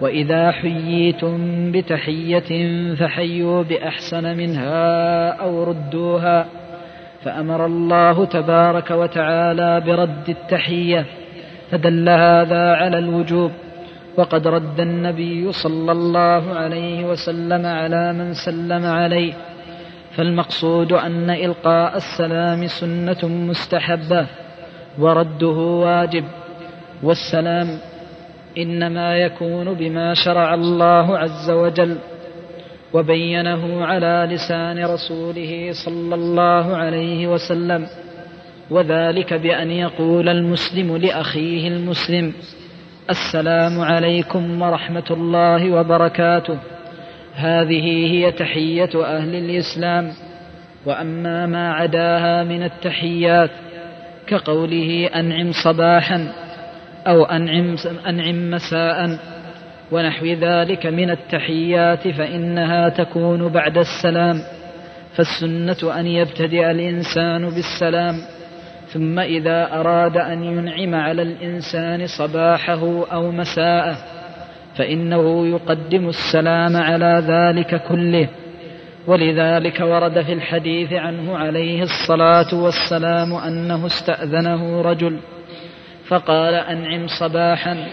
وإذا 0.00 0.50
حييتم 0.50 1.72
بتحية 1.72 2.94
فحيوا 2.94 3.62
بأحسن 3.62 4.36
منها 4.36 5.28
أو 5.30 5.64
ردوها. 5.64 6.61
فأمر 7.24 7.66
الله 7.66 8.24
تبارك 8.24 8.90
وتعالى 8.90 9.80
برد 9.80 10.28
التحية 10.28 11.06
فدل 11.70 12.08
هذا 12.08 12.72
على 12.72 12.98
الوجوب 12.98 13.50
وقد 14.16 14.46
رد 14.46 14.80
النبي 14.80 15.52
صلى 15.52 15.92
الله 15.92 16.54
عليه 16.54 17.04
وسلم 17.04 17.66
على 17.66 18.12
من 18.12 18.34
سلم 18.34 18.86
عليه 18.86 19.32
فالمقصود 20.16 20.92
أن 20.92 21.30
إلقاء 21.30 21.96
السلام 21.96 22.66
سنة 22.66 23.28
مستحبة 23.28 24.26
ورده 24.98 25.58
واجب 25.86 26.24
والسلام 27.02 27.78
إنما 28.58 29.16
يكون 29.16 29.74
بما 29.74 30.14
شرع 30.14 30.54
الله 30.54 31.18
عز 31.18 31.50
وجل. 31.50 31.98
وبينه 32.92 33.84
على 33.84 34.28
لسان 34.30 34.84
رسوله 34.84 35.70
صلى 35.84 36.14
الله 36.14 36.76
عليه 36.76 37.26
وسلم 37.26 37.86
وذلك 38.70 39.34
بأن 39.34 39.70
يقول 39.70 40.28
المسلم 40.28 40.96
لأخيه 40.96 41.68
المسلم 41.68 42.32
السلام 43.10 43.80
عليكم 43.80 44.62
ورحمة 44.62 45.04
الله 45.10 45.70
وبركاته. 45.70 46.58
هذه 47.34 48.06
هي 48.12 48.32
تحية 48.32 49.04
أهل 49.04 49.34
الإسلام 49.34 50.12
وأما 50.86 51.46
ما 51.46 51.72
عداها 51.72 52.44
من 52.44 52.62
التحيات 52.62 53.50
كقوله 54.26 55.10
أنعم 55.14 55.52
صباحا 55.64 56.32
أو 57.06 57.24
أنعم, 57.24 57.76
أنعم 58.08 58.50
مساء 58.50 59.18
ونحو 59.92 60.26
ذلك 60.26 60.86
من 60.86 61.10
التحيات 61.10 62.08
فإنها 62.08 62.88
تكون 62.88 63.48
بعد 63.48 63.78
السلام 63.78 64.36
فالسنة 65.16 66.00
أن 66.00 66.06
يبتدئ 66.06 66.70
الإنسان 66.70 67.50
بالسلام 67.50 68.14
ثم 68.86 69.18
إذا 69.18 69.72
أراد 69.72 70.16
أن 70.16 70.44
ينعم 70.44 70.94
على 70.94 71.22
الإنسان 71.22 72.06
صباحه 72.06 73.06
أو 73.12 73.30
مساءه 73.30 73.96
فإنه 74.76 75.46
يقدم 75.46 76.08
السلام 76.08 76.76
على 76.76 77.24
ذلك 77.26 77.82
كله. 77.88 78.28
ولذلك 79.06 79.80
ورد 79.80 80.22
في 80.22 80.32
الحديث 80.32 80.92
عنه 80.92 81.36
عليه 81.36 81.82
الصلاة 81.82 82.54
والسلام 82.54 83.34
أنه 83.34 83.86
استأذنه 83.86 84.82
رجل 84.82 85.18
فقال 86.08 86.54
أنعم 86.54 87.06
صباحا. 87.06 87.86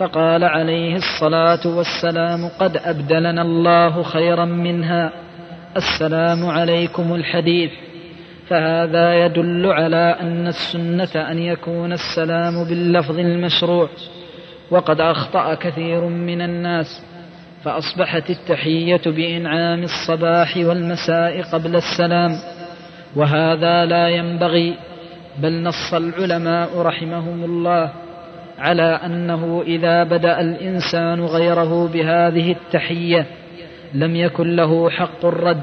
فقال 0.00 0.44
عليه 0.44 0.96
الصلاة 0.96 1.76
والسلام 1.76 2.48
قد 2.60 2.76
أبدلنا 2.76 3.42
الله 3.42 4.02
خيرا 4.02 4.44
منها. 4.44 5.12
السلام 5.76 6.46
عليكم 6.46 7.14
الحديث. 7.14 7.70
فهذا 8.48 9.24
يدل 9.24 9.66
على 9.66 10.16
أن 10.20 10.46
السنة 10.46 11.30
أن 11.30 11.38
يكون 11.38 11.92
السلام 11.92 12.64
باللفظ 12.68 13.18
المشروع. 13.18 13.88
وقد 14.70 15.00
أخطأ 15.00 15.54
كثير 15.54 16.04
من 16.04 16.42
الناس. 16.42 16.86
فأصبحت 17.64 18.30
التحية 18.30 19.02
بإنعام 19.06 19.82
الصباح 19.82 20.56
والمساء 20.56 21.42
قبل 21.42 21.76
السلام. 21.76 22.30
وهذا 23.16 23.84
لا 23.84 24.08
ينبغي. 24.08 24.74
بل 25.38 25.62
نص 25.62 25.94
العلماء 25.94 26.78
رحمهم 26.78 27.44
الله. 27.44 27.92
على 28.60 28.82
أنه 28.82 29.62
إذا 29.66 30.04
بدأ 30.04 30.40
الإنسان 30.40 31.20
غيره 31.20 31.88
بهذه 31.88 32.52
التحية 32.52 33.26
لم 33.94 34.16
يكن 34.16 34.56
له 34.56 34.90
حق 34.90 35.24
الرد. 35.24 35.62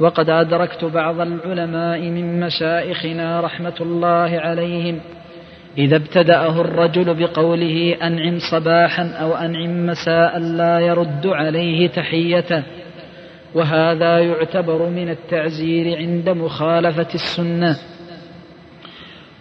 وقد 0.00 0.30
أدركت 0.30 0.84
بعض 0.84 1.20
العلماء 1.20 2.00
من 2.00 2.40
مشايخنا 2.40 3.40
رحمة 3.40 3.74
الله 3.80 4.40
عليهم 4.40 5.00
إذا 5.78 5.96
ابتدأه 5.96 6.60
الرجل 6.60 7.14
بقوله 7.14 7.96
أنعم 8.02 8.38
صباحا 8.50 9.08
أو 9.20 9.34
أنعم 9.34 9.86
مساء 9.86 10.38
لا 10.38 10.80
يرد 10.80 11.26
عليه 11.26 11.88
تحيته 11.88 12.62
وهذا 13.54 14.18
يعتبر 14.18 14.88
من 14.88 15.08
التعزير 15.08 15.96
عند 15.96 16.28
مخالفة 16.28 17.08
السنة. 17.14 17.76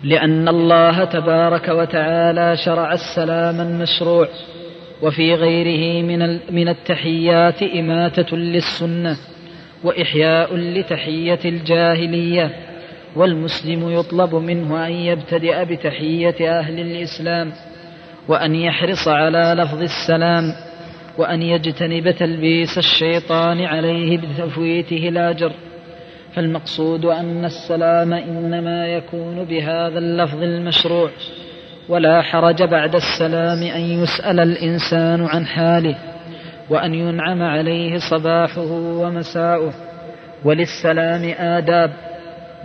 لأن 0.03 0.47
الله 0.47 1.03
تبارك 1.03 1.67
وتعالى 1.67 2.57
شرع 2.57 2.93
السلام 2.93 3.61
المشروع 3.61 4.27
وفي 5.01 5.33
غيره 5.33 6.03
من 6.03 6.39
من 6.55 6.67
التحيات 6.69 7.63
إماتة 7.63 8.37
للسنة 8.37 9.17
وإحياء 9.83 10.55
لتحية 10.55 11.39
الجاهلية 11.45 12.51
والمسلم 13.15 13.91
يطلب 13.91 14.35
منه 14.35 14.87
أن 14.87 14.91
يبتدئ 14.91 15.65
بتحية 15.65 16.59
أهل 16.59 16.79
الإسلام 16.79 17.51
وأن 18.27 18.55
يحرص 18.55 19.07
على 19.07 19.55
لفظ 19.57 19.81
السلام 19.81 20.43
وأن 21.17 21.41
يجتنب 21.41 22.11
تلبيس 22.11 22.77
الشيطان 22.77 23.61
عليه 23.61 24.17
بتفويته 24.17 25.09
الأجر. 25.09 25.51
فالمقصود 26.35 27.05
أن 27.05 27.45
السلام 27.45 28.13
إنما 28.13 28.87
يكون 28.87 29.43
بهذا 29.43 29.99
اللفظ 29.99 30.43
المشروع 30.43 31.09
ولا 31.89 32.21
حرج 32.21 32.63
بعد 32.63 32.95
السلام 32.95 33.63
أن 33.63 33.81
يسأل 33.81 34.39
الإنسان 34.39 35.25
عن 35.25 35.45
حاله 35.45 35.95
وأن 36.69 36.93
ينعم 36.93 37.41
عليه 37.41 37.97
صباحه 37.97 38.71
ومساؤه 38.71 39.73
وللسلام 40.45 41.33
آداب. 41.39 41.91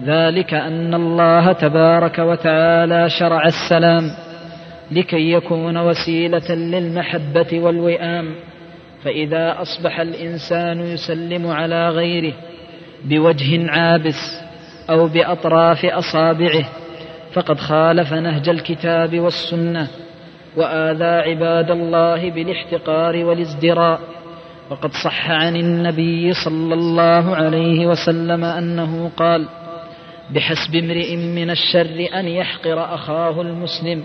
ذلك 0.04 0.54
أن 0.54 0.94
الله 0.94 1.52
تبارك 1.52 2.18
وتعالى 2.18 3.08
شرع 3.08 3.42
السلام 3.46 4.02
لكي 4.90 5.32
يكون 5.32 5.76
وسيلة 5.76 6.54
للمحبة 6.54 7.60
والوئام. 7.60 8.34
فإذا 9.04 9.56
أصبح 9.62 10.00
الإنسان 10.00 10.80
يسلم 10.80 11.46
على 11.46 11.88
غيره 11.88 12.34
بوجه 13.04 13.70
عابس 13.70 14.40
أو 14.90 15.08
بأطراف 15.08 15.84
أصابعه 15.84 16.68
فقد 17.32 17.58
خالف 17.58 18.12
نهج 18.12 18.48
الكتاب 18.48 19.18
والسنة 19.20 19.88
وآذى 20.56 21.30
عباد 21.30 21.70
الله 21.70 22.30
بالاحتقار 22.30 23.16
والازدراء 23.16 24.00
وقد 24.70 24.92
صح 24.92 25.30
عن 25.30 25.56
النبي 25.56 26.32
صلى 26.32 26.74
الله 26.74 27.36
عليه 27.36 27.86
وسلم 27.86 28.44
أنه 28.44 29.10
قال 29.16 29.48
بحسب 30.30 30.74
امرئ 30.74 31.16
من 31.16 31.50
الشر 31.50 32.08
أن 32.14 32.28
يحقر 32.28 32.94
أخاه 32.94 33.40
المسلم 33.40 34.04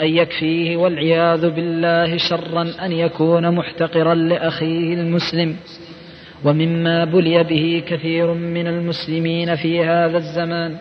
أن 0.00 0.06
يكفيه 0.06 0.76
والعياذ 0.76 1.50
بالله 1.50 2.16
شرا 2.16 2.72
أن 2.84 2.92
يكون 2.92 3.54
محتقرا 3.54 4.14
لأخيه 4.14 4.94
المسلم. 4.94 5.56
ومما 6.44 7.04
بلي 7.04 7.44
به 7.44 7.82
كثير 7.86 8.34
من 8.34 8.66
المسلمين 8.66 9.56
في 9.56 9.84
هذا 9.84 10.18
الزمان 10.18 10.76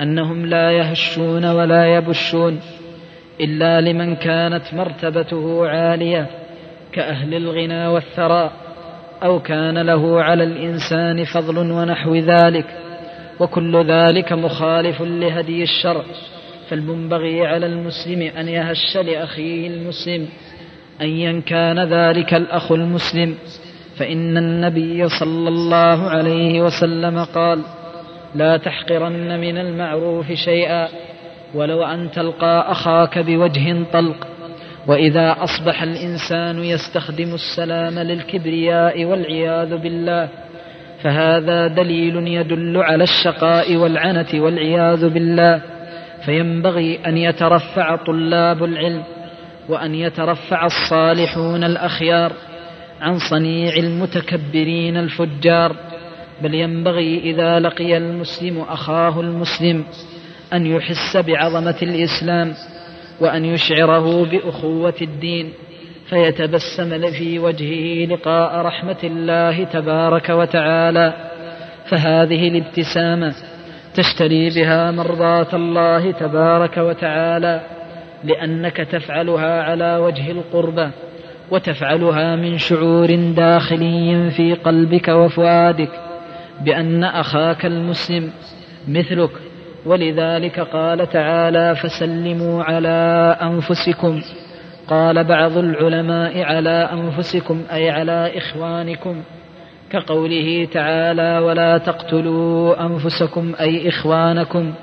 أنهم 0.00 0.46
لا 0.46 0.72
يهشون 0.72 1.44
ولا 1.44 1.94
يبشون 1.96 2.60
إلا 3.40 3.80
لمن 3.80 4.16
كانت 4.16 4.74
مرتبته 4.74 5.68
عالية 5.68 6.26
كأهل 6.92 7.34
الغنى 7.34 7.86
والثراء 7.86 8.52
أو 9.22 9.40
كان 9.40 9.78
له 9.78 10.22
على 10.22 10.44
الإنسان 10.44 11.24
فضل 11.24 11.58
ونحو 11.58 12.14
ذلك 12.14 12.66
وكل 13.40 13.84
ذلك 13.84 14.32
مخالف 14.32 15.02
لهدي 15.02 15.62
الشرع 15.62 16.02
فالمنبغي 16.68 17.46
على 17.46 17.66
المسلم 17.66 18.22
أن 18.22 18.48
يهش 18.48 18.96
لأخيه 18.96 19.66
المسلم 19.66 20.28
أيا 21.00 21.42
كان 21.46 21.78
ذلك 21.78 22.34
الأخ 22.34 22.72
المسلم 22.72 23.34
فإن 23.98 24.36
النبي 24.36 25.08
صلى 25.08 25.48
الله 25.48 26.08
عليه 26.08 26.62
وسلم 26.62 27.24
قال 27.24 27.62
لا 28.34 28.56
تحقرن 28.56 29.40
من 29.40 29.58
المعروف 29.58 30.32
شيئا 30.32 30.88
ولو 31.54 31.82
أن 31.84 32.10
تلقى 32.10 32.72
أخاك 32.72 33.18
بوجه 33.18 33.76
طلق 33.92 34.26
وإذا 34.86 35.36
أصبح 35.40 35.82
الإنسان 35.82 36.64
يستخدم 36.64 37.34
السلام 37.34 37.98
للكبرياء 37.98 39.04
والعياذ 39.04 39.76
بالله 39.76 40.28
فهذا 41.02 41.66
دليل 41.66 42.28
يدل 42.28 42.76
على 42.76 43.04
الشقاء 43.04 43.76
والعنة 43.76 44.28
والعياذ 44.34 45.08
بالله 45.08 45.60
فينبغي 46.24 46.98
أن 47.06 47.16
يترفع 47.16 47.96
طلاب 47.96 48.64
العلم 48.64 49.02
وأن 49.68 49.94
يترفع 49.94 50.66
الصالحون 50.66 51.64
الأخيار 51.64 52.32
عن 53.00 53.18
صنيع 53.30 53.76
المتكبرين 53.76 54.96
الفجار 54.96 55.76
بل 56.42 56.54
ينبغي 56.54 57.18
إذا 57.18 57.60
لقي 57.60 57.96
المسلم 57.96 58.60
أخاه 58.60 59.20
المسلم 59.20 59.84
أن 60.52 60.66
يحس 60.66 61.16
بعظمة 61.16 61.76
الإسلام 61.82 62.54
وأن 63.20 63.44
يشعره 63.44 64.24
بأخوة 64.24 64.94
الدين 65.02 65.52
فيتبسم 66.08 67.10
في 67.10 67.38
وجهه 67.38 68.06
لقاء 68.06 68.60
رحمة 68.60 68.98
الله 69.04 69.64
تبارك 69.64 70.28
وتعالى. 70.28 71.14
فهذه 71.90 72.48
الابتسامة 72.48 73.34
تشتري 73.94 74.50
بها 74.50 74.90
مرضاة 74.90 75.46
الله 75.52 76.12
تبارك 76.12 76.76
وتعالى 76.76 77.60
لأنك 78.24 78.76
تفعلها 78.76 79.62
على 79.62 79.96
وجه 79.96 80.30
القربة 80.30 80.90
وتفعلها 81.50 82.36
من 82.36 82.58
شعور 82.58 83.14
داخلي 83.36 84.30
في 84.30 84.54
قلبك 84.54 85.08
وفؤادك 85.08 85.90
بأن 86.60 87.04
أخاك 87.04 87.66
المسلم 87.66 88.30
مثلك. 88.88 89.30
ولذلك 89.86 90.60
قال 90.60 91.08
تعالى 91.08 91.74
فسلموا 91.74 92.62
على 92.62 93.36
أنفسكم. 93.42 94.20
قال 94.88 95.24
بعض 95.24 95.58
العلماء 95.58 96.42
على 96.42 96.88
أنفسكم 96.92 97.62
أي 97.72 97.90
على 97.90 98.32
إخوانكم. 98.38 99.22
كقوله 99.90 100.68
تعالى 100.72 101.38
ولا 101.38 101.78
تقتلوا 101.78 102.86
أنفسكم 102.86 103.52
أي 103.60 103.88
إخوانكم. 103.88 104.74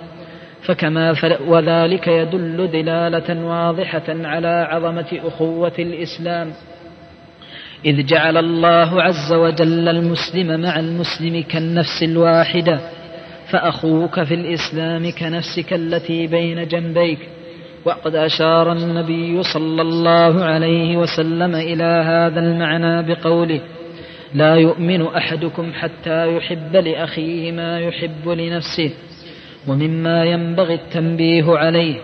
فكما 0.66 1.16
وذلك 1.47 2.07
يدل 2.07 2.72
دلالة 2.72 3.45
واضحة 3.45 4.03
على 4.07 4.68
عظمة 4.70 5.20
أخوة 5.26 5.74
الإسلام. 5.80 6.53
إذ 7.86 8.05
جعل 8.05 8.38
الله 8.38 9.01
عز 9.01 9.34
وجل 9.34 9.89
المسلم 9.89 10.59
مع 10.61 10.80
المسلم 10.80 11.43
كالنفس 11.49 12.03
الواحدة 12.03 12.80
فأخوك 13.51 14.24
في 14.24 14.34
الإسلام 14.34 15.11
كنفسك 15.11 15.74
التي 15.74 16.28
بين 16.28 16.68
جنبيك. 16.68 17.20
وقد 17.86 18.16
أشار 18.16 18.72
النبي 18.72 19.43
صلى 19.43 19.82
الله 19.82 20.43
عليه 20.43 20.97
وسلم 20.97 21.55
إلى 21.55 21.84
هذا 21.84 22.39
المعنى 22.39 23.13
بقوله 23.13 23.61
لا 24.34 24.55
يؤمن 24.55 25.01
أحدكم 25.07 25.74
حتى 25.74 26.38
يحب 26.38 26.76
لأخيه 26.76 27.51
ما 27.51 27.80
يحب 27.80 28.30
لنفسه. 28.30 28.91
ومما 29.68 30.26
ينبغي 30.26 30.74
التنبيه 30.74 31.57
عليه 31.57 31.95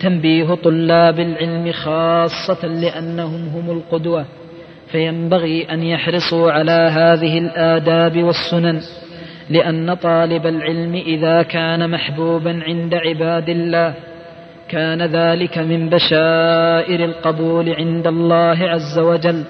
تنبيه 0.00 0.54
طلاب 0.54 1.20
العلم 1.20 1.72
خاصة 1.72 2.66
لأنهم 2.66 3.48
هم 3.48 3.70
القدوة 3.70 4.24
فينبغي 4.92 5.66
أن 5.70 5.82
يحرصوا 5.82 6.52
على 6.52 6.72
هذه 6.72 7.38
الآداب 7.38 8.22
والسنن 8.22 8.80
لأن 9.50 9.94
طالب 9.94 10.46
العلم 10.46 10.94
إذا 10.94 11.42
كان 11.42 11.90
محبوبا 11.90 12.62
عند 12.62 12.94
عباد 12.94 13.48
الله 13.48 13.94
كان 14.68 15.02
ذلك 15.02 15.58
من 15.58 15.88
بشائر 15.88 17.04
القبول 17.04 17.74
عند 17.74 18.06
الله 18.06 18.58
عز 18.60 18.98
وجل 18.98 19.44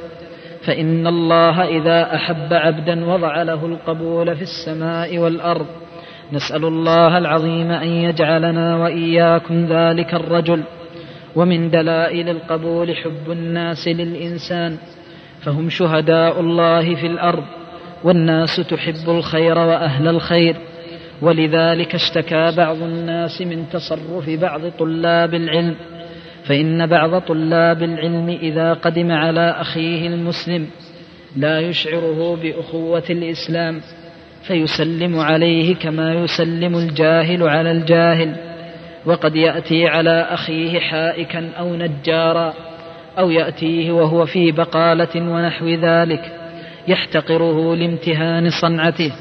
فإن 0.66 1.06
الله 1.06 1.64
إذا 1.64 2.14
أحب 2.14 2.52
عبدا 2.52 3.04
وضع 3.06 3.42
له 3.42 3.66
القبول 3.66 4.36
في 4.36 4.42
السماء 4.42 5.18
والأرض 5.18 5.66
نسأل 6.32 6.64
الله 6.64 7.18
العظيم 7.18 7.70
أن 7.70 7.88
يجعلنا 7.88 8.76
وإياكم 8.76 9.66
ذلك 9.66 10.14
الرجل 10.14 10.62
ومن 11.36 11.70
دلائل 11.70 12.28
القبول 12.28 12.96
حب 12.96 13.30
الناس 13.30 13.88
للإنسان 13.88 14.76
فهم 15.40 15.68
شهداء 15.70 16.40
الله 16.40 16.94
في 16.94 17.06
الأرض 17.06 17.44
والناس 18.04 18.56
تحب 18.56 19.08
الخير 19.08 19.58
وأهل 19.58 20.08
الخير 20.08 20.56
ولذلك 21.22 21.94
اشتكى 21.94 22.52
بعض 22.56 22.82
الناس 22.82 23.42
من 23.42 23.64
تصرف 23.72 24.30
بعض 24.30 24.60
طلاب 24.78 25.34
العلم 25.34 25.74
فإن 26.44 26.86
بعض 26.86 27.20
طلاب 27.20 27.82
العلم 27.82 28.28
إذا 28.28 28.72
قدم 28.72 29.12
على 29.12 29.50
أخيه 29.50 30.06
المسلم 30.06 30.66
لا 31.36 31.60
يشعره 31.60 32.38
بأخوة 32.42 33.04
الإسلام. 33.10 33.80
فيسلم 34.46 35.18
عليه 35.18 35.74
كما 35.74 36.14
يسلم 36.14 36.76
الجاهل 36.76 37.42
على 37.42 37.70
الجاهل 37.70 38.36
وقد 39.06 39.36
يأتي 39.36 39.86
على 39.86 40.20
أخيه 40.30 40.80
حائكا 40.80 41.50
أو 41.58 41.76
نجارا 41.76 42.54
أو 43.18 43.30
يأتيه 43.30 43.92
وهو 43.92 44.26
في 44.26 44.52
بقالة 44.52 45.32
ونحو 45.32 45.68
ذلك 45.68 46.32
يحتقره 46.88 47.74
لامتهان 47.76 48.50
صنعته 48.62 49.12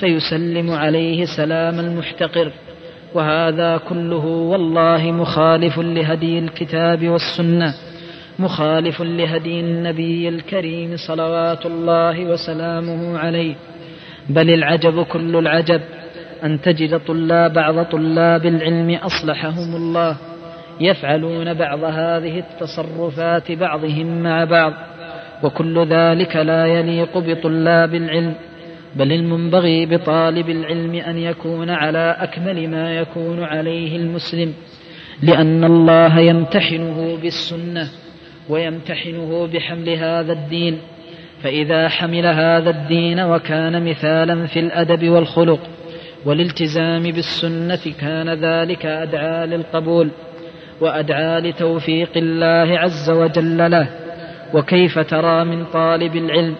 فيسلم 0.00 0.70
عليه 0.70 1.24
سلام 1.24 1.80
المحتقر. 1.80 2.52
وهذا 3.14 3.80
كله 3.88 4.24
والله 4.26 5.12
مخالف 5.12 5.78
لهدي 5.78 6.38
الكتاب 6.38 7.08
والسنة 7.08 7.74
مخالف 8.38 9.02
لهدي 9.02 9.60
النبي 9.60 10.28
الكريم 10.28 10.96
صلوات 10.96 11.66
الله 11.66 12.24
وسلامه 12.24 13.18
عليه. 13.18 13.54
بل 14.28 14.50
العجب 14.50 15.02
كل 15.02 15.36
العجب 15.36 15.80
أن 16.44 16.60
تجد 16.60 17.00
طلاب 17.06 17.52
بعض 17.52 17.84
طلاب 17.84 18.46
العلم 18.46 18.94
أصلحهم 18.94 19.76
الله 19.76 20.16
يفعلون 20.80 21.54
بعض 21.54 21.84
هذه 21.84 22.38
التصرفات 22.38 23.52
بعضهم 23.52 24.22
مع 24.22 24.44
بعض 24.44 24.72
وكل 25.42 25.86
ذلك 25.86 26.36
لا 26.36 26.66
يليق 26.66 27.18
بطلاب 27.18 27.94
العلم 27.94 28.34
بل 28.96 29.12
المنبغي 29.12 29.86
بطالب 29.86 30.50
العلم 30.50 30.94
أن 30.94 31.18
يكون 31.18 31.70
على 31.70 32.16
أكمل 32.18 32.70
ما 32.70 32.94
يكون 32.94 33.44
عليه 33.44 33.96
المسلم 33.96 34.54
لأن 35.22 35.64
الله 35.64 36.18
يمتحنه 36.18 37.18
بالسنة 37.22 37.88
ويمتحنه 38.48 39.46
بحمل 39.52 39.88
هذا 39.88 40.32
الدين. 40.32 40.78
فإذا 41.42 41.88
حمل 41.88 42.26
هذا 42.26 42.70
الدين 42.70 43.20
وكان 43.20 43.84
مثالا 43.90 44.46
في 44.46 44.58
الأدب 44.58 45.08
والخلق 45.08 45.60
والالتزام 46.24 47.02
بالسنة 47.02 47.94
كان 48.00 48.28
ذلك 48.28 48.86
أدعى 48.86 49.46
للقبول 49.46 50.10
وأدعى 50.80 51.40
لتوفيق 51.40 52.10
الله 52.16 52.78
عز 52.78 53.10
وجل 53.10 53.70
له. 53.70 53.88
وكيف 54.54 54.98
ترى 54.98 55.44
من 55.44 55.64
طالب 55.64 56.16
العلم 56.16 56.54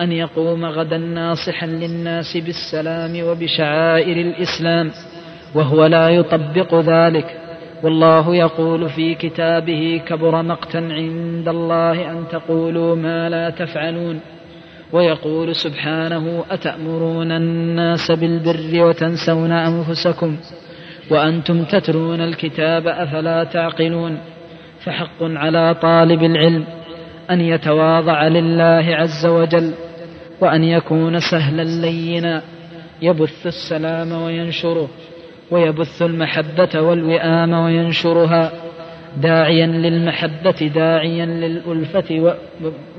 أن 0.00 0.12
يقوم 0.12 0.64
غدا 0.64 0.98
ناصحا 0.98 1.66
للناس 1.66 2.36
بالسلام 2.36 3.22
وبشعائر 3.22 4.16
الإسلام 4.16 4.90
وهو 5.54 5.86
لا 5.86 6.08
يطبق 6.08 6.74
ذلك؟ 6.74 7.47
والله 7.82 8.36
يقول 8.36 8.88
في 8.88 9.14
كتابه 9.14 10.02
كبر 10.06 10.42
مقتا 10.42 10.78
عند 10.78 11.48
الله 11.48 12.10
أن 12.10 12.24
تقولوا 12.30 12.96
ما 12.96 13.28
لا 13.28 13.50
تفعلون 13.50 14.20
ويقول 14.92 15.54
سبحانه 15.54 16.44
أتأمرون 16.50 17.32
الناس 17.32 18.10
بالبر 18.10 18.84
وتنسون 18.84 19.52
أنفسكم 19.52 20.36
وأنتم 21.10 21.64
تتلون 21.64 22.20
الكتاب 22.20 22.86
أفلا 22.86 23.44
تعقلون 23.44 24.18
فحق 24.84 25.22
على 25.22 25.74
طالب 25.74 26.22
العلم 26.22 26.64
أن 27.30 27.40
يتواضع 27.40 28.28
لله 28.28 28.96
عز 28.96 29.26
وجل 29.26 29.74
وأن 30.40 30.64
يكون 30.64 31.20
سهلا 31.20 31.62
لينا 31.62 32.42
يبث 33.02 33.46
السلام 33.46 34.12
وينشره 34.12 34.88
ويبث 35.50 36.02
المحبة 36.02 36.80
والوئام 36.80 37.52
وينشرها 37.52 38.52
داعيا 39.16 39.66
للمحبة 39.66 40.70
داعيا 40.74 41.26
للألفة 41.26 42.34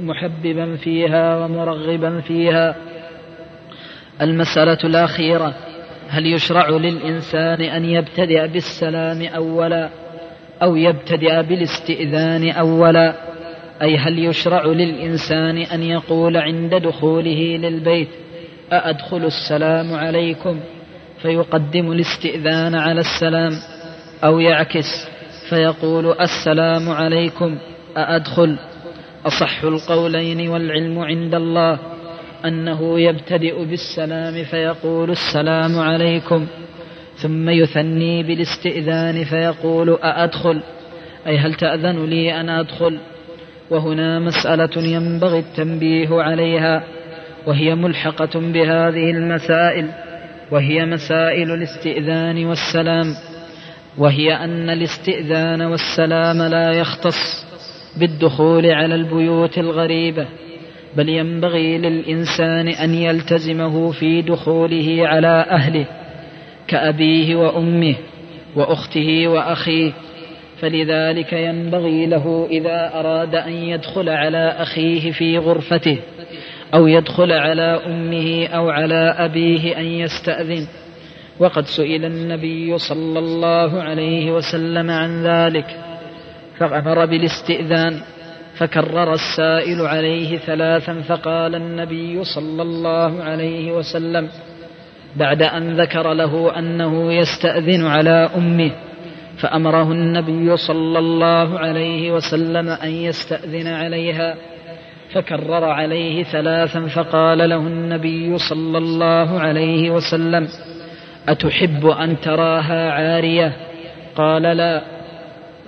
محببا 0.02 0.76
فيها 0.76 1.46
ومرغبا 1.46 2.22
فيها. 2.22 2.76
المسألة 4.22 4.78
الأخيرة 4.84 5.54
هل 6.10 6.26
يشرع 6.26 6.70
للإنسان 6.70 7.62
أن 7.62 7.86
يبتدئ 7.86 8.48
بالسلام 8.48 9.22
أولا 9.22 9.90
أو 10.64 10.76
يبتدئ 10.76 11.42
بالاستئذان 11.42 12.52
أولا؟ 12.52 13.16
أي 13.82 13.98
هل 13.98 14.20
يشرع 14.20 14.66
للإنسان 14.66 15.58
أن 15.58 15.84
يقول 15.84 16.38
عند 16.38 16.76
دخوله 16.76 17.58
للبيت 17.58 18.10
أأدخل 18.74 19.26
السلام 19.26 19.94
عليكم؟ 19.94 20.60
فيقدم 21.22 21.92
الاستئذان 21.92 22.76
على 22.76 23.00
السلام 23.02 23.52
أو 24.24 24.40
يعكس 24.40 25.08
فيقول 25.50 26.16
السلام 26.22 26.90
عليكم 26.90 27.58
أأدخل؟ 27.98 28.58
أصح 29.26 29.64
القولين 29.64 30.50
والعلم 30.50 31.00
عند 31.00 31.36
الله 31.36 31.80
أنه 32.46 33.00
يبتدئ 33.00 33.66
بالسلام 33.66 34.44
فيقول 34.44 35.10
السلام 35.10 35.80
عليكم 35.80 36.48
ثم 37.16 37.50
يثني 37.50 38.24
بالاستئذان 38.24 39.24
فيقول 39.24 39.90
أأدخل؟ 39.90 40.62
أي 41.28 41.38
هل 41.38 41.54
تأذن 41.54 42.06
لي 42.06 42.40
أن 42.40 42.50
أدخل؟ 42.50 43.00
وهنا 43.70 44.20
مسألة 44.20 44.78
ينبغي 44.78 45.40
التنبيه 45.40 46.22
عليها 46.22 46.84
وهي 47.48 47.76
ملحقة 47.76 48.40
بهذه 48.40 49.12
المسائل. 49.12 49.90
وهي 50.52 50.86
مسائل 50.86 51.52
الاستئذان 51.52 52.46
والسلام 52.46 53.16
وهي 53.98 54.34
أن 54.34 54.70
الاستئذان 54.70 55.62
والسلام 55.62 56.42
لا 56.42 56.72
يختص 56.72 57.46
بالدخول 58.00 58.66
على 58.66 58.96
البيوت 58.96 59.58
الغريبة 59.58 60.28
بل 60.98 61.10
ينبغي 61.10 61.78
للإنسان 61.78 62.68
أن 62.68 62.94
يلتزمه 62.94 63.92
في 63.92 64.22
دخوله 64.22 65.08
على 65.08 65.46
أهله 65.50 65.86
كأبيه 66.68 67.36
وأمه 67.36 67.96
وأخته 68.56 69.28
وأخيه 69.28 69.92
فلذلك 70.60 71.34
ينبغي 71.34 72.06
له 72.06 72.48
إذا 72.52 72.92
أراد 72.94 73.36
أن 73.36 73.54
يدخل 73.54 74.10
على 74.10 74.56
أخيه 74.58 75.12
في 75.12 75.38
غرفته. 75.38 75.98
أو 76.74 76.88
يدخل 76.88 77.32
على 77.32 77.82
أمه 77.86 78.48
أو 78.48 78.70
على 78.70 79.16
أبيه 79.18 79.78
أن 79.78 79.86
يستأذن. 79.86 80.68
وقد 81.40 81.66
سئل 81.66 82.06
النبي 82.06 82.78
صلى 82.78 83.20
الله 83.20 83.82
عليه 83.84 84.32
وسلم 84.32 84.92
عن 84.92 85.24
ذلك 85.24 85.66
فأمر 86.60 87.06
بالاستئذان 87.06 88.02
فكرر 88.58 89.14
السائل 89.14 89.82
عليه 89.82 90.38
ثلاثا 90.38 91.02
فقال 91.02 91.56
النبي 91.56 92.24
صلى 92.24 92.62
الله 92.62 93.24
عليه 93.24 93.72
وسلم 93.72 94.30
بعد 95.16 95.42
أن 95.42 95.82
ذكر 95.82 96.14
له 96.14 96.60
أنه 96.60 97.14
يستأذن 97.14 97.86
على 97.86 98.30
أمه 98.36 98.72
فأمره 99.38 99.92
النبي 99.92 100.58
صلى 100.58 101.00
الله 101.00 101.60
عليه 101.60 102.12
وسلم 102.12 102.70
أن 102.70 102.92
يستأذن 102.92 103.68
عليها. 103.68 104.36
فكرر 105.14 105.66
عليه 105.66 106.24
ثلاثا 106.24 106.88
فقال 106.88 107.50
له 107.50 107.58
النبي 107.58 108.38
صلى 108.38 108.78
الله 108.78 109.40
عليه 109.40 109.90
وسلم 109.90 110.48
أتحب 111.30 111.86
أن 111.86 112.20
تراها 112.20 112.92
عارية؟ 112.92 113.54
قال 114.16 114.42
لا. 114.42 114.82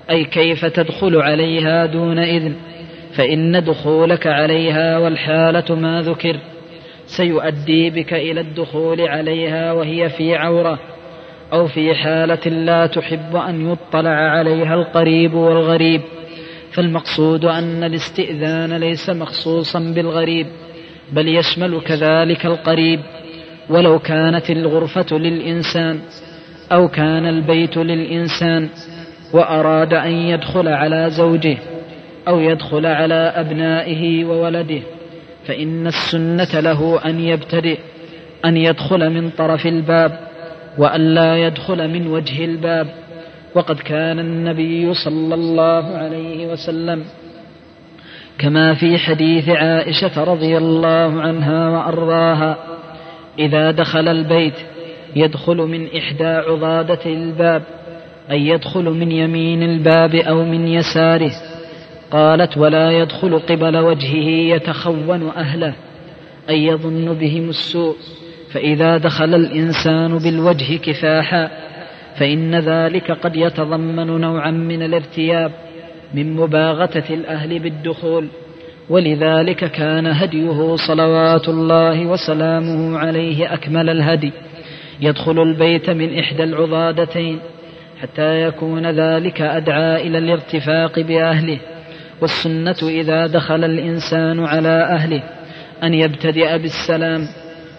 أي 0.09 0.23
كيف 0.23 0.65
تدخل 0.65 1.15
عليها 1.15 1.85
دون 1.85 2.19
إذن؟ 2.19 2.55
فإن 3.13 3.63
دخولك 3.63 4.27
عليها 4.27 4.97
والحالة 4.97 5.75
ما 5.75 6.01
ذكر 6.01 6.39
سيؤدي 7.05 7.89
بك 7.89 8.13
إلى 8.13 8.41
الدخول 8.41 9.01
عليها 9.01 9.73
وهي 9.73 10.09
في 10.09 10.35
عورة 10.35 10.79
أو 11.53 11.67
في 11.67 11.95
حالة 11.95 12.49
لا 12.49 12.85
تحب 12.85 13.35
أن 13.35 13.71
يطلع 13.71 14.09
عليها 14.09 14.73
القريب 14.73 15.33
والغريب. 15.33 16.01
فالمقصود 16.73 17.45
أن 17.45 17.83
الاستئذان 17.83 18.73
ليس 18.73 19.09
مخصوصا 19.09 19.79
بالغريب 19.79 20.47
بل 21.11 21.27
يشمل 21.27 21.81
كذلك 21.81 22.45
القريب. 22.45 22.99
ولو 23.69 23.99
كانت 23.99 24.49
الغرفة 24.49 25.17
للإنسان 25.17 25.99
أو 26.71 26.87
كان 26.87 27.25
البيت 27.25 27.77
للإنسان 27.77 28.69
وأراد 29.33 29.93
أن 29.93 30.11
يدخل 30.11 30.67
على 30.67 31.09
زوجه 31.09 31.57
أو 32.27 32.39
يدخل 32.39 32.85
على 32.85 33.33
أبنائه 33.35 34.25
وولده 34.25 34.81
فإن 35.47 35.87
السنة 35.87 36.59
له 36.59 37.05
أن 37.05 37.19
يبتدئ 37.19 37.79
أن 38.45 38.57
يدخل 38.57 39.09
من 39.09 39.29
طرف 39.29 39.65
الباب 39.65 40.19
وأن 40.77 41.01
لا 41.13 41.37
يدخل 41.37 41.87
من 41.87 42.07
وجه 42.07 42.45
الباب. 42.45 42.87
وقد 43.55 43.79
كان 43.79 44.19
النبي 44.19 44.93
صلى 44.93 45.35
الله 45.35 45.97
عليه 45.97 46.47
وسلم 46.47 47.03
كما 48.37 48.73
في 48.73 48.97
حديث 48.97 49.49
عائشة 49.49 50.23
رضي 50.23 50.57
الله 50.57 51.21
عنها 51.21 51.69
وأرضاها 51.69 52.57
إذا 53.39 53.71
دخل 53.71 54.07
البيت 54.07 54.53
يدخل 55.15 55.57
من 55.57 55.87
إحدى 55.97 56.25
عضادة 56.27 57.05
الباب 57.05 57.63
أي 58.31 58.47
يدخل 58.47 58.83
من 58.83 59.11
يمين 59.11 59.63
الباب 59.63 60.15
أو 60.15 60.45
من 60.45 60.67
يساره 60.67 61.31
قالت 62.11 62.57
ولا 62.57 62.91
يدخل 62.91 63.39
قبل 63.39 63.77
وجهه 63.77 64.55
يتخون 64.55 65.29
أهله 65.37 65.73
أي 66.49 66.65
يظن 66.65 67.13
بهم 67.13 67.49
السوء 67.49 67.95
فإذا 68.53 68.97
دخل 68.97 69.35
الإنسان 69.35 70.17
بالوجه 70.17 70.77
كفاحا 70.77 71.51
فإن 72.19 72.55
ذلك 72.55 73.11
قد 73.11 73.35
يتضمن 73.35 74.07
نوعا 74.21 74.51
من 74.51 74.83
الارتياب 74.83 75.51
من 76.13 76.35
مباغتة 76.35 77.13
الأهل 77.13 77.59
بالدخول 77.59 78.27
ولذلك 78.89 79.71
كان 79.71 80.07
هديه 80.07 80.75
صلوات 80.75 81.49
الله 81.49 82.05
وسلامه 82.05 82.97
عليه 82.97 83.53
أكمل 83.53 83.89
الهدي. 83.89 84.31
يدخل 85.01 85.41
البيت 85.41 85.89
من 85.89 86.19
إحدى 86.19 86.43
العضادتين 86.43 87.39
حتى 88.01 88.41
يكون 88.41 88.85
ذلك 88.85 89.41
أدعى 89.41 90.07
إلى 90.07 90.17
الارتفاق 90.17 90.99
بأهله 90.99 91.59
والسنة 92.21 92.89
إذا 92.89 93.27
دخل 93.27 93.63
الإنسان 93.63 94.45
على 94.45 94.83
أهله 94.83 95.23
أن 95.83 95.93
يبتدئ 95.93 96.57
بالسلام 96.57 97.27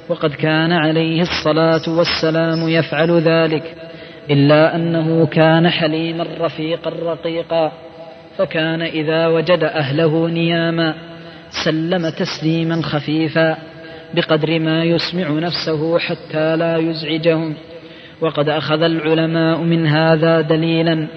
وقد 0.09 0.31
كان 0.35 0.73
عليه 0.73 1.23
الصلاة 1.23 1.99
والسلام 1.99 2.69
يفعل 2.69 3.11
ذلك. 3.11 3.75
إلا 4.31 4.77
أنه 4.77 5.27
كان 5.27 5.69
حليما 5.69 6.27
رفيقا 6.41 6.91
رقيقا 6.91 7.73
فكان 8.39 8.83
إذا 8.83 9.27
وجد 9.27 9.65
أهله 9.65 10.29
نياما 10.29 10.95
سلم 11.65 12.09
تسليما 12.09 12.83
خفيفا 12.83 13.57
بقدر 14.15 14.59
ما 14.59 14.85
يسمع 14.85 15.31
نفسه 15.31 15.99
حتى 15.99 16.57
لا 16.57 16.77
يزعجهم. 16.77 17.55
وقد 18.21 18.49
أخذ 18.49 18.83
العلماء 18.83 19.59
من 19.59 19.87
هذا 19.87 20.41
دليلا 20.41 21.09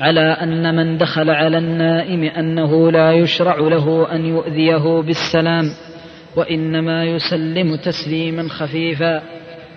على 0.00 0.20
أن 0.20 0.76
من 0.76 0.98
دخل 0.98 1.30
على 1.30 1.58
النائم 1.58 2.24
أنه 2.24 2.90
لا 2.90 3.12
يشرع 3.12 3.56
له 3.58 4.12
أن 4.12 4.26
يؤذيه 4.26 5.02
بالسلام 5.02 5.64
وإنما 6.36 7.04
يسلم 7.04 7.76
تسليما 7.76 8.48
خفيفا. 8.48 9.22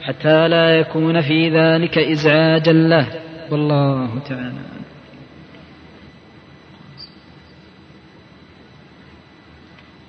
حتى 0.02 0.48
لا 0.48 0.80
يكون 0.80 1.22
في 1.22 1.50
ذلك 1.50 1.98
إزعاجا 1.98 2.74
له. 2.74 3.08
والله 3.52 4.20
تعالى 4.20 4.62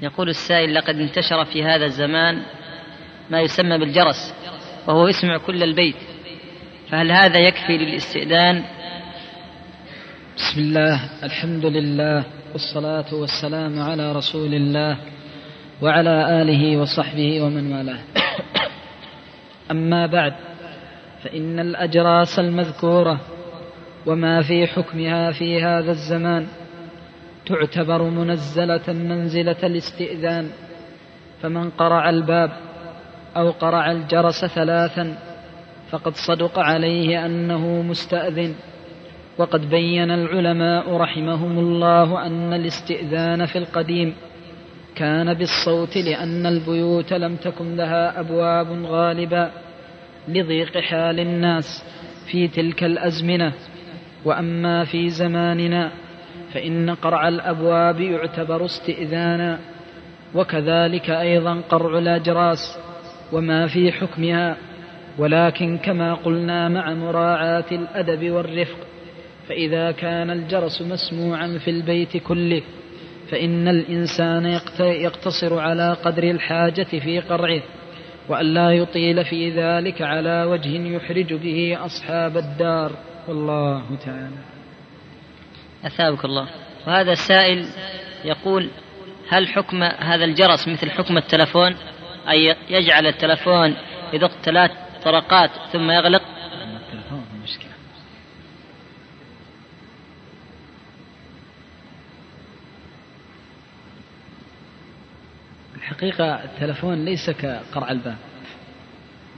يقول 0.02 0.28
السائل 0.28 0.74
لقد 0.74 0.96
انتشر 0.96 1.44
في 1.44 1.64
هذا 1.64 1.84
الزمان 1.84 2.42
ما 3.30 3.40
يسمى 3.40 3.78
بالجرس 3.78 4.34
وهو 4.86 5.08
يسمع 5.08 5.38
كل 5.38 5.62
البيت. 5.62 5.96
فهل 6.90 7.12
هذا 7.12 7.38
يكفي 7.38 7.78
للاستئذان؟ 7.78 8.64
بسم 10.36 10.60
الله 10.60 11.10
الحمد 11.22 11.66
لله 11.66 12.24
والصلاة 12.52 13.14
والسلام 13.14 13.80
على 13.82 14.12
رسول 14.12 14.54
الله 14.54 14.98
وعلى 15.82 16.42
آله 16.42 16.76
وصحبه 16.76 17.42
ومن 17.42 17.72
والاه. 17.72 18.00
أما 19.70 20.06
بعد 20.06 20.32
فإن 21.22 21.58
الأجراس 21.58 22.38
المذكورة 22.38 23.20
وما 24.06 24.42
في 24.42 24.66
حكمها 24.66 25.32
في 25.32 25.62
هذا 25.62 25.90
الزمان 25.90 26.46
تعتبر 27.46 28.02
منزلة 28.02 28.82
منزلة 28.88 29.56
الاستئذان 29.62 30.50
فمن 31.42 31.70
قرع 31.70 32.10
الباب 32.10 32.50
أو 33.36 33.50
قرع 33.50 33.92
الجرس 33.92 34.44
ثلاثا 34.44 35.18
فقد 35.90 36.14
صدق 36.14 36.58
عليه 36.58 37.26
أنه 37.26 37.82
مستأذن. 37.82 38.54
وقد 39.38 39.70
بين 39.70 40.10
العلماء 40.10 40.96
رحمهم 40.96 41.58
الله 41.58 42.26
أن 42.26 42.52
الاستئذان 42.52 43.46
في 43.46 43.58
القديم 43.58 44.14
كان 44.94 45.34
بالصوت 45.34 45.96
لأن 45.96 46.46
البيوت 46.46 47.12
لم 47.12 47.36
تكن 47.36 47.76
لها 47.76 48.20
أبواب 48.20 48.84
غالبا 48.84 49.50
لضيق 50.28 50.78
حال 50.78 51.20
الناس 51.20 51.84
في 52.30 52.48
تلك 52.48 52.84
الأزمنة. 52.84 53.52
وأما 54.24 54.84
في 54.84 55.08
زماننا 55.10 55.90
فإن 56.52 56.90
قرع 56.90 57.28
الأبواب 57.28 58.00
يعتبر 58.00 58.64
استئذانا 58.64 59.58
وكذلك 60.34 61.10
أيضا 61.10 61.60
قرع 61.68 61.98
الأجراس 61.98 62.78
وما 63.32 63.66
في 63.66 63.92
حكمها. 63.92 64.56
ولكن 65.18 65.78
كما 65.78 66.14
قلنا 66.14 66.68
مع 66.68 66.94
مراعاة 66.94 67.64
الأدب 67.72 68.30
والرفق 68.30 68.76
فإذا 69.48 69.90
كان 69.90 70.30
الجرس 70.30 70.82
مسموعا 70.82 71.58
في 71.64 71.70
البيت 71.70 72.16
كله 72.16 72.62
فإن 73.30 73.68
الإنسان 73.68 74.60
يقتصر 74.80 75.58
على 75.58 75.96
قدر 76.04 76.22
الحاجة 76.22 76.82
في 76.82 77.20
قرعه 77.20 77.62
وأن 78.28 78.54
لا 78.54 78.70
يطيل 78.70 79.24
في 79.24 79.50
ذلك 79.50 80.02
على 80.02 80.44
وجه 80.44 80.96
يحرج 80.96 81.34
به 81.34 81.78
أصحاب 81.84 82.36
الدار. 82.36 82.92
والله 83.28 83.96
تعالى. 84.04 84.38
أثابك 85.84 86.24
الله. 86.24 86.48
وهذا 86.86 87.12
السائل 87.12 87.66
يقول 88.24 88.70
هل 89.28 89.48
حكم 89.48 89.82
هذا 89.82 90.24
الجرس 90.24 90.68
مثل 90.68 90.90
حكم 90.90 91.16
التلفون؟ 91.16 91.76
أي 92.30 92.56
يجعل 92.70 93.06
التلفون 93.06 93.76
يدق 94.12 94.30
ثلاث 94.42 94.70
طرقات 95.04 95.50
ثم 95.72 95.90
يغلق؟ 95.90 96.22
الحقيقة 106.02 106.44
التلفون 106.44 107.04
ليس 107.04 107.30
كقرع 107.30 107.90
الباب 107.90 108.16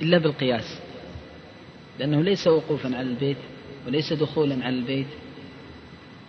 إلا 0.03 0.19
بالقياس 0.19 0.81
لأنه 1.99 2.23
ليس 2.23 2.47
وقوفا 2.47 2.97
على 2.97 3.09
البيت 3.09 3.37
وليس 3.87 4.13
دخولا 4.13 4.65
على 4.65 4.77
البيت 4.77 5.07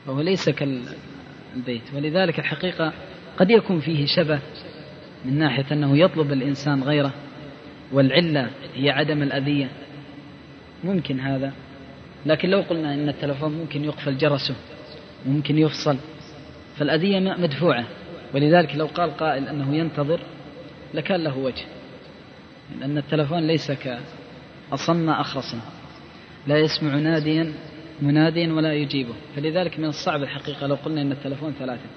وهو 0.07 0.21
ليس 0.21 0.49
كالبيت. 0.49 1.81
ولذلك 1.95 2.39
الحقيقة 2.39 2.93
قد 3.37 3.49
يكون 3.49 3.79
فيه 3.79 4.05
شبه 4.05 4.39
من 5.25 5.37
ناحية 5.39 5.65
أنه 5.71 5.97
يطلب 5.97 6.31
الإنسان 6.31 6.83
غيره 6.83 7.13
والعلة 7.91 8.49
هي 8.75 8.89
عدم 8.89 9.23
الأذية. 9.23 9.69
ممكن 10.83 11.19
هذا 11.19 11.53
لكن 12.25 12.49
لو 12.49 12.61
قلنا 12.61 12.93
أن 12.93 13.09
التلفون 13.09 13.51
ممكن 13.51 13.83
يقفل 13.83 14.17
جرسه 14.17 14.55
ممكن 15.25 15.57
يفصل 15.57 15.97
فالأذية 16.77 17.19
مدفوعة. 17.19 17.85
ولذلك 18.33 18.75
لو 18.75 18.85
قال 18.85 19.17
قائل 19.17 19.47
أنه 19.47 19.75
ينتظر 19.75 20.19
لكان 20.93 21.23
له 21.23 21.37
وجه 21.37 21.65
لأن 22.79 22.97
التلفون 22.97 23.47
ليس 23.47 23.71
كأصم 23.71 25.09
أخرس 25.09 25.55
لا 26.47 26.57
يسمع 26.57 26.95
ناديا 26.95 27.53
مناديا 28.01 28.53
ولا 28.53 28.73
يجيبه. 28.73 29.13
فلذلك 29.35 29.79
من 29.79 29.85
الصعب 29.85 30.23
الحقيقة 30.23 30.67
لو 30.67 30.75
قلنا 30.75 31.01
أن 31.01 31.11
التلفون 31.11 31.53
ثلاثة. 31.59 31.89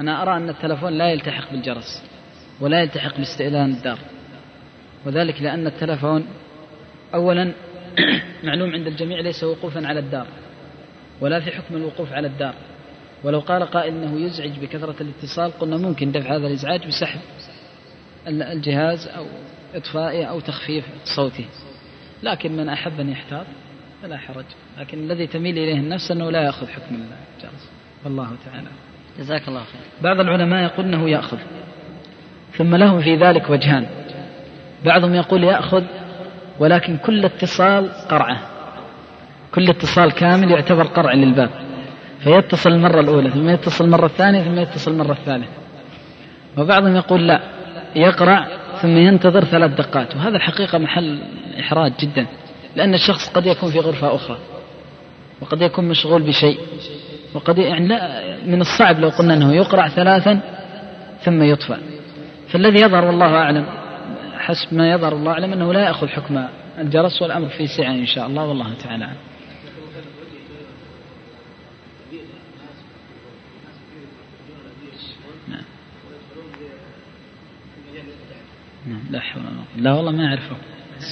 أنا 0.00 0.22
أرى 0.22 0.36
أن 0.36 0.48
التلفون 0.48 0.92
لا 0.92 1.10
يلتحق 1.10 1.50
بالجرس 1.52 2.02
ولا 2.60 2.80
يلتحق 2.80 3.16
باستئذان 3.16 3.70
الدار. 3.70 3.98
وذلك 5.06 5.42
لأن 5.42 5.66
التلفون 5.66 6.26
أولا 7.14 7.52
معلوم 8.44 8.72
عند 8.72 8.86
الجميع 8.86 9.20
ليس 9.20 9.44
وقوفا 9.44 9.86
على 9.86 10.00
الدار 10.00 10.26
ولا 11.20 11.40
في 11.40 11.50
حكم 11.50 11.76
الوقوف 11.76 12.12
على 12.12 12.26
الدار. 12.26 12.54
ولو 13.24 13.40
قال 13.40 13.64
قائل 13.64 13.94
إنه 13.94 14.20
يزعج 14.20 14.58
بكثرة 14.58 14.94
الاتصال 15.00 15.50
قلنا 15.58 15.76
ممكن 15.76 16.12
دفع 16.12 16.36
هذا 16.36 16.46
الإزعاج 16.46 16.86
بسحب 16.86 17.20
الجهاز 18.26 19.08
أو 19.08 19.26
إطفائه 19.74 20.24
أو 20.24 20.40
تخفيف 20.40 20.84
صوته. 21.16 21.44
لكن 22.22 22.56
من 22.56 22.68
أحب 22.68 23.00
أن 23.00 23.08
يحتاط 23.08 23.46
فلا 24.02 24.18
حرج. 24.18 24.44
لكن 24.78 24.98
الذي 24.98 25.26
تميل 25.26 25.58
إليه 25.58 25.80
النفس 25.80 26.10
أنه 26.10 26.30
لا 26.30 26.42
يأخذ 26.42 26.66
حكم 26.66 26.94
الجرس 26.94 27.70
والله 28.04 28.30
تعالى. 28.44 28.68
جزاك 29.18 29.48
الله 29.48 29.60
خير. 29.60 29.80
بعض 30.02 30.20
العلماء 30.20 30.62
يقول 30.64 30.86
إنه 30.86 31.10
يأخذ. 31.10 31.38
ثم 32.52 32.76
لهم 32.76 33.00
في 33.00 33.16
ذلك 33.16 33.50
وجهان. 33.50 33.86
بعضهم 34.84 35.14
يقول 35.14 35.44
يأخذ 35.44 35.84
ولكن 36.58 36.96
كل 36.96 37.24
اتصال 37.24 37.90
قرعة. 37.90 38.40
كل 39.54 39.68
اتصال 39.68 40.12
كامل 40.12 40.50
يعتبر 40.50 40.84
قرع 40.84 41.12
للباب. 41.12 41.50
فيتصل 42.24 42.70
المرة 42.70 43.00
الأولى 43.00 43.30
ثم 43.30 43.48
يتصل 43.48 43.84
المرة 43.84 44.06
الثانية 44.06 44.42
ثم 44.42 44.58
يتصل 44.58 44.90
المرة 44.90 45.12
الثالثة. 45.12 45.48
وبعضهم 46.58 46.96
يقول 46.96 47.28
لا 47.28 47.40
يقرع 47.96 48.48
ثم 48.82 48.96
ينتظر 48.96 49.44
ثلاث 49.44 49.70
دقات. 49.70 50.16
وهذا 50.16 50.36
الحقيقة 50.36 50.78
محل 50.78 51.22
إحراج 51.60 51.92
جدا 52.00 52.26
لأن 52.76 52.94
الشخص 52.94 53.28
قد 53.28 53.46
يكون 53.46 53.70
في 53.70 53.78
غرفة 53.78 54.14
أخرى 54.14 54.38
وقد 55.40 55.62
يكون 55.62 55.88
مشغول 55.88 56.22
بشيء 56.22 56.58
وقد 57.34 57.58
يعني 57.58 57.88
لا 57.88 58.20
من 58.46 58.60
الصعب 58.60 58.98
لو 59.00 59.08
قلنا 59.08 59.34
أنه 59.34 59.54
يقرع 59.54 59.88
ثلاثا 59.88 60.40
ثم 61.20 61.42
يطفأ 61.42 61.78
فالذي 62.48 62.80
يظهر 62.80 63.04
والله 63.04 63.34
أعلم 63.36 63.66
حسب 64.38 64.74
ما 64.74 64.90
يظهر 64.90 65.12
الله 65.12 65.32
أعلم 65.32 65.52
أنه 65.52 65.72
لا 65.72 65.80
يأخذ 65.80 66.06
حكم 66.06 66.44
الجرس 66.78 67.22
والأمر 67.22 67.48
في 67.48 67.66
سعة 67.66 67.90
إن 67.90 68.06
شاء 68.06 68.26
الله 68.26 68.46
والله 68.46 68.74
تعالى 68.74 68.98
نعم 68.98 69.14
لا 79.10 79.20
حول 79.20 79.42
ولا 79.42 79.50
قوة 79.50 79.82
لا 79.82 79.92
والله 79.92 80.12
ما 80.12 80.28
أعرفه. 80.28 80.56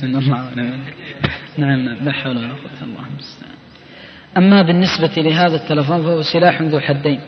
سن 0.00 0.16
الله 0.16 0.54
نعم 0.54 0.80
نعم 1.58 2.04
لا 2.04 2.12
حول 2.12 2.36
ولا 2.36 2.48
قوة 2.48 2.82
الله 2.82 3.06
المستعان. 3.10 3.56
أما 4.36 4.62
بالنسبة 4.62 5.22
لهذا 5.22 5.56
التلفون 5.56 6.02
فهو 6.02 6.22
سلاح 6.22 6.62
ذو 6.62 6.80
حدين. 6.80 7.20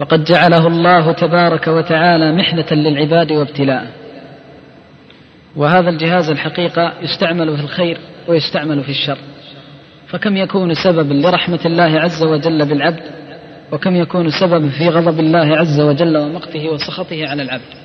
وقد 0.00 0.24
جعله 0.24 0.66
الله 0.66 1.12
تبارك 1.12 1.68
وتعالى 1.68 2.32
محنة 2.32 2.66
للعباد 2.72 3.32
وابتلاء. 3.32 3.92
وهذا 5.56 5.90
الجهاز 5.90 6.30
الحقيقة 6.30 6.92
يستعمل 7.02 7.56
في 7.56 7.62
الخير 7.62 7.98
ويستعمل 8.28 8.82
في 8.82 8.90
الشر. 8.90 9.18
فكم 10.08 10.36
يكون 10.36 10.74
سببا 10.74 11.14
لرحمة 11.14 11.60
الله 11.66 12.00
عز 12.00 12.22
وجل 12.22 12.68
بالعبد 12.68 13.02
وكم 13.72 13.96
يكون 13.96 14.30
سببا 14.40 14.68
في 14.68 14.88
غضب 14.88 15.20
الله 15.20 15.56
عز 15.56 15.80
وجل 15.80 16.16
ومقته 16.16 16.68
وسخطه 16.68 17.28
على 17.28 17.42
العبد؟ 17.42 17.83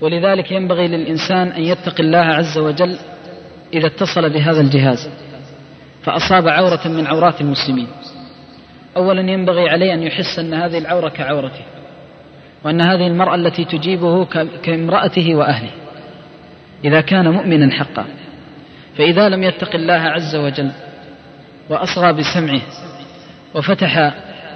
ولذلك 0.00 0.52
ينبغي 0.52 0.88
للإنسان 0.88 1.48
أن 1.48 1.62
يتقي 1.62 2.02
الله 2.02 2.18
عز 2.18 2.58
وجل 2.58 2.98
إذا 3.74 3.86
اتصل 3.86 4.30
بهذا 4.30 4.60
الجهاز 4.60 5.10
فأصاب 6.02 6.48
عورة 6.48 6.88
من 6.88 7.06
عورات 7.06 7.40
المسلمين. 7.40 7.86
أولا 8.96 9.30
ينبغي 9.32 9.68
عليه 9.68 9.94
أن 9.94 10.02
يحس 10.02 10.38
أن 10.38 10.54
هذه 10.54 10.78
العورة 10.78 11.08
كعورته 11.08 11.64
وأن 12.64 12.80
هذه 12.80 13.06
المرأة 13.06 13.34
التي 13.34 13.64
تجيبه 13.64 14.24
كامرأته 14.62 15.34
وأهله 15.34 15.70
إذا 16.84 17.00
كان 17.00 17.28
مؤمنا 17.28 17.74
حقا. 17.74 18.06
فإذا 18.96 19.28
لم 19.28 19.42
يتق 19.42 19.74
الله 19.74 19.94
عز 19.94 20.36
وجل 20.36 20.70
وأصغى 21.70 22.12
بسمعه 22.12 22.62
وفتح 23.54 24.14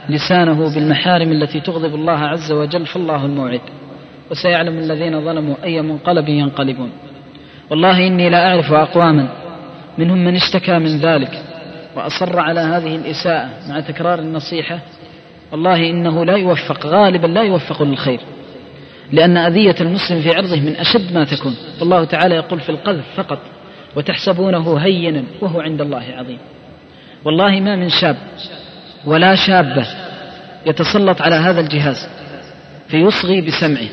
لسانه 0.09 0.75
بالمحارم 0.75 1.33
التي 1.33 1.61
تغضب 1.61 1.95
الله 1.95 2.19
عز 2.19 2.53
وجل 2.53 2.87
فالله 2.87 3.25
الموعد. 3.27 3.61
وسيعلم 4.31 4.79
الذين 4.79 5.25
ظلموا 5.25 5.55
أي 5.65 5.83
منقلب 5.83 6.29
ينقلبون. 6.29 6.93
والله 7.71 8.07
إني 8.07 8.31
لا 8.31 8.49
أعرف 8.49 8.73
أقواما 8.73 9.29
منهم 9.99 10.25
من 10.25 10.37
اشتكى 10.37 10.79
من 10.79 10.99
ذلك 10.99 11.43
وأصر 11.97 12.39
على 12.39 12.61
هذه 12.61 12.97
الإساءة 12.97 13.51
مع 13.69 13.81
تكرار 13.81 14.19
النصيحة. 14.19 14.79
والله 15.53 15.91
إنه 15.91 16.25
لا 16.25 16.37
يوفق 16.37 16.87
غالبا 16.87 17.27
لا 17.27 17.43
يوفق 17.43 17.83
للخير 17.83 18.21
لأن 19.13 19.37
أذية 19.37 19.75
المسلم 19.81 20.21
في 20.21 20.35
عرضه 20.35 20.61
من 20.61 20.77
أشد 20.77 21.13
ما 21.15 21.25
تكون. 21.25 21.57
والله 21.81 22.05
تعالى 22.05 22.35
يقول 22.35 22.61
في 22.61 22.69
القذف 22.69 23.05
فقط 23.17 23.39
وتحسبونه 23.97 24.77
هينا 24.79 25.25
وهو 25.41 25.61
عند 25.61 25.81
الله 25.81 26.05
عظيم 26.17 26.39
والله 27.25 27.61
ما 27.61 27.77
من 27.77 27.89
شاب 27.89 28.17
ولا 29.05 29.35
شابة 29.35 29.87
يتسلط 30.67 31.23
على 31.23 31.35
هذا 31.35 31.61
الجهاز 31.61 32.09
فيصغي 32.89 33.41
بسمعه. 33.41 33.89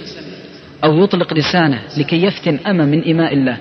أو 0.83 1.03
يطلق 1.03 1.33
لسانه 1.33 1.79
لكي 1.97 2.23
يفتن 2.23 2.59
أمة 2.67 2.85
من 2.85 3.09
إماء 3.11 3.33
الله 3.33 3.57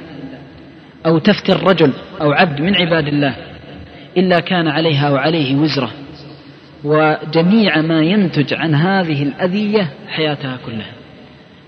أو 1.06 1.18
تفتن 1.18 1.54
رجل 1.54 1.92
أو 2.20 2.32
عبد 2.32 2.60
من 2.60 2.74
عباد 2.74 3.08
الله 3.08 3.34
إلا 4.16 4.40
كان 4.40 4.68
عليها 4.68 5.10
وعليه 5.10 5.56
وزرة. 5.56 5.90
وجميع 6.84 7.80
ما 7.80 8.02
ينتج 8.02 8.54
عن 8.54 8.74
هذه 8.74 9.22
الأذية 9.22 9.90
حياتها 10.08 10.58
كلها. 10.66 10.92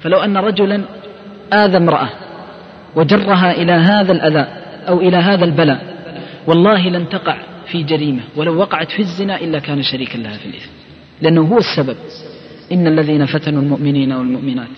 فلو 0.00 0.18
أن 0.18 0.36
رجلا 0.36 0.82
آذى 1.52 1.76
امرأة 1.76 2.08
وجرها 2.96 3.52
إلى 3.52 3.72
هذا 3.72 4.12
الأذى 4.12 4.46
أو 4.88 5.00
إلى 5.00 5.16
هذا 5.16 5.44
البلاء 5.44 5.80
والله 6.46 6.88
لن 6.88 7.08
تقع 7.08 7.36
في 7.66 7.82
جريمة 7.82 8.20
ولو 8.36 8.56
وقعت 8.56 8.90
في 8.90 9.00
الزنا 9.00 9.40
إلا 9.40 9.58
كان 9.58 9.82
شريكا 9.82 10.18
لها 10.18 10.38
في 10.38 10.46
الإثم. 10.46 10.70
لأنه 11.22 11.42
هو 11.42 11.58
السبب. 11.58 11.96
إن 12.72 12.86
الذين 12.86 13.26
فتنوا 13.26 13.62
المؤمنين 13.62 14.12
والمؤمنات. 14.12 14.68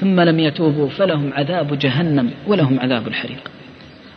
ثم 0.00 0.20
لم 0.20 0.40
يتوبوا 0.40 0.88
فلهم 0.88 1.32
عذاب 1.32 1.78
جهنم 1.78 2.30
ولهم 2.46 2.80
عذاب 2.80 3.08
الحريق. 3.08 3.50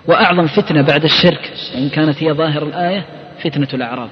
وأعظم 0.07 0.47
فتنة 0.47 0.81
بعد 0.81 1.03
الشرك 1.03 1.53
وإن 1.75 1.89
كانت 1.89 2.23
هي 2.23 2.33
ظاهر 2.33 2.63
الآية 2.63 3.05
فتنة 3.43 3.67
الأعراض 3.73 4.09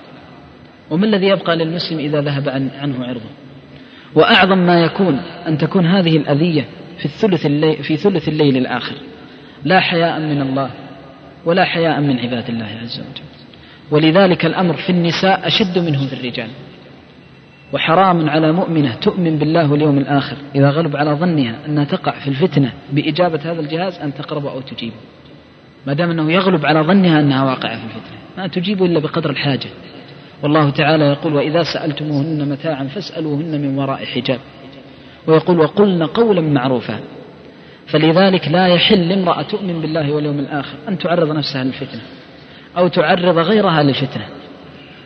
وما 0.90 1.06
الذي 1.06 1.28
يبقى 1.28 1.56
للمسلم 1.56 2.00
إذا 2.00 2.22
ذهب 2.22 2.50
عنه 2.82 3.06
عرضه؟ 3.06 3.30
وأعظم 4.16 4.58
ما 4.58 4.80
يكون 4.80 5.22
أن 5.48 5.58
تكون 5.58 5.86
هذه 5.86 6.18
الأذية 6.18 6.66
في 6.98 7.06
الثلث 7.06 7.46
الليل 7.46 7.84
في 7.84 7.98
ثلث 7.98 8.28
الليل 8.28 8.58
الآخر. 8.58 8.96
لا 9.64 9.80
حياء 9.80 10.20
من 10.20 10.42
الله 10.42 10.70
ولا 11.46 11.66
حياء 11.66 12.02
من 12.02 12.20
عباد 12.20 12.50
الله 12.50 12.78
عز 12.82 13.00
وجل. 13.00 13.26
ولذلك 13.92 14.46
الأمر 14.46 14.74
في 14.74 14.90
النساء 14.90 15.48
أشد 15.48 15.80
منه 15.80 16.08
في 16.08 16.14
الرجال. 16.14 16.50
وحرام 17.74 18.30
على 18.30 18.52
مؤمنة 18.52 18.96
تؤمن 18.96 19.38
بالله 19.38 19.72
واليوم 19.72 19.98
الآخر 19.98 20.38
إذا 20.56 20.70
غلب 20.70 20.96
على 20.96 21.12
ظنها 21.12 21.56
أنها 21.68 21.84
تقع 21.84 22.20
في 22.20 22.28
الفتنة 22.28 22.74
بإجابة 22.92 23.40
هذا 23.44 23.60
الجهاز 23.60 24.00
أن 24.00 24.14
تقرب 24.14 24.46
أو 24.46 24.62
تجيب. 24.62 24.94
ما 25.88 25.94
دام 25.94 26.12
أنه 26.12 26.32
يغلب 26.32 26.66
على 26.66 26.82
ظنها 26.82 27.20
أنها 27.20 27.44
واقعة 27.44 27.78
في 27.78 27.84
الفتنة 27.84 28.18
ما 28.38 28.48
تجيب 28.48 28.84
إلا 28.84 29.00
بقدر 29.00 29.30
الحاجة. 29.30 29.70
والله 30.44 30.70
تعالى 30.70 31.04
يقول 31.06 31.34
وإذا 31.34 31.64
سألتموهن 31.64 32.50
متاعا 32.50 32.84
فاسألوهن 32.84 33.62
من 33.62 33.78
وراء 33.78 34.06
حجاب 34.06 34.40
ويقول 35.28 35.60
وقلن 35.60 36.04
قولا 36.04 36.42
معروفا 36.42 37.00
فلذلك 37.88 38.48
لا 38.48 38.68
يحل 38.68 39.10
لامرأة 39.10 39.42
تؤمن 39.42 39.82
بالله 39.82 40.12
واليوم 40.12 40.40
الآخر 40.40 40.78
أن 40.88 40.98
تعرض 40.98 41.32
نفسها 41.32 41.64
للفتنة 41.64 42.02
أو 42.78 42.88
تعرض 42.88 43.38
غيرها 43.38 43.84
للفتنة. 43.84 44.26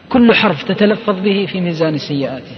كل 0.09 0.33
حرف 0.33 0.63
تتلفظ 0.63 1.19
به 1.19 1.45
في 1.51 1.61
ميزان 1.61 1.97
سيئاتها 1.97 2.57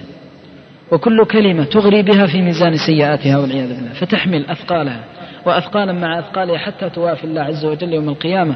وكل 0.92 1.26
كلمة 1.26 1.64
تغري 1.64 2.02
بها 2.02 2.28
في 2.28 2.42
ميزان 2.42 2.78
سيئاتها 2.78 3.38
والعياذ 3.38 3.68
بالله. 3.68 3.94
فتحمل 3.94 4.46
أثقالها 4.46 5.04
وأثقالا 5.46 5.94
مع 5.94 6.20
أثقالها 6.20 6.58
حتى 6.58 6.90
توافي 6.90 7.24
الله 7.24 7.42
عز 7.42 7.66
وجل 7.66 7.94
يوم 7.94 8.10
القيامة. 8.10 8.56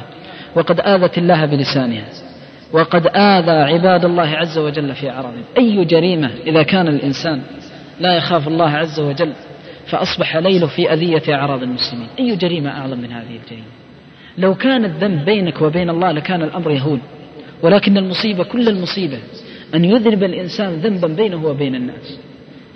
وقد 0.56 0.80
آذت 0.80 1.18
الله 1.18 1.46
بلسانها 1.46 2.06
وقد 2.74 3.08
آذى 3.08 3.74
عباد 3.74 4.06
الله 4.06 4.28
عز 4.28 4.58
وجل 4.58 4.96
في 4.96 5.10
أعراضهم 5.10 5.44
أي 5.58 5.86
جريمة 5.86 6.32
إذا 6.48 6.64
كان 6.64 6.88
الإنسان 6.88 7.42
لا 8.00 8.14
يخاف 8.18 8.48
الله 8.48 8.70
عز 8.70 9.00
وجل 9.00 9.34
فأصبح 9.88 10.38
ليله 10.38 10.68
في 10.68 10.94
أذية 10.94 11.36
أعراض 11.36 11.64
المسلمين. 11.64 12.08
أي 12.20 12.36
جريمة 12.36 12.70
أعظم 12.70 12.98
من 12.98 13.12
هذه 13.12 13.40
الجريمة؟ 13.44 13.68
لو 14.38 14.56
كان 14.56 14.86
الذنب 14.86 15.26
بينك 15.26 15.62
وبين 15.62 15.90
الله 15.90 16.12
لكان 16.12 16.42
الأمر 16.42 16.72
يهون. 16.72 17.02
ولكن 17.64 17.98
المصيبة 17.98 18.44
كل 18.44 18.68
المصيبة 18.68 19.20
أن 19.76 19.86
يذنب 19.86 20.24
الإنسان 20.24 20.74
ذنبا 20.74 21.08
بينه 21.08 21.46
وبين 21.46 21.76
الناس. 21.76 22.20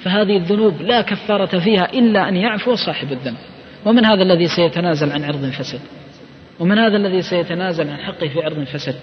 فهذه 0.04 0.38
الذنوب 0.38 0.82
لا 0.82 1.02
كفارة 1.02 1.60
فيها 1.60 1.94
إلا 1.94 2.30
أن 2.30 2.36
يعفو 2.36 2.76
صاحب 2.76 3.12
الذنب. 3.12 3.38
ومن 3.86 4.06
هذا 4.06 4.24
الذي 4.24 4.48
سيتنازل 4.48 5.12
عن 5.12 5.24
عرض 5.24 5.46
فسد؟ 5.46 5.80
ومن 6.60 6.80
هذا 6.80 6.98
الذي 6.98 7.22
سيتنازل 7.22 7.90
عن 7.90 7.98
حقه 7.98 8.28
في 8.28 8.44
عرض 8.44 8.64
فسد؟ 8.64 8.96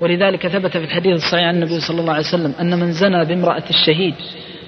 ولذلك 0.00 0.46
ثبت 0.46 0.76
في 0.76 0.84
الحديث 0.84 1.12
الصحيح 1.12 1.44
عن 1.44 1.54
النبي 1.54 1.80
صلى 1.80 2.00
الله 2.00 2.12
عليه 2.12 2.26
وسلم 2.26 2.54
أن 2.60 2.78
من 2.80 2.92
زنى 2.92 3.24
بامرأة 3.24 3.64
الشهيد 3.70 4.14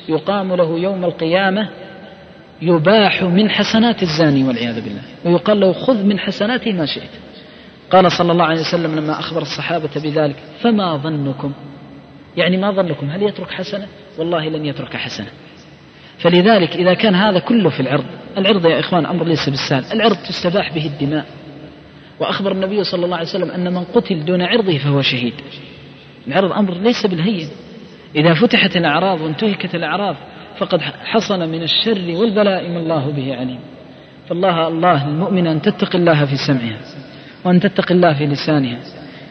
يقام 0.09 0.55
له 0.55 0.79
يوم 0.79 1.05
القيامة 1.05 1.69
يباح 2.63 3.23
من 3.23 3.51
حسنات 3.51 4.03
الزاني 4.03 4.45
والعياذ 4.45 4.81
بالله. 4.81 5.03
ويقال 5.25 5.61
له 5.61 5.73
خذ 5.73 6.05
من 6.05 6.19
حسناته 6.19 6.73
ما 6.73 6.87
شئت. 6.87 7.11
قال 7.91 8.13
صلى 8.13 8.33
الله 8.33 8.45
عليه 8.45 8.61
وسلم 8.61 8.97
لما 8.97 9.19
أخبر 9.19 9.43
الصحابة 9.43 9.91
بذلك 9.97 10.37
فما 10.63 10.97
ظنكم؟ 10.97 11.53
يعني 12.37 12.57
ما 12.57 12.71
ظنكم 12.71 13.11
هل 13.11 13.23
يترك 13.23 13.51
حسنة؟ 13.51 13.87
والله 14.19 14.49
لن 14.49 14.67
يترك 14.67 14.97
حسنة. 14.97 15.27
فلذلك 16.19 16.77
إذا 16.77 16.95
كان 16.95 17.15
هذا 17.15 17.39
كله 17.39 17.71
في 17.71 17.81
العرض 17.81 18.05
العرض 18.37 18.67
يا 18.67 18.81
إخوان 18.81 19.07
أمر 19.07 19.25
ليس 19.25 19.49
بالسهل 19.49 19.85
العرض 19.93 20.17
تستباح 20.17 20.75
به 20.75 20.87
الدماء. 20.87 21.27
وأخبر 22.21 22.53
النبي 22.53 22.85
صلى 22.85 23.05
الله 23.05 23.17
عليه 23.17 23.29
وسلم 23.29 23.51
أن 23.51 23.75
من 23.75 23.85
قتل 23.85 24.25
دون 24.25 24.43
عرضه 24.43 24.79
فهو 24.79 25.03
شهيد. 25.03 25.35
العرض 26.27 26.53
أمر 26.53 26.75
ليس 26.75 27.07
بالهين. 27.07 27.49
إذا 28.17 28.35
فتحت 28.35 28.77
الأعراض 28.77 29.21
وانتهكت 29.21 29.75
الأعراض 29.75 30.17
فقد 30.59 30.81
حصل 30.83 31.49
من 31.49 31.63
الشر 31.63 32.17
والبلاء 32.17 32.69
ما 32.69 32.79
الله 32.79 33.11
به 33.11 33.37
عليم. 33.37 33.61
فالله 34.29 34.69
الله 34.69 35.09
المؤمن 35.09 35.47
أن 35.47 35.63
تتقي 35.63 35.99
الله 35.99 36.25
في 36.25 36.37
سمعها 36.37 36.81
وأن 37.45 37.61
تتقي 37.61 37.95
الله 37.95 38.15
في 38.15 38.27
لسانها 38.27 38.79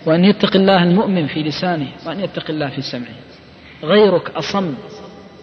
وأن 0.06 0.26
يتقي 0.26 0.60
الله 0.60 0.84
المؤمن 0.84 1.28
في 1.28 1.44
لسانه 1.44 1.88
وأن 2.06 2.20
يتقي 2.20 2.54
الله 2.54 2.70
في 2.70 2.82
سمعه. 2.82 3.16
غيرك 3.84 4.30
أصم 4.30 4.74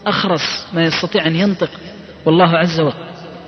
أخرس 0.07 0.67
ما 0.75 0.85
يستطيع 0.85 1.27
أن 1.27 1.37
ينطق 1.37 1.71
والله 2.25 2.59
عز 2.59 2.81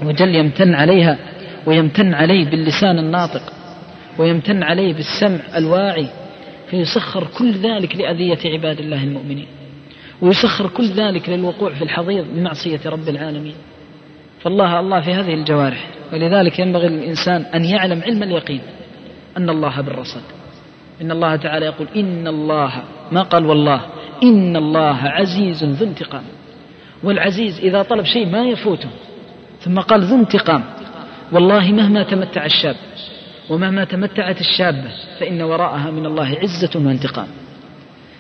وجل 0.03 0.35
يمتن 0.35 0.75
عليها 0.75 1.19
ويمتن 1.67 2.15
عليه 2.15 2.45
باللسان 2.45 2.99
الناطق 2.99 3.53
ويمتن 4.19 4.63
عليه 4.63 4.95
بالسمع 4.95 5.41
الواعي 5.57 6.09
فيسخر 6.71 7.27
كل 7.39 7.53
ذلك 7.53 7.97
لأذية 7.97 8.39
عباد 8.45 8.79
الله 8.79 9.05
المؤمنين 9.05 9.47
ويسخر 10.23 10.69
كل 10.69 10.91
ذلك 10.93 11.29
للوقوع 11.29 11.75
في 11.75 11.83
الحضيض 11.85 12.27
بمعصية 12.35 12.81
رب 12.87 13.09
العالمين. 13.09 13.55
فالله 14.41 14.81
الله 14.81 15.01
في 15.01 15.15
هذه 15.15 15.35
الجوارح 15.35 15.87
ولذلك 16.13 16.59
ينبغي 16.59 16.89
للإنسان 16.89 17.43
أن 17.55 17.65
يعلم 17.65 18.03
علم 18.03 18.23
اليقين. 18.23 18.61
أن 19.37 19.51
الله 19.51 19.81
بالرصد. 19.81 20.23
إن 21.03 21.11
الله 21.11 21.37
تعالى 21.37 21.67
يقول 21.67 21.89
إن 21.97 22.27
الله 22.27 22.83
ما 23.13 23.23
قال 23.23 23.47
والله؟ 23.47 23.81
إن 24.23 24.57
الله 24.57 24.99
عزيز 25.03 25.65
ذو 25.65 25.87
انتقام. 25.87 26.23
والعزيز 27.03 27.61
إذا 27.61 27.83
طلب 27.83 28.05
شيء 28.05 28.27
ما 28.27 28.43
يفوته 28.45 28.89
ثم 29.61 29.81
قال 29.81 30.05
ذو 30.05 30.17
انتقام. 30.17 30.65
والله 31.33 31.73
مهما 31.73 32.03
تمتع 32.03 32.45
الشاب 32.45 32.77
ومهما 33.51 33.85
تمتعت 33.85 34.41
الشابة 34.41 34.91
فإن 35.21 35.43
وراءها 35.43 35.91
من 35.91 36.07
الله 36.07 36.39
عزة 36.43 36.71
وانتقام. 36.75 37.29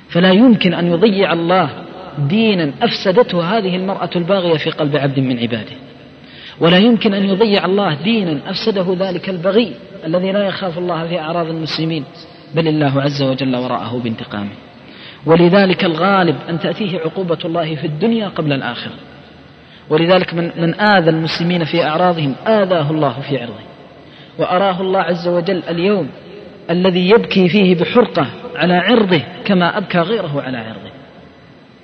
فلا 0.09 0.33
يمكن 0.33 0.75
أن 0.75 0.87
يضيع 0.87 1.33
الله 1.33 1.71
دينا 2.19 2.73
أفسدته 2.83 3.59
هذه 3.59 3.77
المرأة 3.77 4.11
الباغية 4.17 4.57
في 4.57 4.71
قلب 4.71 4.97
عبد 4.97 5.19
من 5.19 5.39
عباده. 5.39 5.77
ولا 6.61 6.79
يمكن 6.79 7.15
أن 7.15 7.25
يضيع 7.25 7.65
الله 7.65 7.95
دينا 7.95 8.51
أفسده 8.51 8.97
ذلك 8.99 9.29
البغي 9.29 9.75
الذي 10.05 10.33
لا 10.33 10.47
يخاف 10.47 10.79
الله 10.79 11.09
في 11.09 11.21
أعراض 11.21 11.47
المسلمين. 11.47 12.05
بل 12.55 12.69
الله 12.69 13.03
عز 13.03 13.23
وجل 13.23 13.57
وراءه 13.57 14.01
بانتقامه. 14.05 14.51
ولذلك 15.27 15.85
الغالب 15.85 16.37
أن 16.49 16.61
تأتيه 16.61 16.99
عقوبة 16.99 17.39
الله 17.45 17.75
في 17.75 17.87
الدنيا 17.87 18.29
قبل 18.29 18.53
الآخرة. 18.53 18.95
ولذلك 19.91 20.35
من, 20.35 20.51
من 20.57 20.81
آذى 20.81 21.11
المسلمين 21.11 21.65
في 21.65 21.85
أعراضهم 21.85 22.35
آذاه 22.47 22.91
الله 22.91 23.21
في 23.21 23.39
عرضه. 23.39 23.69
وأراه 24.39 24.81
الله 24.81 25.01
عز 25.01 25.29
وجل 25.29 25.63
اليوم 25.69 26.09
الذي 26.71 27.11
يبكي 27.11 27.49
فيه 27.49 27.75
بحرقة 27.75 28.27
على 28.57 28.75
عرضه 28.75 29.23
كما 29.45 29.79
أبكى 29.79 29.99
غيره 29.99 30.43
على 30.43 30.59
عرضه. 30.59 30.91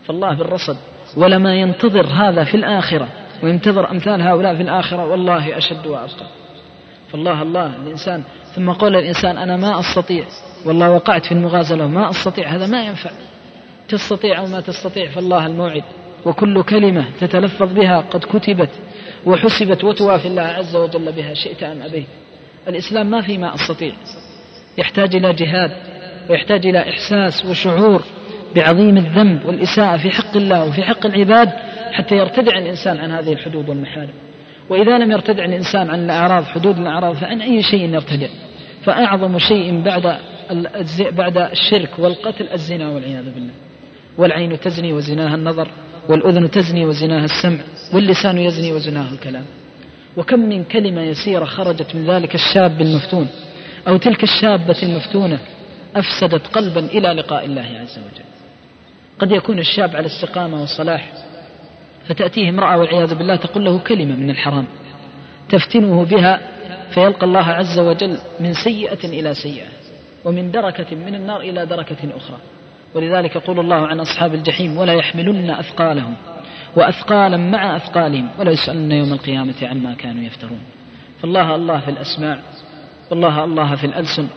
فالله 0.06 0.34
بالرصد 0.34 0.76
ولما 1.16 1.55
ينتظر 1.55 2.06
هذا 2.06 2.44
في 2.44 2.56
الآخرة. 2.56 3.09
وينتظر 3.44 3.90
أمثال 3.90 4.22
هؤلاء 4.22 4.54
في 4.54 4.62
الآخرة 4.62 5.06
والله 5.06 5.58
أشد 5.58 5.86
وأبقى. 5.86 6.26
فالله 7.12 7.42
الله 7.42 7.76
الإنسان. 7.76 8.22
ثم 8.54 8.70
قال 8.70 8.96
الإنسان 8.96 9.38
أنا 9.38 9.56
ما 9.56 9.80
أستطيع. 9.80 10.24
والله 10.66 10.90
وقعت 10.90 11.26
في 11.26 11.32
المغازلة 11.32 11.86
ما 11.86 12.10
أستطيع 12.10 12.48
هذا 12.48 12.66
ما 12.66 12.86
ينفع. 12.86 13.10
تستطيع 13.88 14.38
أو 14.38 14.46
ما 14.46 14.60
تستطيع 14.60 15.10
فالله 15.10 15.46
الموعد. 15.46 15.82
وكل 16.26 16.62
كلمة 16.62 17.06
تتلفظ 17.20 17.72
بها 17.72 18.00
قد 18.00 18.24
كتبت 18.24 18.70
وحسبت 19.26 19.84
وتوافي 19.84 20.28
الله 20.28 20.42
عز 20.42 20.76
وجل 20.76 21.12
بها 21.12 21.34
شئت 21.34 21.62
أم 21.62 21.82
أبيت. 21.82 22.06
الإسلام 22.68 23.10
ما 23.10 23.20
في 23.20 23.38
ما 23.38 23.54
أستطيع. 23.54 23.92
يحتاج 24.78 25.16
إلى 25.16 25.32
جهاد 25.32 25.70
ويحتاج 26.30 26.66
إلى 26.66 26.90
إحساس 26.90 27.46
وشعور 27.46 28.02
بعظيم 28.56 28.96
الذنب 28.96 29.44
والإساءة 29.46 29.96
في 29.96 30.10
حق 30.10 30.36
الله 30.36 30.68
وفي 30.68 30.82
حق 30.82 31.06
العباد 31.06 31.48
حتى 31.94 32.16
يرتدع 32.16 32.58
الإنسان 32.58 32.98
عن 32.98 33.10
هذه 33.10 33.32
الحدود 33.32 33.68
والمحارم. 33.68 34.14
وإذا 34.70 34.98
لم 34.98 35.12
يرتدع 35.12 35.44
الإنسان 35.44 35.90
عن 35.90 36.04
الأعراض 36.04 36.44
حدود 36.44 36.78
الأعراض 36.78 37.16
فعن 37.16 37.40
أي 37.40 37.62
شيء 37.62 37.94
يرتدع. 37.94 38.28
فأعظم 38.84 39.38
شيء 39.38 39.82
بعد 39.82 40.16
بعد 41.00 41.38
الشرك 41.38 41.98
والقتل 41.98 42.48
الزنا 42.48 42.88
والعياذ 42.88 43.34
بالله. 43.34 43.52
والعين 44.18 44.60
تزني 44.60 44.92
وزناها 44.92 45.34
النظر 45.34 45.68
والأذن 46.08 46.50
تزني 46.50 46.84
وزناها 46.84 47.24
السمع 47.24 47.60
واللسان 47.94 48.38
يزني 48.38 48.72
وزناه 48.72 49.12
الكلام. 49.12 49.44
وكم 50.16 50.40
من 50.40 50.64
كلمة 50.64 51.02
يسيرة 51.02 51.44
خرجت 51.44 51.94
من 51.94 52.10
ذلك 52.10 52.34
الشاب 52.34 52.80
المفتون 52.80 53.28
أو 53.88 53.96
تلك 53.96 54.22
الشابة 54.22 54.76
المفتونة 54.82 55.38
أفسدت 55.96 56.46
قلبا 56.46 56.80
إلى 56.80 57.08
لقاء 57.08 57.44
الله 57.44 57.62
عز 57.80 57.98
وجل. 57.98 58.24
قد 59.18 59.32
يكون 59.32 59.58
الشاب 59.58 59.96
على 59.96 60.06
استقامة 60.06 60.62
وصلاح 60.62 61.12
فتأتيه 62.06 62.48
امرأة 62.48 62.78
والعياذ 62.78 63.14
بالله 63.14 63.36
تقول 63.36 63.64
له 63.64 63.78
كلمة 63.78 64.16
من 64.16 64.31
الحرام 64.31 64.66
تفتنه 65.48 66.05
بها 66.05 66.40
فيلقى 66.94 67.26
الله 67.26 67.44
عز 67.44 67.78
وجل 67.78 68.18
من 68.40 68.52
سيئة 68.52 69.05
إلى 69.05 69.35
سيئة 69.35 69.66
ومن 70.24 70.51
دركة 70.51 70.97
من 70.97 71.14
النار 71.14 71.40
إلى 71.40 71.66
دركة 71.66 72.16
أخرى. 72.16 72.39
ولذلك 72.94 73.36
يقول 73.36 73.60
الله 73.60 73.86
عن 73.86 74.01
أصحاب 74.01 74.35
الجحيم 74.35 74.76
ولا 74.76 74.93
يحملن 74.93 75.51
أثقالهم 75.51 76.14
وأثقالا 76.76 77.36
مع 77.36 77.76
أثقالهم 77.76 78.28
ولا 78.39 78.51
يسألن 78.51 78.93
يوم 78.93 79.12
القيامة 79.12 79.55
عما 79.62 79.94
كانوا 79.94 80.24
يفترون. 80.24 80.60
فالله 81.20 81.55
الله 81.55 81.81
في 81.81 81.90
الأسماع 81.90 82.39
والله 83.10 83.44
الله 83.44 83.74
في 83.74 83.85
الألسن 83.85 84.28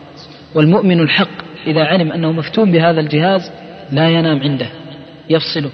والمؤمن 0.56 0.99
الحق 0.99 1.48
إذا 1.68 1.84
علم 1.84 2.11
أنه 2.11 2.31
مفتون 2.31 2.72
بهذا 2.72 2.99
الجهاز 2.99 3.52
لا 3.91 4.10
ينام 4.10 4.39
عنده 4.39 4.69
يفصله. 5.30 5.69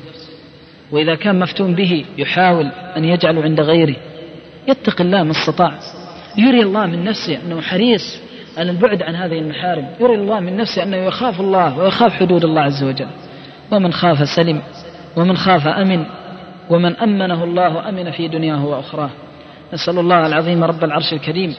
وإذا 0.94 1.16
كان 1.16 1.40
مفتون 1.40 1.76
به 1.76 2.06
يحاول 2.18 2.66
أن 2.98 3.06
يجعله 3.06 3.44
عند 3.44 3.62
غيره. 3.62 3.96
يتق 4.68 5.02
الله 5.02 5.24
ما 5.24 5.32
استطاع. 5.32 5.80
يري 6.38 6.62
الله 6.62 6.86
من 6.86 7.04
نفسه 7.04 7.42
أنه 7.46 7.62
حريص 7.62 8.22
أن 8.58 8.70
البعد 8.70 9.04
عن 9.04 9.16
هذه 9.16 9.40
المحارم. 9.40 9.88
يري 10.00 10.16
الله 10.16 10.40
من 10.40 10.58
نفسه 10.58 10.84
أنه 10.84 10.98
يخاف 10.98 11.42
الله 11.42 11.78
ويخاف 11.78 12.14
حدود 12.14 12.46
الله 12.46 12.62
عز 12.62 12.84
وجل. 12.84 13.08
ومن 13.72 13.94
خاف 13.94 14.18
سلم 14.36 14.62
ومن 15.18 15.38
خاف 15.38 15.68
أمن 15.68 16.06
ومن 16.70 16.96
أمنه 16.96 17.44
الله 17.44 17.90
أمن 17.90 18.12
في 18.12 18.28
دنياه 18.28 18.66
وأخراه. 18.66 19.10
نسأل 19.74 20.00
الله 20.00 20.28
العظيم 20.28 20.64
رب 20.64 20.84
العرش 20.84 21.14
الكريم 21.14 21.56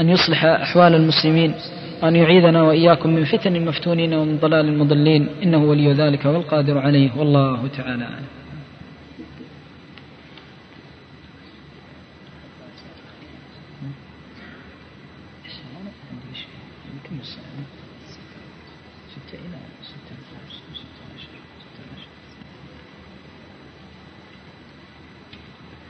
أن 0.00 0.08
يصلح 0.08 0.44
أحوال 0.44 0.94
المسلمين 0.94 1.54
وأن 2.02 2.16
يعيذنا 2.16 2.62
وإياكم 2.62 3.10
من 3.10 3.24
فتن 3.24 3.56
المفتونين 3.56 4.14
ومن 4.14 4.38
ضلال 4.38 4.68
المضلين. 4.68 5.28
إنه 5.42 5.64
ولي 5.64 5.92
ذلك 5.92 6.24
والقادر 6.24 6.78
عليه. 6.78 7.10
والله 7.16 7.68
تعالى 7.76 8.04
أعلم. 8.04 8.41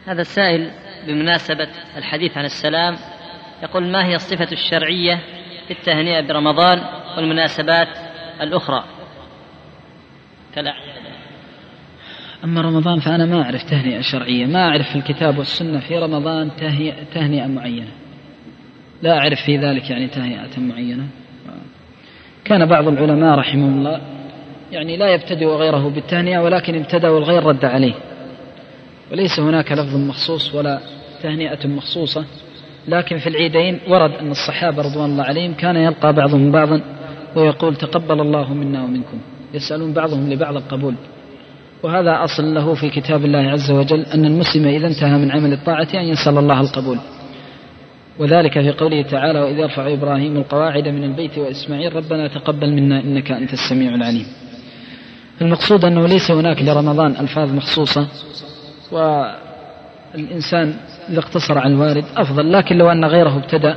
هذا 0.07 0.20
السائل 0.20 0.70
بمناسبة 1.07 1.69
الحديث 1.97 2.39
عن 2.39 2.45
السلام 2.45 2.97
يقول 3.62 3.83
ما 3.83 4.07
هي 4.07 4.15
الصفة 4.15 4.49
الشرعية 4.53 5.20
في 5.66 5.70
التهنئة 5.70 6.20
برمضان 6.20 6.81
والمناسبات 7.16 7.89
الأخرى؟ 8.41 8.85
كالأعياد 10.55 11.03
أما 12.45 12.61
رمضان 12.61 13.01
فأنا 13.01 13.27
ما 13.27 13.43
أعرف 13.43 13.62
تهنئة 13.62 14.01
شرعية 14.01 14.47
ما 14.47 14.69
أعرف 14.69 14.89
في 14.89 14.97
الكتاب 14.97 15.39
والسنة 15.39 15.81
في 15.81 15.99
رمضان 15.99 16.51
تهنئة 17.15 17.47
معينة. 17.47 17.93
لا 19.03 19.19
أعرف 19.19 19.39
في 19.47 19.57
ذلك 19.57 19.91
يعني 19.91 20.09
تهنئة 20.09 20.61
معينة. 20.61 21.07
كان 22.45 22.66
بعض 22.66 22.89
العلماء 22.89 23.39
رحمهم 23.39 23.79
الله 23.79 24.01
يعني 24.73 24.97
لا 24.97 25.15
يبتدئ 25.15 25.47
غيره 25.47 25.89
بالتهنئة 25.89 26.39
ولكن 26.39 26.74
ابتدأ 26.74 27.09
والغير 27.09 27.43
رد 27.43 27.65
عليه. 27.65 27.95
وليس 29.12 29.40
هناك 29.40 29.72
لفظ 29.72 29.97
مخصوص 29.97 30.55
ولا 30.55 30.80
تهنئة 31.22 31.66
مخصوصة. 31.66 32.24
لكن 32.89 33.18
في 33.18 33.28
العيدين 33.28 33.80
ورد 33.89 34.10
أن 34.10 34.30
الصحابة 34.30 34.82
رضوان 34.82 35.10
الله 35.10 35.24
عليهم 35.24 35.55
كان 35.55 35.76
يلقى 35.76 36.12
بعضهم 36.12 36.52
بعضا 36.52 36.82
ويقول 37.36 37.76
تقبل 37.76 38.20
الله 38.20 38.55
منا 38.55 38.84
ومنكم. 38.84 39.18
يسألون 39.55 39.93
بعضهم 39.93 40.32
لبعض 40.32 40.56
القبول. 40.56 40.94
وهذا 41.82 42.24
أصل 42.24 42.55
له 42.55 42.74
في 42.74 42.90
كتاب 42.90 43.24
الله 43.24 43.39
عز 43.39 43.70
وجل 43.70 44.01
أن 44.01 44.24
المسلم 44.24 44.66
إذا 44.66 44.86
انتهى 44.86 45.18
من 45.18 45.30
عمل 45.30 45.52
الطاعة 45.52 45.89
أن 45.94 46.05
يسأل 46.05 46.39
الله 46.39 46.60
القبول. 46.60 46.98
وذلك 48.18 48.60
في 48.60 48.70
قوله 48.70 49.02
تعالى 49.02 49.40
وإذ 49.40 49.59
يرفع 49.59 49.93
إبراهيم 49.93 50.36
القواعد 50.36 50.89
من 50.89 51.05
البيت 51.05 51.39
وإسماعيل 51.39 51.97
ربنا 51.97 52.28
تقبل 52.28 52.72
منا 52.72 53.01
إنك 53.01 53.32
أنت 53.32 53.52
السميع 53.52 53.94
العليم. 53.94 54.26
المقصود 55.43 55.84
أنه 55.84 56.06
ليس 56.06 56.30
هناك 56.30 56.62
لرمضان 56.62 57.10
ألفاظ 57.10 57.52
مخصوصة. 57.52 58.09
والإنسان 58.93 60.74
إذا 61.09 61.19
اقتصر 61.19 61.59
على 61.59 61.74
الوارد 61.74 62.05
أفضل 62.16 62.52
لكن 62.52 62.77
لو 62.78 62.90
أن 62.90 63.05
غيره 63.05 63.36
ابتدأ 63.36 63.77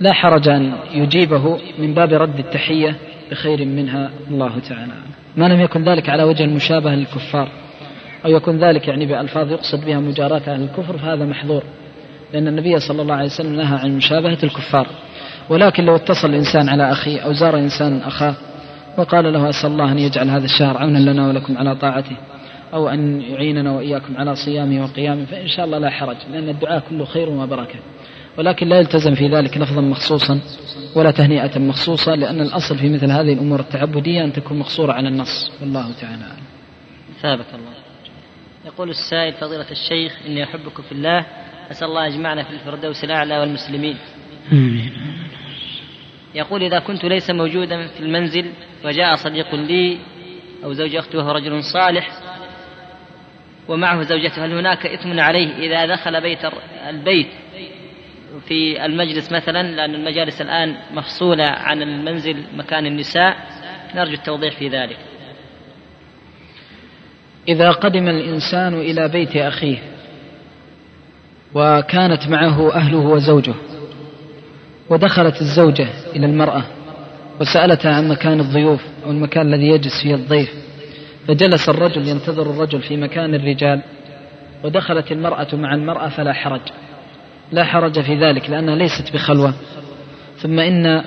لا 0.00 0.12
حرج 0.12 0.48
أن 0.48 0.72
يجيبه 0.92 1.58
من 1.78 1.94
باب 1.94 2.12
رد 2.12 2.38
التحية 2.38 2.96
بخير 3.30 3.64
منها 3.64 4.10
الله 4.30 4.58
تعالى. 4.68 4.92
ما 5.36 5.48
لم 5.48 5.60
يكن 5.60 5.84
ذلك 5.84 6.08
على 6.08 6.22
وجه 6.22 6.44
المشابهة 6.44 6.94
للكفار 6.94 7.48
أو 8.24 8.30
يكون 8.30 8.64
ذلك 8.64 8.88
يعني 8.88 9.06
بألفاظ 9.06 9.52
يقصد 9.52 9.84
بها 9.84 10.00
مجاراة 10.00 10.42
أهل 10.46 10.62
الكفر 10.62 10.98
فهذا 10.98 11.24
محظور 11.24 11.62
لأن 12.32 12.48
النبي 12.48 12.78
صلى 12.78 13.02
الله 13.02 13.14
عليه 13.14 13.26
وسلم 13.26 13.56
نهى 13.56 13.78
عن 13.78 13.96
مشابهة 13.96 14.38
الكفار. 14.42 14.86
ولكن 15.48 15.84
لو 15.84 15.96
اتصل 15.96 16.28
الإنسان 16.28 16.68
على 16.68 16.92
أخيه 16.92 17.20
أو 17.20 17.32
زار 17.32 17.58
إنسان 17.58 18.00
أخاه 18.00 18.34
وقال 18.98 19.32
له 19.32 19.48
أسأل 19.48 19.70
الله 19.70 19.92
أن 19.92 19.98
يجعل 19.98 20.30
هذا 20.30 20.44
الشهر 20.44 20.76
عونا 20.76 20.98
لنا 20.98 21.28
ولكم 21.28 21.58
على 21.58 21.76
طاعته 21.76 22.16
أو 22.74 22.88
أن 22.88 23.20
يعيننا 23.20 23.72
وإياكم 23.72 24.16
على 24.16 24.34
صيامه 24.34 24.84
وقيامه 24.84 25.24
فإن 25.24 25.46
شاء 25.48 25.64
الله 25.64 25.78
لا 25.78 25.90
حرج 25.90 26.16
لأن 26.32 26.48
الدعاء 26.48 26.80
كله 26.80 27.04
خير 27.04 27.28
وبركة. 27.28 27.78
ولكن 28.38 28.68
لا 28.68 28.78
يلتزم 28.78 29.14
في 29.14 29.28
ذلك 29.28 29.58
لفظا 29.58 29.80
مخصوصا 29.80 30.40
ولا 30.96 31.10
تهنئة 31.10 31.58
مخصوصة 31.58 32.14
لأن 32.14 32.40
الأصل 32.40 32.78
في 32.78 32.88
مثل 32.88 33.10
هذه 33.10 33.32
الأمور 33.32 33.60
التعبدية 33.60 34.24
أن 34.24 34.32
تكون 34.32 34.58
مقصورة 34.58 34.92
على 34.92 35.08
النص. 35.08 35.52
والله 35.60 35.92
تعالى 35.92 36.22
أعلم. 36.22 36.42
ثابت 37.20 37.46
الله. 37.54 37.72
يقول 38.66 38.90
السائل 38.90 39.32
فضيلة 39.32 39.70
الشيخ 39.70 40.18
إني 40.26 40.44
أحبكم 40.44 40.82
في 40.82 40.92
الله 40.92 41.26
أسأل 41.70 41.88
الله 41.88 42.06
يجمعنا 42.06 42.42
في 42.42 42.50
الفردوس 42.50 43.04
الأعلى 43.04 43.38
والمسلمين. 43.38 43.96
آمين 44.52 44.92
يقول 46.34 46.62
إذا 46.62 46.78
كنت 46.78 47.04
ليس 47.04 47.30
موجودا 47.30 47.86
في 47.86 48.00
المنزل 48.00 48.50
وجاء 48.84 49.16
صديق 49.16 49.54
لي 49.54 49.98
أو 50.64 50.72
زوج 50.72 50.96
أخته 50.96 51.18
وهو 51.18 51.30
رجل 51.30 51.64
صالح 51.64 52.19
ومعه 53.68 54.02
زوجته. 54.02 54.44
هل 54.44 54.52
هناك 54.52 54.86
إثم 54.86 55.20
عليه 55.20 55.56
إذا 55.56 55.86
دخل 55.86 56.20
بيت 56.20 56.38
البيت 56.88 57.28
في 58.48 58.84
المجلس 58.84 59.32
مثلا؟ 59.32 59.62
لأن 59.62 59.94
المجالس 59.94 60.40
الآن 60.40 60.76
مفصولة 60.92 61.44
عن 61.44 61.82
المنزل 61.82 62.44
مكان 62.56 62.86
النساء. 62.86 63.36
نرجو 63.94 64.14
التوضيح 64.14 64.58
في 64.58 64.68
ذلك. 64.68 64.96
إذا 67.48 67.70
قدم 67.70 68.08
الإنسان 68.08 68.74
إلى 68.74 69.08
بيت 69.08 69.36
أخيه 69.36 69.78
وكانت 71.54 72.28
معه 72.28 72.74
أهله 72.74 72.98
وزوجه 72.98 73.54
ودخلت 74.90 75.40
الزوجة 75.40 75.88
إلى 76.16 76.26
المرأة 76.26 76.64
وسألتها 77.40 77.94
عن 77.94 78.08
مكان 78.08 78.40
الضيوف 78.40 78.80
أو 79.04 79.10
المكان 79.10 79.54
الذي 79.54 79.68
يجلس 79.68 80.02
فيه 80.02 80.14
الضيف 80.14 80.59
فجلس 81.30 81.68
الرجل 81.68 82.08
ينتظر 82.08 82.50
الرجل 82.50 82.82
في 82.82 82.96
مكان 82.96 83.34
الرجال 83.34 83.82
ودخلت 84.64 85.12
المرأة 85.12 85.48
مع 85.52 85.74
المرأة 85.74 86.08
فلا 86.08 86.32
حرج 86.32 86.60
لا 87.52 87.64
حرج 87.64 88.00
في 88.00 88.14
ذلك 88.14 88.50
لأنها 88.50 88.76
ليست 88.76 89.14
بخلوة. 89.14 89.54
ثم 90.36 90.58
إن 90.58 91.04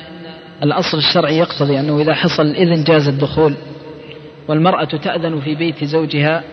الأصل 0.64 0.98
الشرعي 0.98 1.38
يقتضي 1.38 1.80
أنه 1.80 2.02
إذا 2.02 2.14
حصل 2.14 2.44
الإذن 2.44 2.84
جاز 2.84 3.08
الدخول 3.08 3.56
والمرأة 4.48 4.98
تأذن 5.04 5.40
في 5.40 5.56
بيت 5.56 5.84
زوجها 5.84 6.44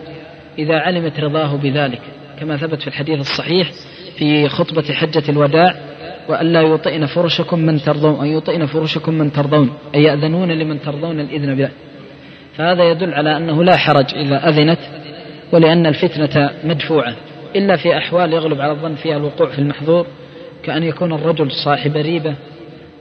إذا 0.59 0.79
علمت 0.79 1.19
رضاه 1.19 1.55
بذلك 1.55 2.01
كما 2.39 2.57
ثبت 2.57 2.81
في 2.81 2.87
الحديث 2.87 3.19
الصحيح 3.19 3.71
في 4.17 4.49
خطبة 4.49 4.93
حجة 4.93 5.23
الوداع 5.29 5.75
وألا 6.29 6.61
يطئن 6.61 7.05
فرشكم 7.05 7.59
من 7.59 7.81
ترضون 7.81 8.19
أن 8.19 8.37
يطئن 8.37 8.65
فرشكم 8.65 9.13
من 9.13 9.31
ترضون 9.31 9.73
أي 9.95 10.03
يأذنون 10.03 10.51
لمن 10.51 10.81
ترضون 10.81 11.19
الإذن 11.19 11.55
به 11.55 11.69
فهذا 12.61 12.83
يدل 12.83 13.13
على 13.13 13.37
أنه 13.37 13.63
لا 13.63 13.77
حرج 13.77 14.15
إذا 14.15 14.49
أذنت 14.49 14.79
ولأن 15.51 15.85
الفتنة 15.85 16.49
مدفوعة 16.63 17.15
إلا 17.55 17.77
في 17.77 17.97
أحوال 17.97 18.33
يغلب 18.33 18.61
على 18.61 18.71
الظن 18.71 18.95
فيها 18.95 19.17
الوقوع 19.17 19.49
في 19.49 19.59
المحظور 19.59 20.07
كأن 20.63 20.83
يكون 20.83 21.13
الرجل 21.13 21.51
صاحب 21.65 21.95
ريبة 21.95 22.35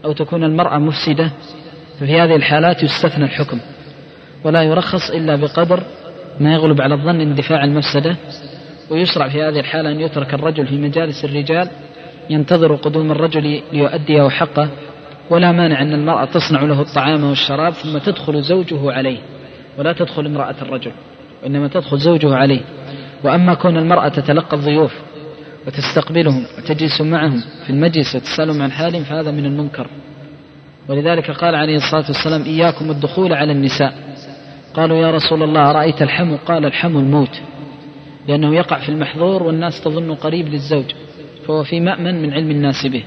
أو 0.05 0.13
تكون 0.13 0.45
المرأة 0.45 0.79
مفسدة 0.79 1.33
ففي 2.01 2.21
هذه 2.21 2.37
الحالات 2.37 2.83
يستثنى 2.83 3.25
الحكم. 3.25 3.61
ولا 4.45 4.63
يرخص 4.63 5.11
إلا 5.11 5.37
بقدر 5.37 5.83
ما 6.41 6.53
يغلب 6.55 6.81
على 6.81 6.95
الظن 6.95 7.21
اندفاع 7.21 7.65
المفسدة 7.65 8.17
ويشرع 8.91 9.29
في 9.29 9.43
هذه 9.43 9.61
الحالة 9.61 9.91
أن 9.91 10.01
يترك 10.01 10.35
الرجل 10.35 10.67
في 10.67 10.77
مجالس 10.77 11.25
الرجال 11.25 11.71
ينتظر 12.31 12.75
قدوم 12.75 13.11
الرجل 13.11 13.63
ليؤديه 13.73 14.29
حقه 14.29 14.69
ولا 15.31 15.53
مانع 15.53 15.83
أن 15.83 15.93
المرأة 15.93 16.25
تصنع 16.25 16.63
له 16.63 16.81
الطعام 16.81 17.25
والشراب 17.25 17.73
ثم 17.73 17.99
تدخل 17.99 18.43
زوجه 18.43 18.93
عليه. 18.93 19.40
ولا 19.81 19.93
تدخل 19.93 20.27
امرأة 20.27 20.55
الرجل 20.63 20.93
وإنما 21.43 21.69
تدخل 21.69 21.99
زوجه 21.99 22.35
عليه 22.35 22.61
وأما 23.25 23.55
كون 23.55 23.77
المرأة 23.77 24.09
تتلقى 24.09 24.57
الضيوف 24.57 24.95
وتستقبلهم 25.67 26.47
وتجلس 26.59 27.01
معهم 27.01 27.43
في 27.67 27.71
المجلس 27.71 28.15
وتسألهم 28.17 28.63
عن 28.63 28.73
حالهم 28.73 29.05
فهذا 29.05 29.31
من 29.31 29.47
المنكر. 29.47 29.87
ولذلك 30.89 31.31
قال 31.31 31.55
عليه 31.55 31.77
الصلاة 31.77 32.05
والسلام 32.09 32.43
إياكم 32.43 32.91
الدخول 32.91 33.33
على 33.33 33.53
النساء. 33.53 33.95
قالوا 34.75 34.97
يا 34.97 35.11
رسول 35.11 35.43
الله 35.43 35.73
رأيت 35.73 36.03
الحم 36.03 36.37
قال 36.37 36.67
الحم 36.67 36.97
الموت 36.97 37.41
لأنه 38.29 38.55
يقع 38.55 38.79
في 38.79 38.89
المحظور 38.89 39.43
والناس 39.43 39.81
تظن 39.85 40.15
قريب 40.15 40.49
للزوج 40.49 40.85
فهو 41.47 41.65
في 41.65 41.81
مأمن 41.81 42.23
من 42.23 42.33
علم 42.33 42.51
الناس 42.51 42.87
به. 42.87 43.05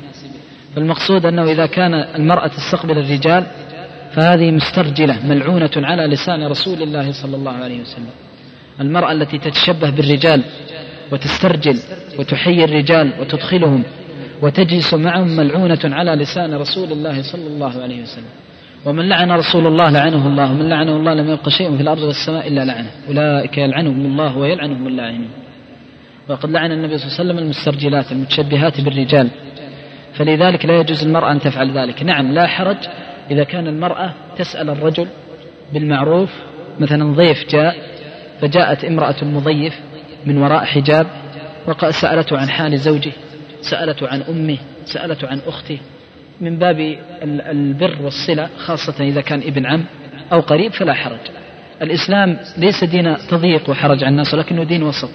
فالمقصود 0.75 1.25
أنه 1.25 1.43
إذا 1.43 1.65
كان 1.65 1.93
المرأة 1.93 2.47
تستقبل 2.47 2.97
الرجال 2.97 3.45
فهذه 4.15 4.51
مسترجلة 4.51 5.27
ملعونة 5.27 5.71
على 5.75 6.07
لسان 6.07 6.47
رسول 6.47 6.81
الله 6.81 7.11
صلى 7.11 7.35
الله 7.35 7.51
عليه 7.51 7.81
وسلم. 7.81 8.09
المرأة 8.81 9.11
التي 9.11 9.37
تتشبه 9.37 9.89
بالرجال 9.89 10.43
وتسترجل 11.11 11.79
وتحيي 12.19 12.63
الرجال 12.63 13.13
وتدخلهم 13.19 13.83
وتجلس 14.41 14.93
معهم 14.93 15.35
ملعونة 15.35 15.79
على 15.83 16.15
لسان 16.15 16.53
رسول 16.53 16.91
الله 16.91 17.21
صلى 17.21 17.47
الله 17.47 17.81
عليه 17.81 18.01
وسلم. 18.01 18.33
ومن 18.85 19.09
لعن 19.09 19.31
رسول 19.31 19.67
الله 19.67 19.89
لعنه 19.89 20.27
الله 20.27 20.51
ومن 20.51 20.69
لعنه 20.69 20.95
الله 20.97 21.13
لم 21.13 21.29
يبق 21.29 21.49
شيء 21.49 21.75
في 21.75 21.81
الأرض 21.81 22.01
والسماء 22.01 22.47
إلا 22.47 22.65
لعنه. 22.65 22.91
أولئك 23.07 23.57
يلعنهم 23.57 24.05
الله 24.05 24.37
ويلعنهم 24.37 24.87
اللاعنون. 24.87 25.29
وقد 26.29 26.51
لعن 26.51 26.71
النبي 26.71 26.97
صلى 26.97 27.07
الله 27.07 27.19
عليه 27.19 27.29
وسلم 27.29 27.37
المسترجلات 27.37 28.11
المتشبهات 28.11 28.81
بالرجال. 28.81 29.29
فلذلك 30.13 30.65
لا 30.65 30.79
يجوز 30.79 31.03
المرأة 31.03 31.31
أن 31.31 31.39
تفعل 31.39 31.77
ذلك. 31.77 32.03
نعم 32.03 32.31
لا 32.31 32.47
حرج 32.47 32.77
إذا 33.31 33.43
كان 33.43 33.67
المرأة 33.67 34.13
تسأل 34.37 34.69
الرجل 34.69 35.07
بالمعروف 35.73 36.29
مثلا 36.79 37.13
ضيف 37.13 37.49
جاء 37.49 37.75
فجاءت 38.41 38.85
امرأة 38.85 39.23
مضيف 39.23 39.79
من 40.25 40.37
وراء 40.37 40.65
حجاب 40.65 41.07
وسألته 41.67 42.37
عن 42.37 42.49
حال 42.49 42.77
زوجه 42.77 43.11
سألته 43.61 44.07
عن 44.07 44.21
أمه 44.21 44.57
سألته 44.85 45.27
عن 45.27 45.39
أخته 45.47 45.79
من 46.41 46.57
باب 46.57 46.97
البر 47.23 48.01
والصلة 48.01 48.49
خاصة 48.57 49.03
إذا 49.03 49.21
كان 49.21 49.39
ابن 49.39 49.65
عم 49.65 49.85
أو 50.33 50.39
قريب 50.39 50.71
فلا 50.71 50.93
حرج. 50.93 51.19
الإسلام 51.81 52.37
ليس 52.57 52.83
دين 52.83 53.17
تضييق 53.29 53.69
وحرج 53.69 54.03
على 54.03 54.11
الناس 54.11 54.33
ولكنه 54.33 54.63
دين 54.63 54.83
وسط. 54.83 55.09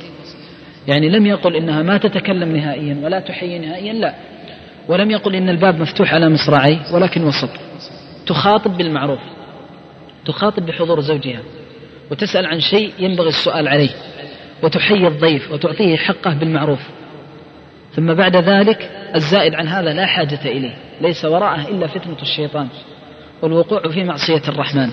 يعني 0.89 1.09
لم 1.09 1.27
يقل 1.27 1.57
إنها 1.57 1.83
ما 1.83 1.99
تتكلم 1.99 2.57
نهائيا 2.57 2.97
ولا 3.03 3.21
تحيي 3.21 3.59
نهائيا 3.59 3.93
لا. 3.93 4.15
ولم 4.89 5.11
يقل 5.11 5.35
إن 5.35 5.49
الباب 5.49 5.81
مفتوح 5.81 6.15
على 6.15 6.29
مصراعيه 6.29 6.79
ولكن 6.95 7.25
وسط. 7.25 7.51
تخاطب 8.29 8.77
بالمعروف 8.77 9.21
تخاطب 10.25 10.67
بحضور 10.67 11.01
زوجها 11.01 11.41
وتسأل 12.11 12.47
عن 12.47 12.61
شيء 12.61 12.93
ينبغي 12.99 13.29
السؤال 13.29 13.69
عليه 13.69 13.91
وتحيي 14.63 15.07
الضيف 15.07 15.53
وتعطيه 15.53 15.97
حقه 15.97 16.35
بالمعروف. 16.35 16.81
ثم 17.93 18.15
بعد 18.15 18.37
ذلك 18.37 18.91
الزائد 19.15 19.55
عن 19.55 19.69
هذا 19.69 19.93
لا 19.93 20.07
حاجة 20.07 20.41
إليه 20.45 20.75
ليس 21.01 21.25
وراءه 21.25 21.69
إلا 21.69 21.87
فتنة 21.87 22.17
الشيطان 22.23 22.69
والوقوع 23.43 23.89
في 23.89 24.05
معصية 24.05 24.43
الرحمن. 24.49 24.91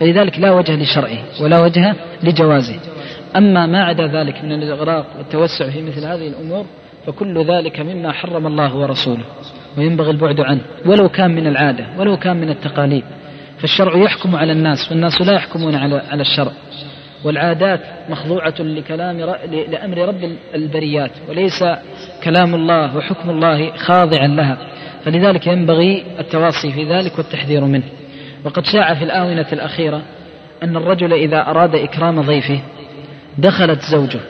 فلذلك 0.00 0.38
لا 0.38 0.52
وجه 0.52 0.76
لشرعه 0.76 1.42
ولا 1.42 1.58
وجه 1.60 1.94
لجوازه. 2.22 2.80
أما 3.36 3.66
ما 3.66 3.84
عدا 3.84 4.06
ذلك 4.06 4.44
من 4.44 4.52
الإغراق 4.52 5.06
والتوسع 5.18 5.70
في 5.70 5.82
مثل 5.82 6.04
هذه 6.04 6.28
الأمور 6.28 6.66
فكل 7.06 7.44
ذلك 7.44 7.80
مما 7.80 8.12
حرم 8.12 8.46
الله 8.46 8.76
ورسوله. 8.76 9.24
وينبغي 9.78 10.10
البعد 10.10 10.40
عنه 10.40 10.60
ولو 10.86 11.08
كان 11.08 11.30
من 11.30 11.46
العادة 11.46 11.86
ولو 11.98 12.16
كان 12.16 12.36
من 12.36 12.50
التقاليد. 12.50 13.04
فالشرع 13.58 13.96
يحكم 13.96 14.36
على 14.36 14.52
الناس 14.52 14.90
والناس 14.90 15.20
لا 15.20 15.32
يحكمون 15.32 15.74
على 15.74 16.02
على 16.10 16.22
الشرع. 16.22 16.52
والعادات 17.24 17.80
مخضوعة 18.08 18.54
لكلام 18.58 19.18
لأمر 19.50 19.98
رب 19.98 20.32
البريات 20.54 21.10
وليس 21.28 21.64
كلام 22.24 22.54
الله 22.54 22.96
وحكم 22.96 23.30
الله 23.30 23.76
خاضعا 23.76 24.26
لها. 24.26 24.58
فلذلك 25.04 25.46
ينبغي 25.46 26.04
التواصي 26.18 26.72
في 26.72 26.84
ذلك 26.84 27.18
والتحذير 27.18 27.64
منه. 27.64 27.84
وقد 28.44 28.64
شاع 28.64 28.94
في 28.94 29.04
الآونة 29.04 29.46
الأخيرة 29.52 30.02
أن 30.62 30.76
الرجل 30.76 31.12
إذا 31.12 31.40
أراد 31.40 31.74
إكرام 31.74 32.20
ضيفه 32.20 32.60
دخلت 33.38 33.80
زوجه 33.92 34.20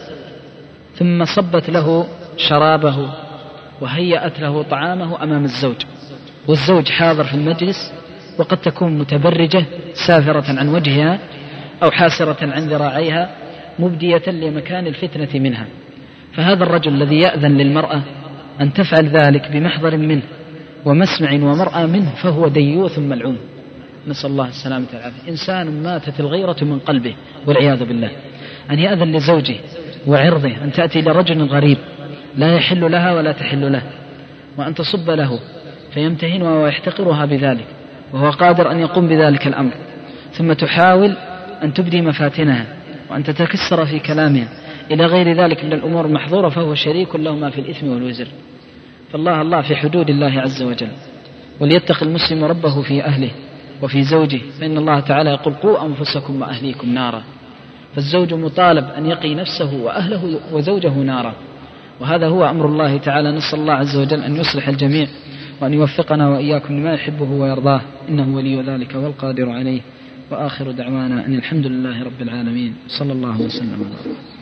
ثم 0.94 1.24
صبت 1.24 1.70
له 1.70 2.06
شرابه. 2.36 3.27
وهيأت 3.80 4.40
له 4.40 4.62
طعامه 4.62 5.22
أمام 5.22 5.44
الزوج. 5.44 5.76
والزوج 6.48 6.88
حاضر 6.88 7.24
في 7.24 7.34
المجلس 7.34 7.92
وقد 8.38 8.56
تكون 8.56 8.98
متبرجة 8.98 9.64
سافرة 9.92 10.58
عن 10.58 10.68
وجهها 10.68 11.18
أو 11.82 11.90
حاسرة 11.90 12.36
عن 12.42 12.68
ذراعيها 12.68 13.30
مبدية 13.78 14.22
لمكان 14.26 14.86
الفتنة 14.86 15.40
منها. 15.40 15.66
فهذا 16.32 16.64
الرجل 16.64 17.02
الذي 17.02 17.16
يأذن 17.16 17.56
للمرأة 17.56 18.02
أن 18.60 18.72
تفعل 18.72 19.08
ذلك 19.08 19.50
بمحضر 19.52 19.96
منه 19.96 20.22
ومسمع 20.84 21.32
ومرأى 21.32 21.86
منه 21.86 22.14
فهو 22.14 22.48
ديوث 22.48 22.98
ملعون. 22.98 23.38
نسأل 24.08 24.30
الله 24.30 24.48
السلامة 24.48 24.86
والعافية. 24.94 25.30
إنسان 25.30 25.82
ماتت 25.82 26.20
الغيرة 26.20 26.56
من 26.62 26.78
قلبه 26.78 27.14
والعياذ 27.46 27.84
بالله. 27.84 28.10
أن 28.70 28.78
يأذن 28.78 29.16
لزوجه 29.16 29.56
وعرضه 30.06 30.64
أن 30.64 30.72
تأتي 30.72 31.00
لرجل 31.00 31.42
غريب 31.42 31.78
لا 32.38 32.54
يحل 32.54 32.92
لها 32.92 33.12
ولا 33.12 33.32
تحل 33.32 33.72
له 33.72 33.82
وأن 34.56 34.74
تصب 34.74 35.10
له 35.10 35.38
فيمتهنها 35.94 36.62
ويحتقرها 36.62 37.24
بذلك 37.24 37.66
وهو 38.12 38.30
قادر 38.30 38.70
أن 38.70 38.80
يقوم 38.80 39.08
بذلك 39.08 39.46
الأمر. 39.46 39.72
ثم 40.32 40.52
تحاول 40.52 41.16
أن 41.62 41.72
تبدي 41.72 42.02
مفاتنها 42.02 42.66
وأن 43.10 43.24
تتكسر 43.24 43.86
في 43.86 43.98
كلامها. 43.98 44.48
إلى 44.90 45.06
غير 45.06 45.36
ذلك 45.36 45.64
من 45.64 45.72
الأمور 45.72 46.06
المحظورة 46.06 46.48
فهو 46.48 46.74
شريك 46.74 47.16
لهما 47.16 47.50
في 47.50 47.60
الإثم 47.60 47.88
والوزر. 47.88 48.26
فالله 49.12 49.42
الله 49.42 49.62
في 49.62 49.76
حدود 49.76 50.10
الله 50.10 50.40
عز 50.40 50.62
وجل. 50.62 50.90
وليتق 51.60 52.02
المسلم 52.02 52.44
ربه 52.44 52.82
في 52.82 53.04
أهله 53.04 53.30
وفي 53.82 54.02
زوجه 54.02 54.40
فإن 54.60 54.78
الله 54.78 55.00
تعالى 55.00 55.30
يقول 55.30 55.54
قوا 55.54 55.86
أنفسكم 55.86 56.42
وأهليكم 56.42 56.94
نارا. 56.94 57.22
فالزوج 57.94 58.34
مطالب 58.34 58.84
أن 58.98 59.06
يقي 59.06 59.34
نفسه 59.34 59.74
وأهله 59.74 60.40
وزوجه 60.52 60.92
نارا. 60.92 61.34
وهذا 62.00 62.26
هو 62.26 62.50
أمر 62.50 62.66
الله 62.66 62.96
تعالى. 62.96 63.32
نسأل 63.32 63.60
الله 63.60 63.72
عز 63.72 63.96
وجل 63.96 64.22
أن 64.22 64.36
يصلح 64.36 64.68
الجميع 64.68 65.06
وأن 65.60 65.74
يوفقنا 65.74 66.28
وإياكم 66.28 66.74
لما 66.74 66.94
يحبه 66.94 67.30
ويرضاه. 67.30 67.80
إنه 68.08 68.36
ولي 68.36 68.62
ذلك 68.62 68.94
والقادر 68.94 69.50
عليه. 69.50 69.80
وآخر 70.30 70.70
دعوانا 70.70 71.26
أن 71.26 71.34
الحمد 71.34 71.66
لله 71.66 72.02
رب 72.04 72.22
العالمين. 72.22 72.74
صلى 72.88 73.12
الله 73.12 73.40
وسلم 73.40 73.74
على 73.74 74.37